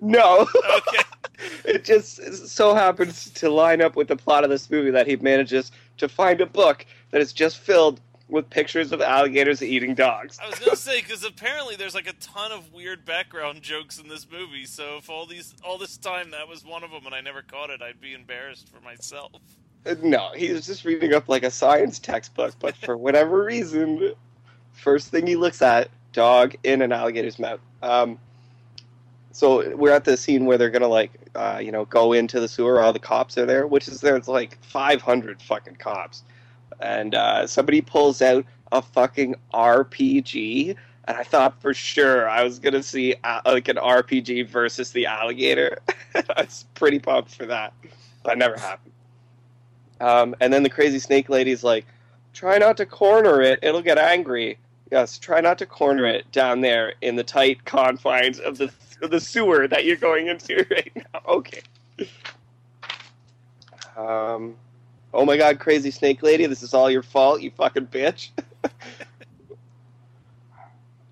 no, 0.01 0.47
Okay. 0.77 1.03
it 1.65 1.83
just 1.83 2.47
so 2.47 2.73
happens 2.73 3.29
to 3.31 3.49
line 3.49 3.81
up 3.81 3.95
with 3.95 4.07
the 4.07 4.15
plot 4.15 4.43
of 4.43 4.49
this 4.49 4.69
movie 4.69 4.91
that 4.91 5.07
he 5.07 5.15
manages 5.17 5.71
to 5.97 6.07
find 6.07 6.41
a 6.41 6.45
book 6.45 6.85
that 7.11 7.21
is 7.21 7.33
just 7.33 7.57
filled 7.57 8.01
with 8.27 8.49
pictures 8.49 8.91
of 8.91 9.01
alligators 9.01 9.61
eating 9.61 9.93
dogs. 9.93 10.39
I 10.41 10.49
was 10.49 10.57
gonna 10.59 10.75
say 10.75 10.99
because 11.01 11.23
apparently 11.23 11.75
there's 11.75 11.93
like 11.93 12.07
a 12.07 12.13
ton 12.13 12.51
of 12.51 12.73
weird 12.73 13.05
background 13.05 13.61
jokes 13.61 13.99
in 13.99 14.07
this 14.07 14.25
movie. 14.29 14.65
So 14.65 14.97
if 14.97 15.09
all 15.09 15.25
these 15.25 15.53
all 15.63 15.77
this 15.77 15.97
time 15.97 16.31
that 16.31 16.47
was 16.47 16.65
one 16.65 16.83
of 16.83 16.91
them 16.91 17.05
and 17.05 17.13
I 17.13 17.21
never 17.21 17.43
caught 17.43 17.69
it, 17.69 17.81
I'd 17.81 18.01
be 18.01 18.13
embarrassed 18.13 18.69
for 18.69 18.81
myself. 18.81 19.41
No, 20.01 20.31
he 20.35 20.51
was 20.51 20.65
just 20.65 20.83
reading 20.83 21.13
up 21.13 21.29
like 21.29 21.43
a 21.43 21.51
science 21.51 21.99
textbook, 21.99 22.55
but 22.59 22.75
for 22.75 22.97
whatever 22.97 23.43
reason, 23.43 24.13
first 24.71 25.09
thing 25.09 25.27
he 25.27 25.35
looks 25.35 25.61
at, 25.61 25.89
dog 26.11 26.55
in 26.63 26.81
an 26.81 26.91
alligator's 26.91 27.37
mouth. 27.37 27.59
Um, 27.83 28.17
so 29.31 29.75
we're 29.75 29.91
at 29.91 30.05
the 30.05 30.17
scene 30.17 30.45
where 30.45 30.57
they're 30.57 30.71
gonna 30.71 30.87
like, 30.87 31.11
uh, 31.35 31.59
you 31.61 31.71
know, 31.71 31.85
go 31.85 32.13
into 32.13 32.39
the 32.39 32.47
sewer. 32.47 32.81
All 32.81 32.93
the 32.93 32.99
cops 32.99 33.37
are 33.37 33.45
there, 33.45 33.67
which 33.67 33.87
is 33.87 34.01
there's 34.01 34.27
like 34.27 34.57
500 34.63 35.41
fucking 35.41 35.75
cops, 35.75 36.23
and 36.79 37.13
uh, 37.13 37.45
somebody 37.45 37.81
pulls 37.81 38.21
out 38.21 38.45
a 38.71 38.81
fucking 38.81 39.35
RPG. 39.53 40.75
And 41.07 41.17
I 41.17 41.23
thought 41.23 41.61
for 41.61 41.75
sure 41.75 42.27
I 42.27 42.43
was 42.43 42.57
gonna 42.57 42.81
see 42.81 43.13
uh, 43.23 43.41
like 43.45 43.67
an 43.67 43.75
RPG 43.75 44.49
versus 44.49 44.91
the 44.91 45.05
alligator. 45.05 45.77
I 46.15 46.23
was 46.41 46.65
pretty 46.73 46.97
pumped 46.97 47.35
for 47.35 47.45
that. 47.45 47.73
but 48.23 48.33
it 48.33 48.37
never 48.39 48.57
happened. 48.57 48.93
Um, 50.01 50.35
and 50.39 50.51
then 50.51 50.63
the 50.63 50.69
crazy 50.69 50.99
snake 50.99 51.29
lady's 51.29 51.63
like, 51.63 51.85
try 52.33 52.57
not 52.57 52.77
to 52.77 52.85
corner 52.85 53.41
it, 53.41 53.59
it'll 53.61 53.81
get 53.81 53.97
angry. 53.97 54.57
Yes, 54.91 55.17
try 55.17 55.41
not 55.41 55.57
to 55.59 55.65
corner 55.65 56.05
it 56.05 56.31
down 56.31 56.61
there 56.61 56.93
in 57.01 57.15
the 57.15 57.23
tight 57.23 57.65
confines 57.65 58.39
of 58.39 58.57
the 58.57 58.71
of 59.01 59.11
the 59.11 59.19
sewer 59.19 59.67
that 59.67 59.83
you're 59.83 59.97
going 59.97 60.27
into 60.27 60.65
right 60.71 60.91
now. 60.95 61.21
Okay. 61.27 61.61
Um, 63.97 64.55
oh 65.13 65.25
my 65.25 65.37
god, 65.37 65.59
crazy 65.59 65.91
snake 65.91 66.21
lady, 66.21 66.45
this 66.45 66.63
is 66.63 66.73
all 66.73 66.89
your 66.89 67.03
fault, 67.03 67.41
you 67.41 67.51
fucking 67.51 67.87
bitch. 67.87 68.29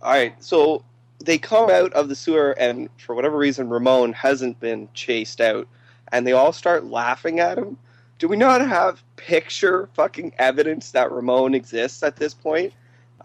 Alright, 0.01 0.43
so 0.43 0.83
they 1.23 1.37
come 1.37 1.69
out 1.69 1.93
of 1.93 2.09
the 2.09 2.15
sewer, 2.15 2.51
and 2.51 2.89
for 2.97 3.15
whatever 3.15 3.37
reason, 3.37 3.69
Ramon 3.69 4.11
hasn't 4.11 4.59
been 4.59 4.89
chased 4.93 5.39
out, 5.39 5.67
and 6.11 6.27
they 6.27 6.33
all 6.33 6.51
start 6.51 6.85
laughing 6.85 7.39
at 7.39 7.57
him 7.57 7.77
do 8.23 8.29
we 8.29 8.37
not 8.37 8.65
have 8.65 9.03
picture 9.17 9.89
fucking 9.95 10.33
evidence 10.39 10.91
that 10.91 11.11
Ramon 11.11 11.53
exists 11.53 12.01
at 12.03 12.15
this 12.15 12.33
point? 12.33 12.71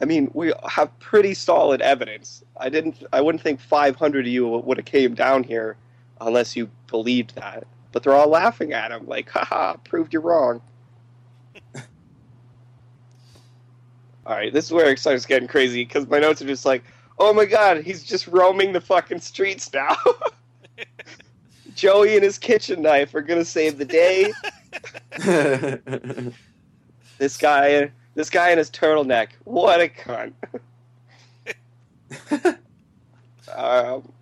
I 0.02 0.04
mean, 0.06 0.28
we 0.34 0.52
have 0.68 0.98
pretty 0.98 1.34
solid 1.34 1.80
evidence. 1.80 2.42
I 2.56 2.68
didn't. 2.68 3.04
I 3.12 3.20
wouldn't 3.20 3.40
think 3.40 3.60
500 3.60 4.26
of 4.26 4.32
you 4.32 4.48
would 4.48 4.76
have 4.76 4.86
came 4.86 5.14
down 5.14 5.44
here 5.44 5.76
unless 6.20 6.56
you 6.56 6.68
believed 6.88 7.36
that. 7.36 7.64
But 7.92 8.02
they're 8.02 8.12
all 8.12 8.26
laughing 8.26 8.72
at 8.72 8.90
him, 8.90 9.06
like, 9.06 9.30
haha, 9.30 9.76
proved 9.84 10.12
you 10.12 10.18
wrong. 10.18 10.60
all 11.76 11.82
right, 14.26 14.52
this 14.52 14.64
is 14.64 14.72
where 14.72 14.90
it 14.90 14.98
starts 14.98 15.26
getting 15.26 15.46
crazy 15.46 15.84
because 15.84 16.08
my 16.08 16.18
notes 16.18 16.42
are 16.42 16.46
just 16.48 16.66
like, 16.66 16.82
oh 17.20 17.32
my 17.32 17.44
god, 17.44 17.84
he's 17.84 18.02
just 18.02 18.26
roaming 18.26 18.72
the 18.72 18.80
fucking 18.80 19.20
streets 19.20 19.72
now. 19.72 19.96
Joey 21.76 22.16
and 22.16 22.24
his 22.24 22.36
kitchen 22.36 22.82
knife 22.82 23.14
are 23.14 23.22
gonna 23.22 23.44
save 23.44 23.78
the 23.78 23.84
day. 23.84 24.32
this 27.18 27.36
guy, 27.38 27.90
this 28.14 28.30
guy 28.30 28.50
in 28.50 28.58
his 28.58 28.70
turtleneck, 28.70 29.28
what 29.44 29.80
a 29.80 29.88
cunt. 29.88 30.32
um, 33.56 34.12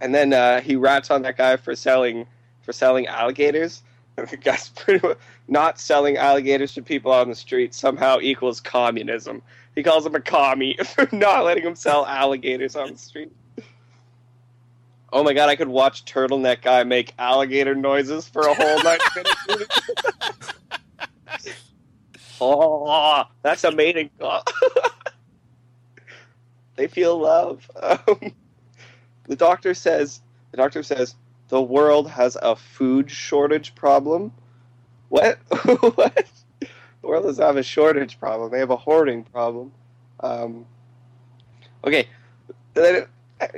and 0.00 0.14
then 0.14 0.32
uh, 0.32 0.60
he 0.60 0.76
rats 0.76 1.10
on 1.10 1.22
that 1.22 1.36
guy 1.36 1.56
for 1.56 1.74
selling 1.74 2.26
for 2.62 2.72
selling 2.72 3.06
alligators. 3.06 3.82
The 4.16 4.36
guy's 4.36 4.68
pretty 4.68 5.04
much 5.04 5.18
not 5.48 5.80
selling 5.80 6.16
alligators 6.16 6.72
to 6.74 6.82
people 6.82 7.10
on 7.10 7.28
the 7.28 7.34
street 7.34 7.74
somehow 7.74 8.20
equals 8.20 8.60
communism. 8.60 9.42
He 9.74 9.82
calls 9.82 10.06
him 10.06 10.14
a 10.14 10.20
commie 10.20 10.76
for 10.94 11.08
not 11.10 11.44
letting 11.44 11.64
him 11.64 11.74
sell 11.74 12.06
alligators 12.06 12.76
on 12.76 12.92
the 12.92 12.98
street. 12.98 13.32
Oh 15.14 15.22
my 15.22 15.32
god, 15.32 15.48
I 15.48 15.54
could 15.54 15.68
watch 15.68 16.04
turtleneck 16.04 16.62
guy 16.62 16.82
make 16.82 17.14
alligator 17.20 17.76
noises 17.76 18.26
for 18.26 18.48
a 18.48 18.54
whole 18.54 18.82
night. 18.82 19.00
oh, 22.40 23.22
that's 23.40 23.62
amazing. 23.62 24.10
they 26.74 26.88
feel 26.88 27.16
love. 27.16 27.70
Um, 27.80 28.32
the 29.28 29.36
doctor 29.36 29.72
says. 29.72 30.20
The 30.50 30.56
doctor 30.56 30.82
says 30.82 31.14
the 31.48 31.62
world 31.62 32.10
has 32.10 32.36
a 32.42 32.56
food 32.56 33.08
shortage 33.08 33.76
problem. 33.76 34.32
What? 35.10 35.38
what? 35.94 36.26
The 36.60 36.68
world 37.02 37.24
doesn't 37.24 37.44
have 37.44 37.56
a 37.56 37.62
shortage 37.62 38.18
problem. 38.18 38.50
They 38.50 38.58
have 38.58 38.70
a 38.70 38.76
hoarding 38.76 39.22
problem. 39.22 39.70
Um, 40.18 40.66
okay, 41.84 42.08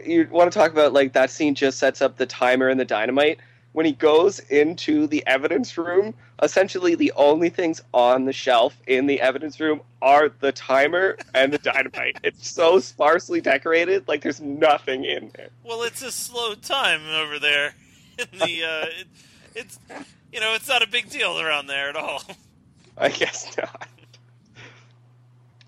you 0.05 0.29
want 0.31 0.53
to 0.53 0.59
talk 0.59 0.73
about 0.73 0.93
like 0.93 1.13
that 1.13 1.31
scene 1.31 1.55
just 1.55 1.79
sets 1.79 2.01
up 2.03 2.17
the 2.17 2.27
timer 2.27 2.69
and 2.69 2.79
the 2.79 2.85
dynamite. 2.85 3.39
When 3.73 3.85
he 3.85 3.93
goes 3.93 4.39
into 4.39 5.07
the 5.07 5.23
evidence 5.27 5.77
room, 5.77 6.15
essentially 6.43 6.95
the 6.95 7.13
only 7.15 7.51
things 7.51 7.83
on 7.93 8.25
the 8.25 8.33
shelf 8.33 8.81
in 8.87 9.07
the 9.07 9.21
evidence 9.21 9.61
room 9.61 9.83
are 10.01 10.31
the 10.41 10.53
timer 10.53 11.19
and 11.35 11.53
the 11.53 11.59
dynamite. 11.59 12.19
it's 12.23 12.49
so 12.49 12.79
sparsely 12.79 13.43
decorated, 13.43 14.09
like 14.09 14.23
there's 14.23 14.41
nothing 14.41 15.05
in 15.05 15.31
there. 15.35 15.51
Well, 15.63 15.83
it's 15.83 16.01
a 16.01 16.11
slow 16.11 16.55
time 16.55 17.03
over 17.09 17.39
there. 17.39 17.75
In 18.19 18.39
the 18.39 18.65
uh, 18.65 18.87
it, 18.87 19.07
it's 19.55 19.79
you 20.33 20.41
know 20.41 20.55
it's 20.55 20.69
not 20.69 20.83
a 20.83 20.89
big 20.89 21.11
deal 21.11 21.39
around 21.39 21.67
there 21.67 21.91
at 21.91 21.97
all. 21.97 22.23
I 22.97 23.11
guess 23.11 23.55
not. 23.59 23.89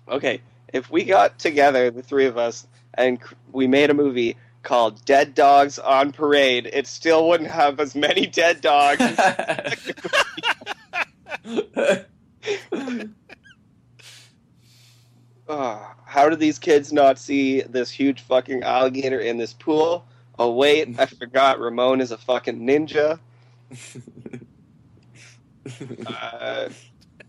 Okay, 0.07 0.41
if 0.73 0.89
we 0.89 1.03
got 1.03 1.37
together, 1.37 1.91
the 1.91 2.01
three 2.01 2.25
of 2.25 2.39
us, 2.39 2.65
and 2.99 3.17
we 3.51 3.65
made 3.65 3.89
a 3.89 3.93
movie 3.93 4.35
called 4.61 5.03
Dead 5.05 5.33
Dogs 5.33 5.79
on 5.79 6.11
Parade, 6.11 6.69
it 6.71 6.85
still 6.85 7.27
wouldn't 7.27 7.49
have 7.49 7.79
as 7.79 7.95
many 7.95 8.27
dead 8.27 8.61
dogs. 8.61 9.01
Ah, 15.51 15.95
how 16.05 16.29
did 16.29 16.37
these 16.37 16.59
kids 16.59 16.93
not 16.93 17.17
see 17.17 17.61
this 17.61 17.89
huge 17.89 18.21
fucking 18.21 18.61
alligator 18.61 19.19
in 19.19 19.37
this 19.37 19.51
pool? 19.51 20.05
Oh 20.37 20.53
wait, 20.53 20.99
I 20.99 21.07
forgot. 21.07 21.59
Ramon 21.59 22.01
is 22.01 22.11
a 22.11 22.19
fucking 22.19 22.59
ninja. 22.59 23.19
Uh, 26.07 26.69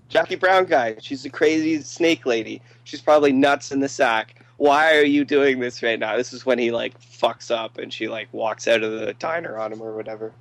Jackie 0.09 0.37
Brown 0.37 0.65
guy. 0.65 0.97
She's 1.01 1.27
a 1.27 1.31
crazy 1.31 1.83
snake 1.83 2.25
lady. 2.25 2.63
She's 2.85 3.03
probably 3.03 3.33
nuts 3.33 3.71
in 3.71 3.81
the 3.81 3.89
sack. 3.89 4.40
Why 4.61 4.95
are 4.99 5.03
you 5.05 5.25
doing 5.25 5.59
this 5.59 5.83
right 5.83 5.99
now? 5.99 6.19
This 6.19 6.35
is 6.35 6.45
when 6.45 6.59
he 6.59 6.71
like 6.71 7.01
fucks 7.01 7.51
up 7.51 7.79
and 7.79 7.91
she 7.91 8.09
like 8.09 8.29
walks 8.31 8.69
out 8.69 8.83
of 8.83 8.93
the 8.93 9.15
diner 9.15 9.57
on 9.57 9.73
him 9.73 9.81
or 9.81 9.97
whatever. 9.97 10.35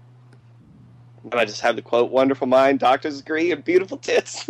And 1.23 1.35
I 1.35 1.45
just 1.45 1.61
have 1.61 1.77
the 1.77 1.81
quote: 1.81 2.11
"Wonderful 2.11 2.45
mind, 2.45 2.79
doctors 2.79 3.21
agree, 3.21 3.53
and 3.53 3.63
beautiful 3.63 3.95
tits." 3.95 4.49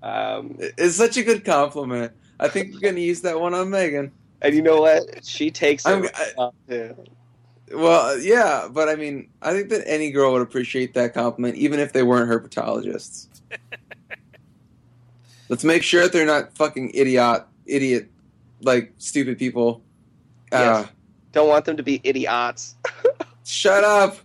um, 0.00 0.56
it's 0.78 0.94
such 0.94 1.16
a 1.16 1.24
good 1.24 1.44
compliment. 1.44 2.12
I 2.38 2.46
think 2.46 2.74
we're 2.74 2.90
gonna 2.90 3.00
use 3.00 3.22
that 3.22 3.40
one 3.40 3.54
on 3.54 3.68
Megan. 3.68 4.12
and 4.40 4.54
you 4.54 4.62
know 4.62 4.80
what? 4.80 5.24
She 5.26 5.50
takes 5.50 5.84
it. 5.84 6.12
I- 6.38 6.50
uh. 6.70 6.92
Well, 7.74 8.20
yeah, 8.20 8.68
but 8.70 8.88
I 8.88 8.94
mean, 8.94 9.28
I 9.42 9.52
think 9.52 9.68
that 9.70 9.82
any 9.84 10.12
girl 10.12 10.32
would 10.34 10.42
appreciate 10.42 10.94
that 10.94 11.12
compliment, 11.12 11.56
even 11.56 11.80
if 11.80 11.92
they 11.92 12.04
weren't 12.04 12.30
herpetologists. 12.30 13.26
Let's 15.48 15.64
make 15.64 15.82
sure 15.82 16.02
that 16.02 16.12
they're 16.12 16.26
not 16.26 16.54
fucking 16.56 16.90
idiot, 16.94 17.44
idiot, 17.66 18.08
like 18.62 18.92
stupid 18.98 19.38
people. 19.38 19.82
Uh, 20.52 20.82
Yes. 20.84 20.88
Don't 21.32 21.48
want 21.48 21.66
them 21.66 21.76
to 21.76 21.82
be 21.82 22.00
idiots. 22.04 22.74
Shut 23.44 23.84
up. 23.84 24.16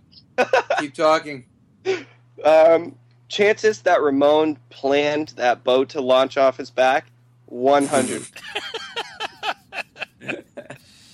Keep 0.80 0.94
talking. 0.94 1.44
Um, 2.44 2.96
chances 3.28 3.80
that 3.82 4.02
Ramon 4.02 4.58
planned 4.68 5.28
that 5.36 5.64
boat 5.64 5.88
to 5.90 6.02
launch 6.02 6.36
off 6.36 6.58
his 6.58 6.70
back, 6.70 7.06
one 7.46 7.86
hundred. 7.86 8.22
I 10.24 10.34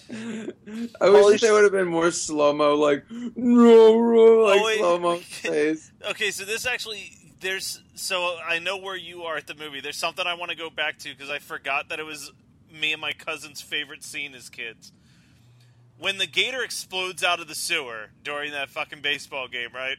wish 0.08 0.90
Holy 1.00 1.32
that 1.34 1.40
there 1.40 1.52
would 1.52 1.62
have 1.62 1.72
been 1.72 1.86
more 1.86 2.10
slow 2.10 2.52
mo, 2.52 2.74
like 2.74 3.04
no, 3.10 3.28
no, 3.36 4.44
like 4.44 4.60
Oh, 4.60 4.74
slow 4.78 4.98
mo 4.98 5.16
face. 5.18 5.92
Okay, 6.10 6.30
so 6.32 6.44
this 6.44 6.66
actually 6.66 7.12
there's 7.40 7.80
so 8.00 8.38
I 8.38 8.58
know 8.58 8.76
where 8.76 8.96
you 8.96 9.24
are 9.24 9.36
at 9.36 9.46
the 9.46 9.54
movie. 9.54 9.80
There's 9.80 9.96
something 9.96 10.26
I 10.26 10.34
want 10.34 10.50
to 10.50 10.56
go 10.56 10.70
back 10.70 10.98
to 11.00 11.10
because 11.10 11.30
I 11.30 11.38
forgot 11.38 11.88
that 11.90 12.00
it 12.00 12.06
was 12.06 12.32
me 12.72 12.92
and 12.92 13.00
my 13.00 13.12
cousin's 13.12 13.60
favorite 13.60 14.02
scene 14.02 14.34
as 14.34 14.48
kids. 14.48 14.92
When 15.98 16.18
the 16.18 16.26
gator 16.26 16.62
explodes 16.62 17.22
out 17.22 17.40
of 17.40 17.48
the 17.48 17.54
sewer 17.54 18.10
during 18.24 18.52
that 18.52 18.70
fucking 18.70 19.02
baseball 19.02 19.48
game, 19.48 19.70
right? 19.74 19.98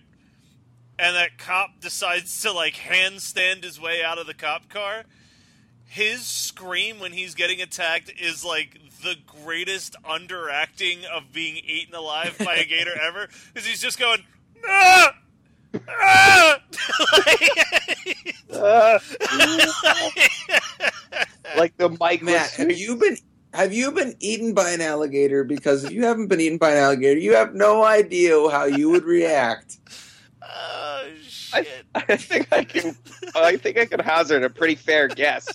And 0.97 1.15
that 1.15 1.37
cop 1.37 1.79
decides 1.79 2.41
to 2.41 2.51
like 2.51 2.73
handstand 2.73 3.63
his 3.63 3.79
way 3.79 4.03
out 4.03 4.17
of 4.17 4.25
the 4.25 4.33
cop 4.33 4.67
car. 4.67 5.03
His 5.85 6.25
scream 6.25 6.99
when 6.99 7.11
he's 7.11 7.35
getting 7.35 7.61
attacked 7.61 8.11
is 8.19 8.43
like 8.43 8.79
the 9.03 9.15
greatest 9.43 9.95
underacting 10.03 11.05
of 11.05 11.31
being 11.31 11.57
eaten 11.57 11.93
alive 11.93 12.35
by 12.39 12.55
a 12.55 12.65
gator 12.65 12.99
ever. 13.01 13.27
Because 13.53 13.67
he's 13.67 13.81
just 13.81 13.99
going, 13.99 14.23
ah! 14.67 15.15
Uh, 15.73 16.59
like 21.57 21.75
the 21.77 21.89
mic 21.99 22.21
Matt, 22.21 22.43
was 22.43 22.53
have 22.55 22.71
you 22.71 22.95
been 22.95 23.17
have 23.53 23.73
you 23.73 23.91
been 23.91 24.15
eaten 24.19 24.53
by 24.53 24.71
an 24.71 24.81
alligator? 24.81 25.43
Because 25.43 25.83
if 25.83 25.91
you 25.91 26.05
haven't 26.05 26.27
been 26.27 26.39
eaten 26.39 26.57
by 26.57 26.71
an 26.71 26.77
alligator, 26.77 27.19
you 27.19 27.35
have 27.35 27.53
no 27.53 27.83
idea 27.83 28.33
how 28.49 28.65
you 28.65 28.89
would 28.89 29.03
react. 29.03 29.77
oh, 30.41 31.07
I, 31.53 31.63
shit. 31.63 31.85
I 31.95 32.15
think 32.17 32.47
I 32.51 32.63
can. 32.63 32.95
I 33.35 33.57
think 33.57 33.77
I 33.77 33.85
can 33.85 33.99
hazard 33.99 34.43
a 34.43 34.49
pretty 34.49 34.75
fair 34.75 35.07
guess. 35.07 35.47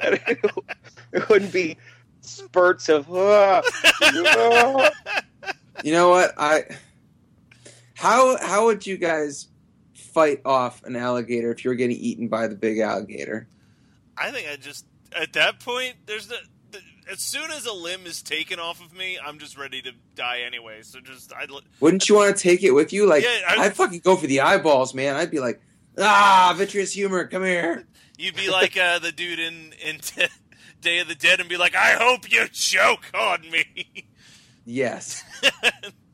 it, 0.00 0.40
wouldn't 1.28 1.52
be 1.52 1.76
spurts 2.20 2.88
of. 2.88 3.06
"Ah, 3.10 3.62
ah." 4.02 4.90
You 5.84 5.92
know 5.92 6.08
what? 6.08 6.32
I 6.38 6.64
how 7.94 8.36
how 8.38 8.66
would 8.66 8.86
you 8.86 8.96
guys 8.96 9.48
fight 10.16 10.40
off 10.46 10.82
an 10.84 10.96
alligator 10.96 11.50
if 11.52 11.62
you 11.62 11.68
were 11.70 11.74
getting 11.74 11.98
eaten 11.98 12.28
by 12.28 12.46
the 12.46 12.54
big 12.54 12.78
alligator? 12.78 13.46
I 14.16 14.30
think 14.30 14.48
I 14.50 14.56
just 14.56 14.86
at 15.14 15.34
that 15.34 15.60
point 15.60 15.94
there's 16.06 16.26
the, 16.28 16.38
the 16.70 16.80
as 17.12 17.20
soon 17.20 17.50
as 17.50 17.66
a 17.66 17.72
limb 17.74 18.06
is 18.06 18.22
taken 18.22 18.58
off 18.58 18.82
of 18.82 18.96
me, 18.96 19.18
I'm 19.22 19.38
just 19.38 19.58
ready 19.58 19.82
to 19.82 19.92
die 20.14 20.40
anyway. 20.46 20.78
So 20.80 21.00
just 21.00 21.34
I 21.34 21.44
Wouldn't 21.80 22.08
you 22.08 22.14
want 22.14 22.34
to 22.34 22.42
take 22.42 22.62
it 22.62 22.70
with 22.70 22.94
you? 22.94 23.06
Like 23.06 23.24
Yeah, 23.24 23.40
I- 23.46 23.64
I'd 23.66 23.76
fucking 23.76 24.00
go 24.00 24.16
for 24.16 24.26
the 24.26 24.40
eyeballs, 24.40 24.94
man. 24.94 25.16
I'd 25.16 25.30
be 25.30 25.38
like, 25.38 25.60
ah, 25.98 26.54
vitreous 26.56 26.94
humor, 26.94 27.26
come 27.26 27.44
here. 27.44 27.86
you'd 28.16 28.36
be 28.36 28.48
like 28.48 28.74
uh, 28.78 28.98
the 28.98 29.12
dude 29.12 29.38
in 29.38 29.74
in 29.84 30.00
Day 30.80 31.00
of 31.00 31.08
the 31.08 31.14
Dead 31.14 31.40
and 31.40 31.48
be 31.50 31.58
like, 31.58 31.76
I 31.76 31.92
hope 31.92 32.32
you 32.32 32.48
choke 32.48 33.04
on 33.12 33.42
me. 33.50 34.06
Yes. 34.64 35.22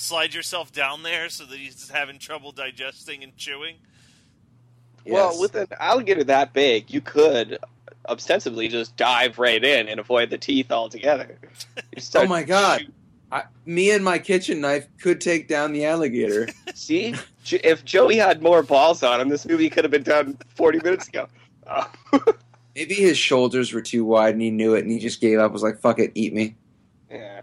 Slide 0.00 0.32
yourself 0.32 0.72
down 0.72 1.02
there 1.02 1.28
so 1.28 1.44
that 1.44 1.58
he's 1.58 1.90
having 1.90 2.18
trouble 2.18 2.52
digesting 2.52 3.22
and 3.22 3.36
chewing. 3.36 3.76
Well, 5.04 5.38
with 5.38 5.54
an 5.54 5.66
alligator 5.78 6.24
that 6.24 6.54
big, 6.54 6.90
you 6.90 7.02
could 7.02 7.58
ostensibly 8.08 8.68
just 8.68 8.96
dive 8.96 9.38
right 9.38 9.62
in 9.62 9.88
and 9.88 10.00
avoid 10.00 10.30
the 10.30 10.38
teeth 10.38 10.72
altogether. 10.72 11.38
You 11.94 12.02
Oh 12.14 12.26
my 12.26 12.42
god. 12.44 12.90
I, 13.30 13.42
me 13.66 13.90
and 13.90 14.02
my 14.02 14.18
kitchen 14.18 14.62
knife 14.62 14.88
could 15.02 15.20
take 15.20 15.48
down 15.48 15.74
the 15.74 15.84
alligator. 15.84 16.48
See, 16.74 17.14
if 17.44 17.84
Joey 17.84 18.16
had 18.16 18.40
more 18.40 18.62
balls 18.62 19.02
on 19.02 19.20
him, 19.20 19.28
this 19.28 19.44
movie 19.44 19.68
could 19.68 19.84
have 19.84 19.90
been 19.90 20.02
done 20.02 20.38
40 20.54 20.78
minutes 20.82 21.08
ago. 21.08 21.28
Maybe 22.74 22.94
his 22.94 23.18
shoulders 23.18 23.74
were 23.74 23.82
too 23.82 24.06
wide 24.06 24.32
and 24.32 24.40
he 24.40 24.50
knew 24.50 24.74
it 24.74 24.82
and 24.82 24.90
he 24.90 24.98
just 24.98 25.20
gave 25.20 25.38
up. 25.38 25.52
Was 25.52 25.62
like, 25.62 25.78
"Fuck 25.78 25.98
it, 25.98 26.10
eat 26.14 26.32
me." 26.32 26.56
yeah. 27.10 27.42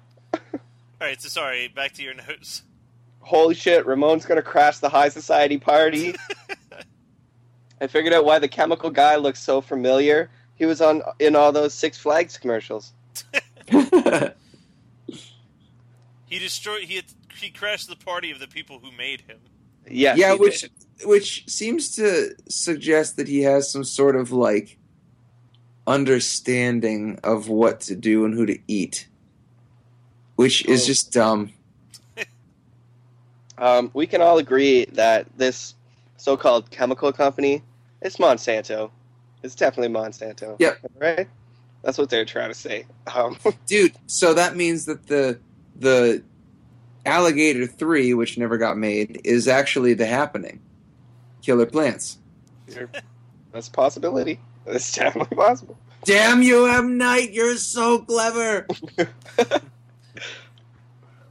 All 1.00 1.08
right, 1.08 1.22
so 1.22 1.30
sorry. 1.30 1.68
Back 1.68 1.94
to 1.94 2.04
your 2.04 2.14
notes. 2.14 2.64
Holy 3.20 3.56
shit, 3.56 3.86
Ramon's 3.86 4.26
gonna 4.26 4.42
crash 4.42 4.80
the 4.80 4.90
high 4.90 5.10
society 5.10 5.58
party. 5.58 6.16
I 7.82 7.88
figured 7.88 8.14
out 8.14 8.26
why 8.26 8.40
the 8.40 8.48
chemical 8.48 8.90
guy 8.90 9.18
looks 9.18 9.40
so 9.40 9.62
familiar. 9.62 10.32
He 10.56 10.66
was 10.66 10.82
on 10.82 11.04
in 11.20 11.36
all 11.36 11.52
those 11.52 11.74
Six 11.74 11.98
Flags 11.98 12.38
commercials. 12.38 12.94
He 16.28 16.40
destroyed. 16.40 16.84
He 16.84 16.98
had, 16.98 17.06
he 17.40 17.50
crashed 17.50 17.90
the 17.90 17.96
party 17.96 18.32
of 18.32 18.40
the 18.40 18.48
people 18.48 18.80
who 18.80 18.92
made 18.92 19.22
him. 19.22 19.40
Yes, 19.90 20.18
yeah, 20.18 20.34
he 20.34 20.40
which 20.40 20.62
did. 20.62 20.72
which 21.06 21.48
seems 21.48 21.96
to 21.96 22.36
suggest 22.50 23.16
that 23.16 23.30
he 23.30 23.42
has 23.42 23.72
some 23.72 23.86
sort 23.86 24.18
of 24.18 24.32
like 24.34 24.78
understanding 25.88 27.20
of 27.24 27.48
what 27.48 27.80
to 27.82 27.96
do 27.96 28.26
and 28.26 28.34
who 28.34 28.46
to 28.46 28.60
eat, 28.68 29.08
which 30.38 30.66
is 30.66 30.84
Oh. 30.84 30.88
just 30.88 31.12
dumb. 31.12 31.52
Um, 33.60 33.90
we 33.96 34.06
can 34.06 34.22
all 34.22 34.38
agree 34.38 34.86
that 34.94 35.26
this 35.36 35.74
so-called 36.18 36.70
chemical 36.70 37.12
company, 37.12 37.64
it's 38.04 38.18
Monsanto. 38.18 38.92
It's 39.42 39.56
definitely 39.56 39.92
Monsanto. 39.94 40.56
Yep. 40.60 40.78
Right? 41.00 41.28
That's 41.82 41.98
what 41.98 42.10
they're 42.12 42.24
trying 42.26 42.50
to 42.50 42.54
say. 42.54 42.86
Um, 43.16 43.38
dude. 43.66 43.94
So 44.06 44.36
that 44.36 44.56
means 44.56 44.86
that 44.86 45.08
the 45.08 45.40
the 45.76 46.22
Alligator 47.06 47.66
Three, 47.66 48.14
which 48.14 48.38
never 48.38 48.60
got 48.60 48.78
made, 48.78 49.22
is 49.24 49.48
actually 49.48 49.96
the 49.96 50.06
happening. 50.06 50.60
Killer 51.42 51.66
plants. 51.66 52.20
that's 53.52 53.68
a 53.70 53.72
possibility. 53.72 54.40
It's 54.68 54.92
definitely 54.94 55.36
possible. 55.36 55.78
Damn 56.04 56.44
you, 56.44 56.68
M 56.68 56.98
Night! 57.00 57.32
You're 57.32 57.56
so 57.58 58.00
clever. 58.00 58.68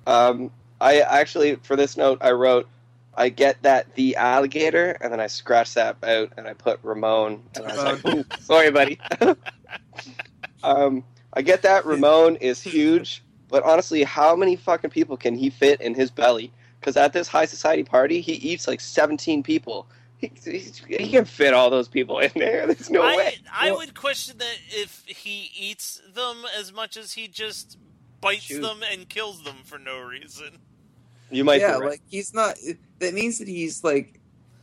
Um, 0.07 0.51
I 0.81 1.01
actually, 1.01 1.57
for 1.57 1.77
this 1.77 1.97
note, 1.97 2.19
I 2.21 2.33
wrote, 2.33 2.69
I 3.15 3.31
get 3.31 3.63
that 3.63 3.95
the 3.95 4.17
alligator, 4.17 4.97
and 5.01 5.13
then 5.13 5.21
I 5.21 5.27
scratched 5.27 5.75
that 5.75 5.97
out, 6.05 6.33
and 6.37 6.47
I 6.47 6.53
put 6.53 6.79
Ramon, 6.83 7.43
and 7.55 7.67
I 7.67 7.75
was 7.75 8.05
like, 8.05 8.15
Ooh, 8.15 8.25
sorry, 8.41 8.71
buddy. 8.71 9.01
um, 10.63 11.03
I 11.33 11.43
get 11.43 11.63
that 11.63 11.87
Ramon 11.87 12.37
is 12.37 12.63
huge, 12.63 13.23
but 13.49 13.63
honestly, 13.63 14.03
how 14.03 14.37
many 14.37 14.57
fucking 14.57 14.91
people 14.91 15.17
can 15.17 15.35
he 15.35 15.51
fit 15.51 15.81
in 15.81 15.95
his 15.95 16.11
belly? 16.11 16.53
Because 16.81 16.97
at 16.97 17.13
this 17.13 17.27
high 17.27 17.47
society 17.47 17.85
party, 17.85 18.21
he 18.21 18.33
eats 18.33 18.69
like 18.69 18.81
17 18.81 19.43
people. 19.43 19.87
He, 20.19 20.33
he, 20.45 20.73
he 20.99 21.11
can 21.11 21.25
fit 21.25 21.53
all 21.53 21.69
those 21.69 21.89
people 21.89 22.19
in 22.21 22.31
there. 22.37 22.67
There's 22.67 22.91
no 22.91 23.03
I 23.03 23.17
way. 23.17 23.35
I 23.53 23.71
Well- 23.71 23.79
would 23.79 23.95
question 23.95 24.39
that 24.39 24.57
if 24.69 25.05
he 25.07 25.51
eats 25.59 26.01
them 26.15 26.45
as 26.59 26.73
much 26.73 26.97
as 26.97 27.13
he 27.15 27.29
just 27.29 27.79
bites 28.21 28.45
Shoot. 28.45 28.63
them 28.63 28.81
and 28.91 29.09
kills 29.09 29.43
them 29.43 29.57
for 29.65 29.79
no 29.79 30.01
reason. 30.01 30.59
You 31.31 31.45
might 31.45 31.61
yeah, 31.61 31.77
be 31.77 31.81
right. 31.81 31.91
like 31.91 32.03
he's 32.09 32.33
not. 32.33 32.57
That 33.01 33.15
means 33.15 33.39
that 33.39 33.49
he's 33.49 33.83
like 33.83 34.21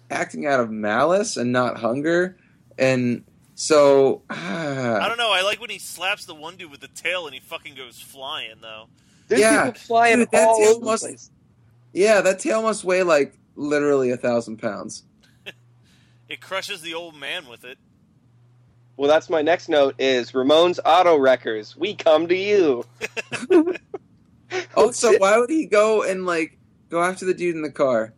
acting 0.09 0.45
out 0.45 0.59
of 0.59 0.71
malice 0.71 1.37
and 1.37 1.51
not 1.51 1.77
hunger, 1.77 2.37
and 2.77 3.23
so 3.55 4.21
I 4.29 4.99
ah, 5.01 5.07
don't 5.07 5.17
know. 5.17 5.31
I 5.31 5.41
like 5.41 5.59
when 5.59 5.69
he 5.69 5.79
slaps 5.79 6.25
the 6.25 6.35
one 6.35 6.55
dude 6.55 6.71
with 6.71 6.79
the 6.79 6.87
tail 6.87 7.25
and 7.25 7.33
he 7.33 7.39
fucking 7.39 7.75
goes 7.75 7.99
flying 7.99 8.55
though. 8.61 8.87
There's 9.27 9.41
yeah, 9.41 9.65
people 9.65 9.81
flying 9.81 10.19
dude, 10.19 10.29
all 10.33 10.57
tail 10.57 10.67
over 10.69 10.79
the 10.79 10.85
must- 10.85 11.03
place. 11.03 11.31
yeah, 11.91 12.21
that 12.21 12.39
tail 12.39 12.61
must 12.61 12.83
weigh 12.83 13.03
like 13.03 13.37
literally 13.55 14.11
a 14.11 14.17
thousand 14.17 14.57
pounds. 14.57 15.03
It 16.29 16.41
crushes 16.41 16.81
the 16.81 16.95
old 16.95 17.15
man 17.15 17.47
with 17.47 17.63
it. 17.63 17.77
Well, 18.95 19.09
that's 19.09 19.29
my 19.29 19.41
next 19.41 19.69
note 19.69 19.95
is 19.97 20.33
Ramon's 20.33 20.79
Auto 20.85 21.17
Wreckers. 21.17 21.75
We 21.75 21.95
come 21.95 22.27
to 22.27 22.35
you. 22.35 22.85
Oh, 24.75 24.85
also, 24.85 25.13
why 25.17 25.37
would 25.37 25.49
he 25.49 25.65
go 25.65 26.03
and 26.03 26.25
like 26.25 26.57
go 26.89 27.01
after 27.01 27.25
the 27.25 27.33
dude 27.33 27.55
in 27.55 27.61
the 27.61 27.71
car? 27.71 28.13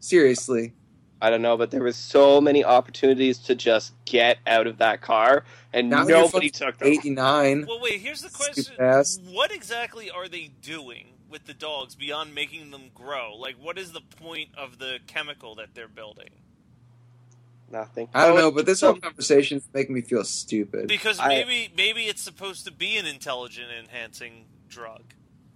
Seriously. 0.00 0.74
I 1.20 1.30
don't 1.30 1.42
know, 1.42 1.56
but 1.56 1.72
there 1.72 1.82
was 1.82 1.96
so 1.96 2.40
many 2.40 2.62
opportunities 2.62 3.38
to 3.38 3.54
just 3.56 3.92
get 4.04 4.38
out 4.46 4.68
of 4.68 4.78
that 4.78 5.00
car, 5.00 5.44
and 5.72 5.90
Now 5.90 6.04
nobody 6.04 6.48
took 6.48 6.78
them. 6.78 6.88
89. 6.88 7.66
Well, 7.66 7.80
wait. 7.80 8.00
Here's 8.00 8.20
the 8.20 8.30
question. 8.30 8.74
What 9.32 9.50
exactly 9.50 10.10
are 10.10 10.28
they 10.28 10.50
doing 10.62 11.14
with 11.28 11.44
the 11.44 11.54
dogs 11.54 11.96
beyond 11.96 12.34
making 12.34 12.70
them 12.70 12.90
grow? 12.94 13.34
Like, 13.34 13.56
what 13.60 13.78
is 13.78 13.90
the 13.90 14.00
point 14.00 14.50
of 14.56 14.78
the 14.78 14.98
chemical 15.08 15.56
that 15.56 15.74
they're 15.74 15.88
building? 15.88 16.30
Nothing. 17.70 18.08
I 18.14 18.26
don't 18.26 18.36
know, 18.38 18.50
but 18.50 18.64
this 18.66 18.80
whole 18.80 18.92
some- 18.94 19.00
conversation 19.00 19.58
is 19.58 19.68
making 19.74 19.94
me 19.94 20.00
feel 20.00 20.24
stupid. 20.24 20.88
Because 20.88 21.18
I- 21.18 21.28
maybe 21.28 21.70
maybe 21.76 22.04
it's 22.04 22.22
supposed 22.22 22.64
to 22.64 22.72
be 22.72 22.96
an 22.96 23.06
intelligent 23.06 23.68
enhancing 23.78 24.46
drug. 24.68 25.02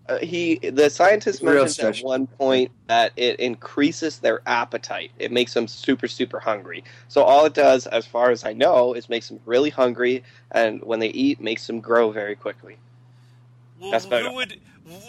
uh, 0.08 0.18
he 0.18 0.56
the 0.56 0.90
scientist 0.90 1.42
Real 1.42 1.64
mentioned 1.64 1.96
at 1.96 2.04
one 2.04 2.26
point 2.26 2.70
that 2.88 3.12
it 3.16 3.38
increases 3.40 4.18
their 4.18 4.42
appetite. 4.46 5.12
It 5.18 5.32
makes 5.32 5.54
them 5.54 5.66
super 5.68 6.08
super 6.08 6.38
hungry. 6.40 6.84
So 7.08 7.22
all 7.22 7.44
it 7.46 7.54
does, 7.54 7.86
as 7.86 8.04
far 8.04 8.30
as 8.30 8.44
I 8.44 8.52
know, 8.52 8.94
is 8.94 9.08
makes 9.08 9.28
them 9.28 9.40
really 9.46 9.70
hungry, 9.70 10.22
and 10.50 10.82
when 10.82 10.98
they 11.00 11.08
eat, 11.08 11.40
makes 11.40 11.66
them 11.66 11.80
grow 11.80 12.10
very 12.10 12.34
quickly. 12.36 12.76
Well, 13.80 13.90
That's 13.92 14.06
better. 14.06 14.28
who 14.28 14.34
would? 14.34 14.60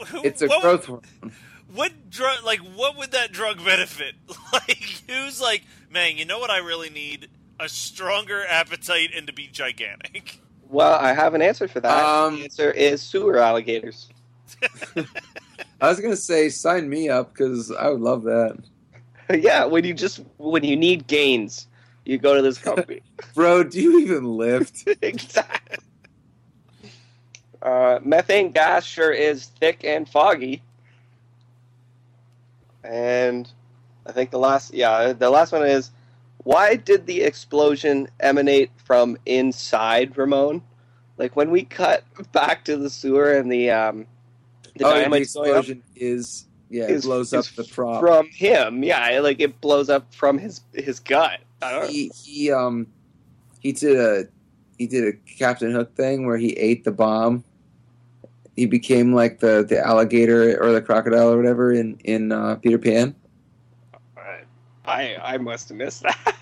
Who, 0.07 0.21
It's 0.23 0.41
a 0.41 0.47
what, 0.47 0.61
growth 0.61 0.85
hormone. 0.85 1.31
What 1.73 2.09
drug? 2.11 2.43
Like, 2.43 2.59
what 2.59 2.95
would 2.97 3.11
that 3.11 3.31
drug 3.31 3.57
benefit? 3.65 4.15
Like, 4.53 5.01
who's 5.09 5.41
like, 5.41 5.63
man? 5.93 6.17
You 6.17 6.25
know 6.25 6.39
what 6.39 6.49
I 6.49 6.57
really 6.57 6.89
need? 6.89 7.29
A 7.59 7.69
stronger 7.69 8.45
appetite 8.45 9.11
and 9.15 9.27
to 9.27 9.33
be 9.33 9.47
gigantic. 9.47 10.39
Well, 10.67 10.93
I 10.93 11.13
have 11.13 11.35
an 11.35 11.41
answer 11.41 11.67
for 11.67 11.79
that. 11.79 12.03
Um, 12.05 12.37
the 12.37 12.43
answer 12.45 12.71
is 12.71 13.01
sewer 13.01 13.37
alligators. 13.37 14.09
I 15.81 15.87
was 15.89 15.99
gonna 15.99 16.15
say 16.15 16.49
sign 16.49 16.89
me 16.89 17.09
up 17.09 17.31
because 17.33 17.71
I 17.71 17.89
would 17.89 18.01
love 18.01 18.23
that, 18.23 18.57
yeah, 19.33 19.65
when 19.65 19.83
you 19.83 19.93
just 19.93 20.21
when 20.37 20.63
you 20.63 20.75
need 20.75 21.07
gains, 21.07 21.67
you 22.05 22.17
go 22.17 22.35
to 22.35 22.41
this 22.41 22.57
company. 22.59 23.01
bro. 23.33 23.63
Do 23.63 23.81
you 23.81 23.99
even 23.99 24.25
lift? 24.25 24.87
exactly. 25.01 25.77
Uh, 27.61 27.99
methane 28.03 28.51
gas 28.51 28.83
sure 28.83 29.11
is 29.11 29.45
thick 29.45 29.83
and 29.83 30.07
foggy. 30.09 30.61
And 32.83 33.49
I 34.05 34.11
think 34.11 34.31
the 34.31 34.39
last, 34.39 34.73
yeah, 34.73 35.13
the 35.13 35.29
last 35.29 35.51
one 35.51 35.65
is 35.65 35.91
why 36.43 36.75
did 36.75 37.05
the 37.05 37.21
explosion 37.21 38.09
emanate 38.19 38.71
from 38.83 39.17
inside 39.25 40.17
Ramon? 40.17 40.61
Like 41.17 41.35
when 41.35 41.51
we 41.51 41.63
cut 41.63 42.03
back 42.31 42.65
to 42.65 42.77
the 42.77 42.89
sewer 42.89 43.33
and 43.33 43.51
the 43.51 43.71
um, 43.71 44.07
the 44.75 44.85
oh, 44.85 44.89
the 44.89 45.01
going 45.01 45.05
up 45.05 45.13
explosion 45.13 45.83
is 45.95 46.45
yeah, 46.69 46.87
it 46.89 47.03
blows 47.03 47.33
up 47.33 47.45
the 47.55 47.63
prop. 47.63 48.01
from 48.01 48.27
him. 48.29 48.83
Yeah, 48.83 49.19
like 49.19 49.39
it 49.39 49.61
blows 49.61 49.89
up 49.89 50.13
from 50.13 50.37
his 50.37 50.61
his 50.73 50.99
gut. 50.99 51.39
I 51.61 51.71
don't 51.71 51.81
know. 51.83 51.87
he 51.87 52.11
he 52.23 52.51
um 52.51 52.87
he 53.59 53.71
did 53.71 53.97
a 53.97 54.27
he 54.77 54.87
did 54.87 55.07
a 55.07 55.13
Captain 55.37 55.71
Hook 55.71 55.95
thing 55.95 56.25
where 56.25 56.37
he 56.37 56.53
ate 56.53 56.83
the 56.83 56.91
bomb. 56.91 57.43
He 58.55 58.65
became 58.65 59.13
like 59.13 59.39
the 59.39 59.63
the 59.67 59.79
alligator 59.79 60.61
or 60.61 60.71
the 60.71 60.81
crocodile 60.81 61.31
or 61.31 61.37
whatever 61.37 61.71
in 61.71 61.99
in 62.03 62.31
uh, 62.31 62.55
Peter 62.55 62.79
Pan. 62.79 63.15
I 64.85 65.17
I 65.21 65.37
must 65.37 65.69
have 65.69 65.77
missed 65.77 66.03
that. 66.03 66.35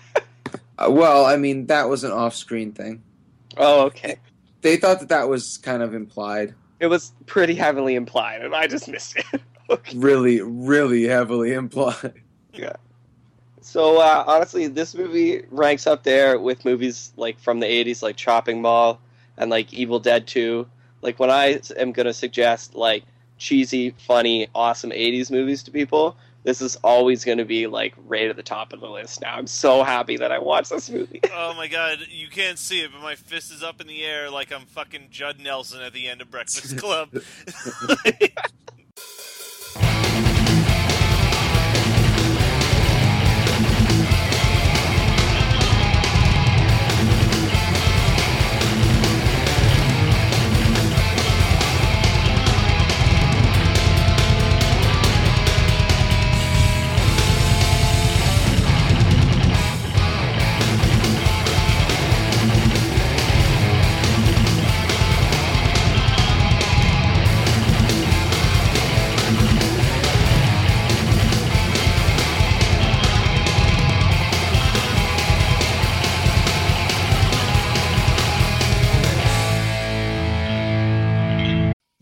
Uh, 0.78 0.90
well, 0.90 1.26
I 1.26 1.36
mean 1.36 1.66
that 1.66 1.88
was 1.88 2.02
an 2.02 2.12
off 2.12 2.34
screen 2.34 2.72
thing. 2.72 3.02
oh, 3.56 3.82
okay. 3.86 4.16
They 4.62 4.76
thought 4.76 5.00
that 5.00 5.10
that 5.10 5.28
was 5.28 5.58
kind 5.58 5.82
of 5.82 5.94
implied. 5.94 6.54
It 6.80 6.86
was 6.86 7.12
pretty 7.26 7.54
heavily 7.54 7.94
implied, 7.94 8.42
and 8.42 8.54
I 8.54 8.66
just 8.66 8.88
missed 8.88 9.16
it. 9.16 9.42
okay. 9.70 9.96
Really, 9.96 10.40
really 10.40 11.04
heavily 11.04 11.52
implied. 11.52 12.14
Yeah. 12.52 12.74
So 13.60 14.00
uh, 14.00 14.24
honestly, 14.26 14.66
this 14.66 14.94
movie 14.94 15.44
ranks 15.50 15.86
up 15.86 16.02
there 16.02 16.38
with 16.38 16.64
movies 16.64 17.12
like 17.16 17.38
from 17.38 17.60
the 17.60 17.66
'80s, 17.66 18.02
like 18.02 18.16
Chopping 18.16 18.60
Mall 18.60 19.00
and 19.36 19.50
like 19.50 19.72
Evil 19.72 20.00
Dead 20.00 20.26
2. 20.26 20.66
Like 21.00 21.18
when 21.18 21.30
I 21.30 21.60
am 21.76 21.92
gonna 21.92 22.12
suggest 22.12 22.74
like 22.74 23.04
cheesy, 23.38 23.90
funny, 23.90 24.48
awesome 24.54 24.90
'80s 24.90 25.30
movies 25.30 25.62
to 25.64 25.70
people, 25.70 26.16
this 26.44 26.60
is 26.60 26.76
always 26.76 27.24
gonna 27.24 27.44
be 27.44 27.66
like 27.66 27.94
right 28.06 28.28
at 28.28 28.36
the 28.36 28.42
top 28.42 28.72
of 28.72 28.80
the 28.80 28.88
list. 28.88 29.20
Now 29.20 29.36
I'm 29.36 29.46
so 29.46 29.82
happy 29.82 30.16
that 30.18 30.32
I 30.32 30.38
watched 30.38 30.70
this 30.70 30.90
movie. 30.90 31.20
Oh 31.34 31.54
my 31.54 31.66
god, 31.66 31.98
you 32.08 32.28
can't 32.28 32.58
see 32.58 32.80
it, 32.80 32.90
but 32.92 33.02
my 33.02 33.14
fist 33.14 33.52
is 33.52 33.62
up 33.62 33.80
in 33.80 33.86
the 33.86 34.04
air 34.04 34.30
like 34.30 34.52
I'm 34.52 34.66
fucking 34.66 35.08
Judd 35.10 35.40
Nelson 35.40 35.82
at 35.82 35.92
the 35.92 36.08
end 36.08 36.20
of 36.20 36.30
Breakfast 36.30 36.78
Club. 36.82 37.10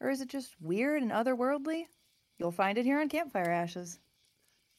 Or 0.00 0.10
is 0.10 0.20
it 0.20 0.28
just 0.28 0.54
weird 0.60 1.02
and 1.02 1.10
otherworldly? 1.10 1.86
You'll 2.38 2.52
find 2.52 2.78
it 2.78 2.84
here 2.84 3.00
on 3.00 3.08
Campfire 3.08 3.50
Ashes. 3.50 3.98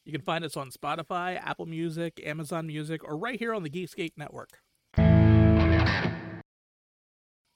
You 0.04 0.12
can 0.12 0.22
find 0.22 0.44
us 0.44 0.56
on 0.56 0.70
Spotify, 0.70 1.38
Apple 1.44 1.66
Music, 1.66 2.20
Amazon 2.24 2.66
Music, 2.66 3.04
or 3.04 3.18
right 3.18 3.38
here 3.38 3.52
on 3.52 3.62
the 3.62 3.70
Geekscape 3.70 4.12
Network. 4.16 4.60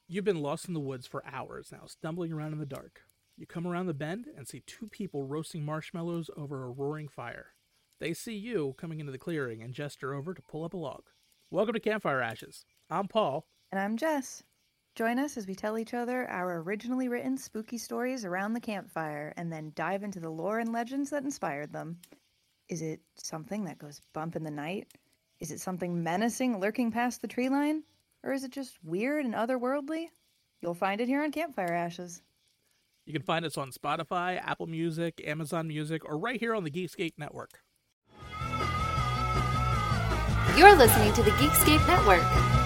You've 0.07 0.25
been 0.25 0.43
lost 0.43 0.69
in 0.69 0.75
the 0.75 0.81
woods 0.81 1.07
for 1.07 1.25
hours 1.27 1.73
now, 1.73 1.87
stumbling 1.87 2.33
around 2.33 2.53
in 2.53 2.59
the 2.59 2.67
dark. 2.67 3.01
You 3.37 3.47
come 3.47 3.67
around 3.67 3.87
the 3.87 3.95
bend 3.95 4.27
and 4.37 4.47
see 4.47 4.63
two 4.67 4.87
people 4.89 5.25
roasting 5.25 5.65
marshmallows 5.65 6.31
over 6.37 6.65
a 6.65 6.71
roaring 6.71 7.09
fire. 7.09 7.55
They 7.99 8.13
see 8.13 8.35
you 8.35 8.75
coming 8.77 9.01
into 9.01 9.11
the 9.11 9.19
clearing 9.19 9.63
and 9.63 9.73
gesture 9.73 10.13
over 10.13 10.35
to 10.35 10.43
pull 10.43 10.65
up 10.65 10.75
a 10.75 10.77
log. 10.77 11.05
Welcome 11.51 11.73
to 11.73 11.81
Campfire 11.81 12.21
Ashes. 12.21 12.67
I'm 12.91 13.09
Paul. 13.09 13.47
And 13.73 13.81
I'm 13.81 13.97
Jess. 13.97 14.43
Join 14.95 15.19
us 15.19 15.37
as 15.37 15.49
we 15.49 15.57
tell 15.57 15.77
each 15.77 15.93
other 15.93 16.31
our 16.31 16.61
originally 16.61 17.09
written 17.09 17.37
spooky 17.37 17.79
stories 17.79 18.25
around 18.25 18.53
the 18.53 18.61
campfire 18.61 19.35
and 19.37 19.53
then 19.53 19.73
dive 19.75 20.05
into 20.05 20.21
the 20.21 20.31
lore 20.31 20.61
and 20.61 20.73
legends 20.73 21.11
that 21.11 21.25
inspired 21.25 21.73
them. 21.73 21.99
Is 22.69 22.81
it 22.81 23.01
something 23.17 23.65
that 23.65 23.79
goes 23.79 24.01
bump 24.13 24.37
in 24.37 24.45
the 24.45 24.53
night? 24.53 24.87
Is 25.41 25.51
it 25.51 25.61
something 25.61 26.01
menacing 26.01 26.61
lurking 26.61 26.93
past 26.93 27.21
the 27.21 27.29
tree 27.29 27.49
line? 27.49 27.83
Or 28.23 28.33
is 28.33 28.45
it 28.45 28.53
just 28.53 28.79
weird 28.85 29.25
and 29.25 29.35
otherworldly? 29.35 30.11
You'll 30.63 30.75
find 30.75 31.01
it 31.01 31.09
here 31.09 31.25
on 31.25 31.33
Campfire 31.33 31.73
Ashes. 31.73 32.23
You 33.05 33.13
can 33.13 33.23
find 33.23 33.45
us 33.45 33.59
on 33.59 33.73
Spotify, 33.73 34.41
Apple 34.43 34.69
Music, 34.69 35.21
Amazon 35.27 35.67
Music, 35.67 36.05
or 36.05 36.17
right 36.17 36.39
here 36.39 36.55
on 36.55 36.63
the 36.63 36.71
Geekscape 36.71 37.15
Network. 37.19 37.51
You're 40.57 40.77
listening 40.77 41.13
to 41.15 41.23
the 41.25 41.33
Geekscape 41.33 41.85
Network. 41.89 42.64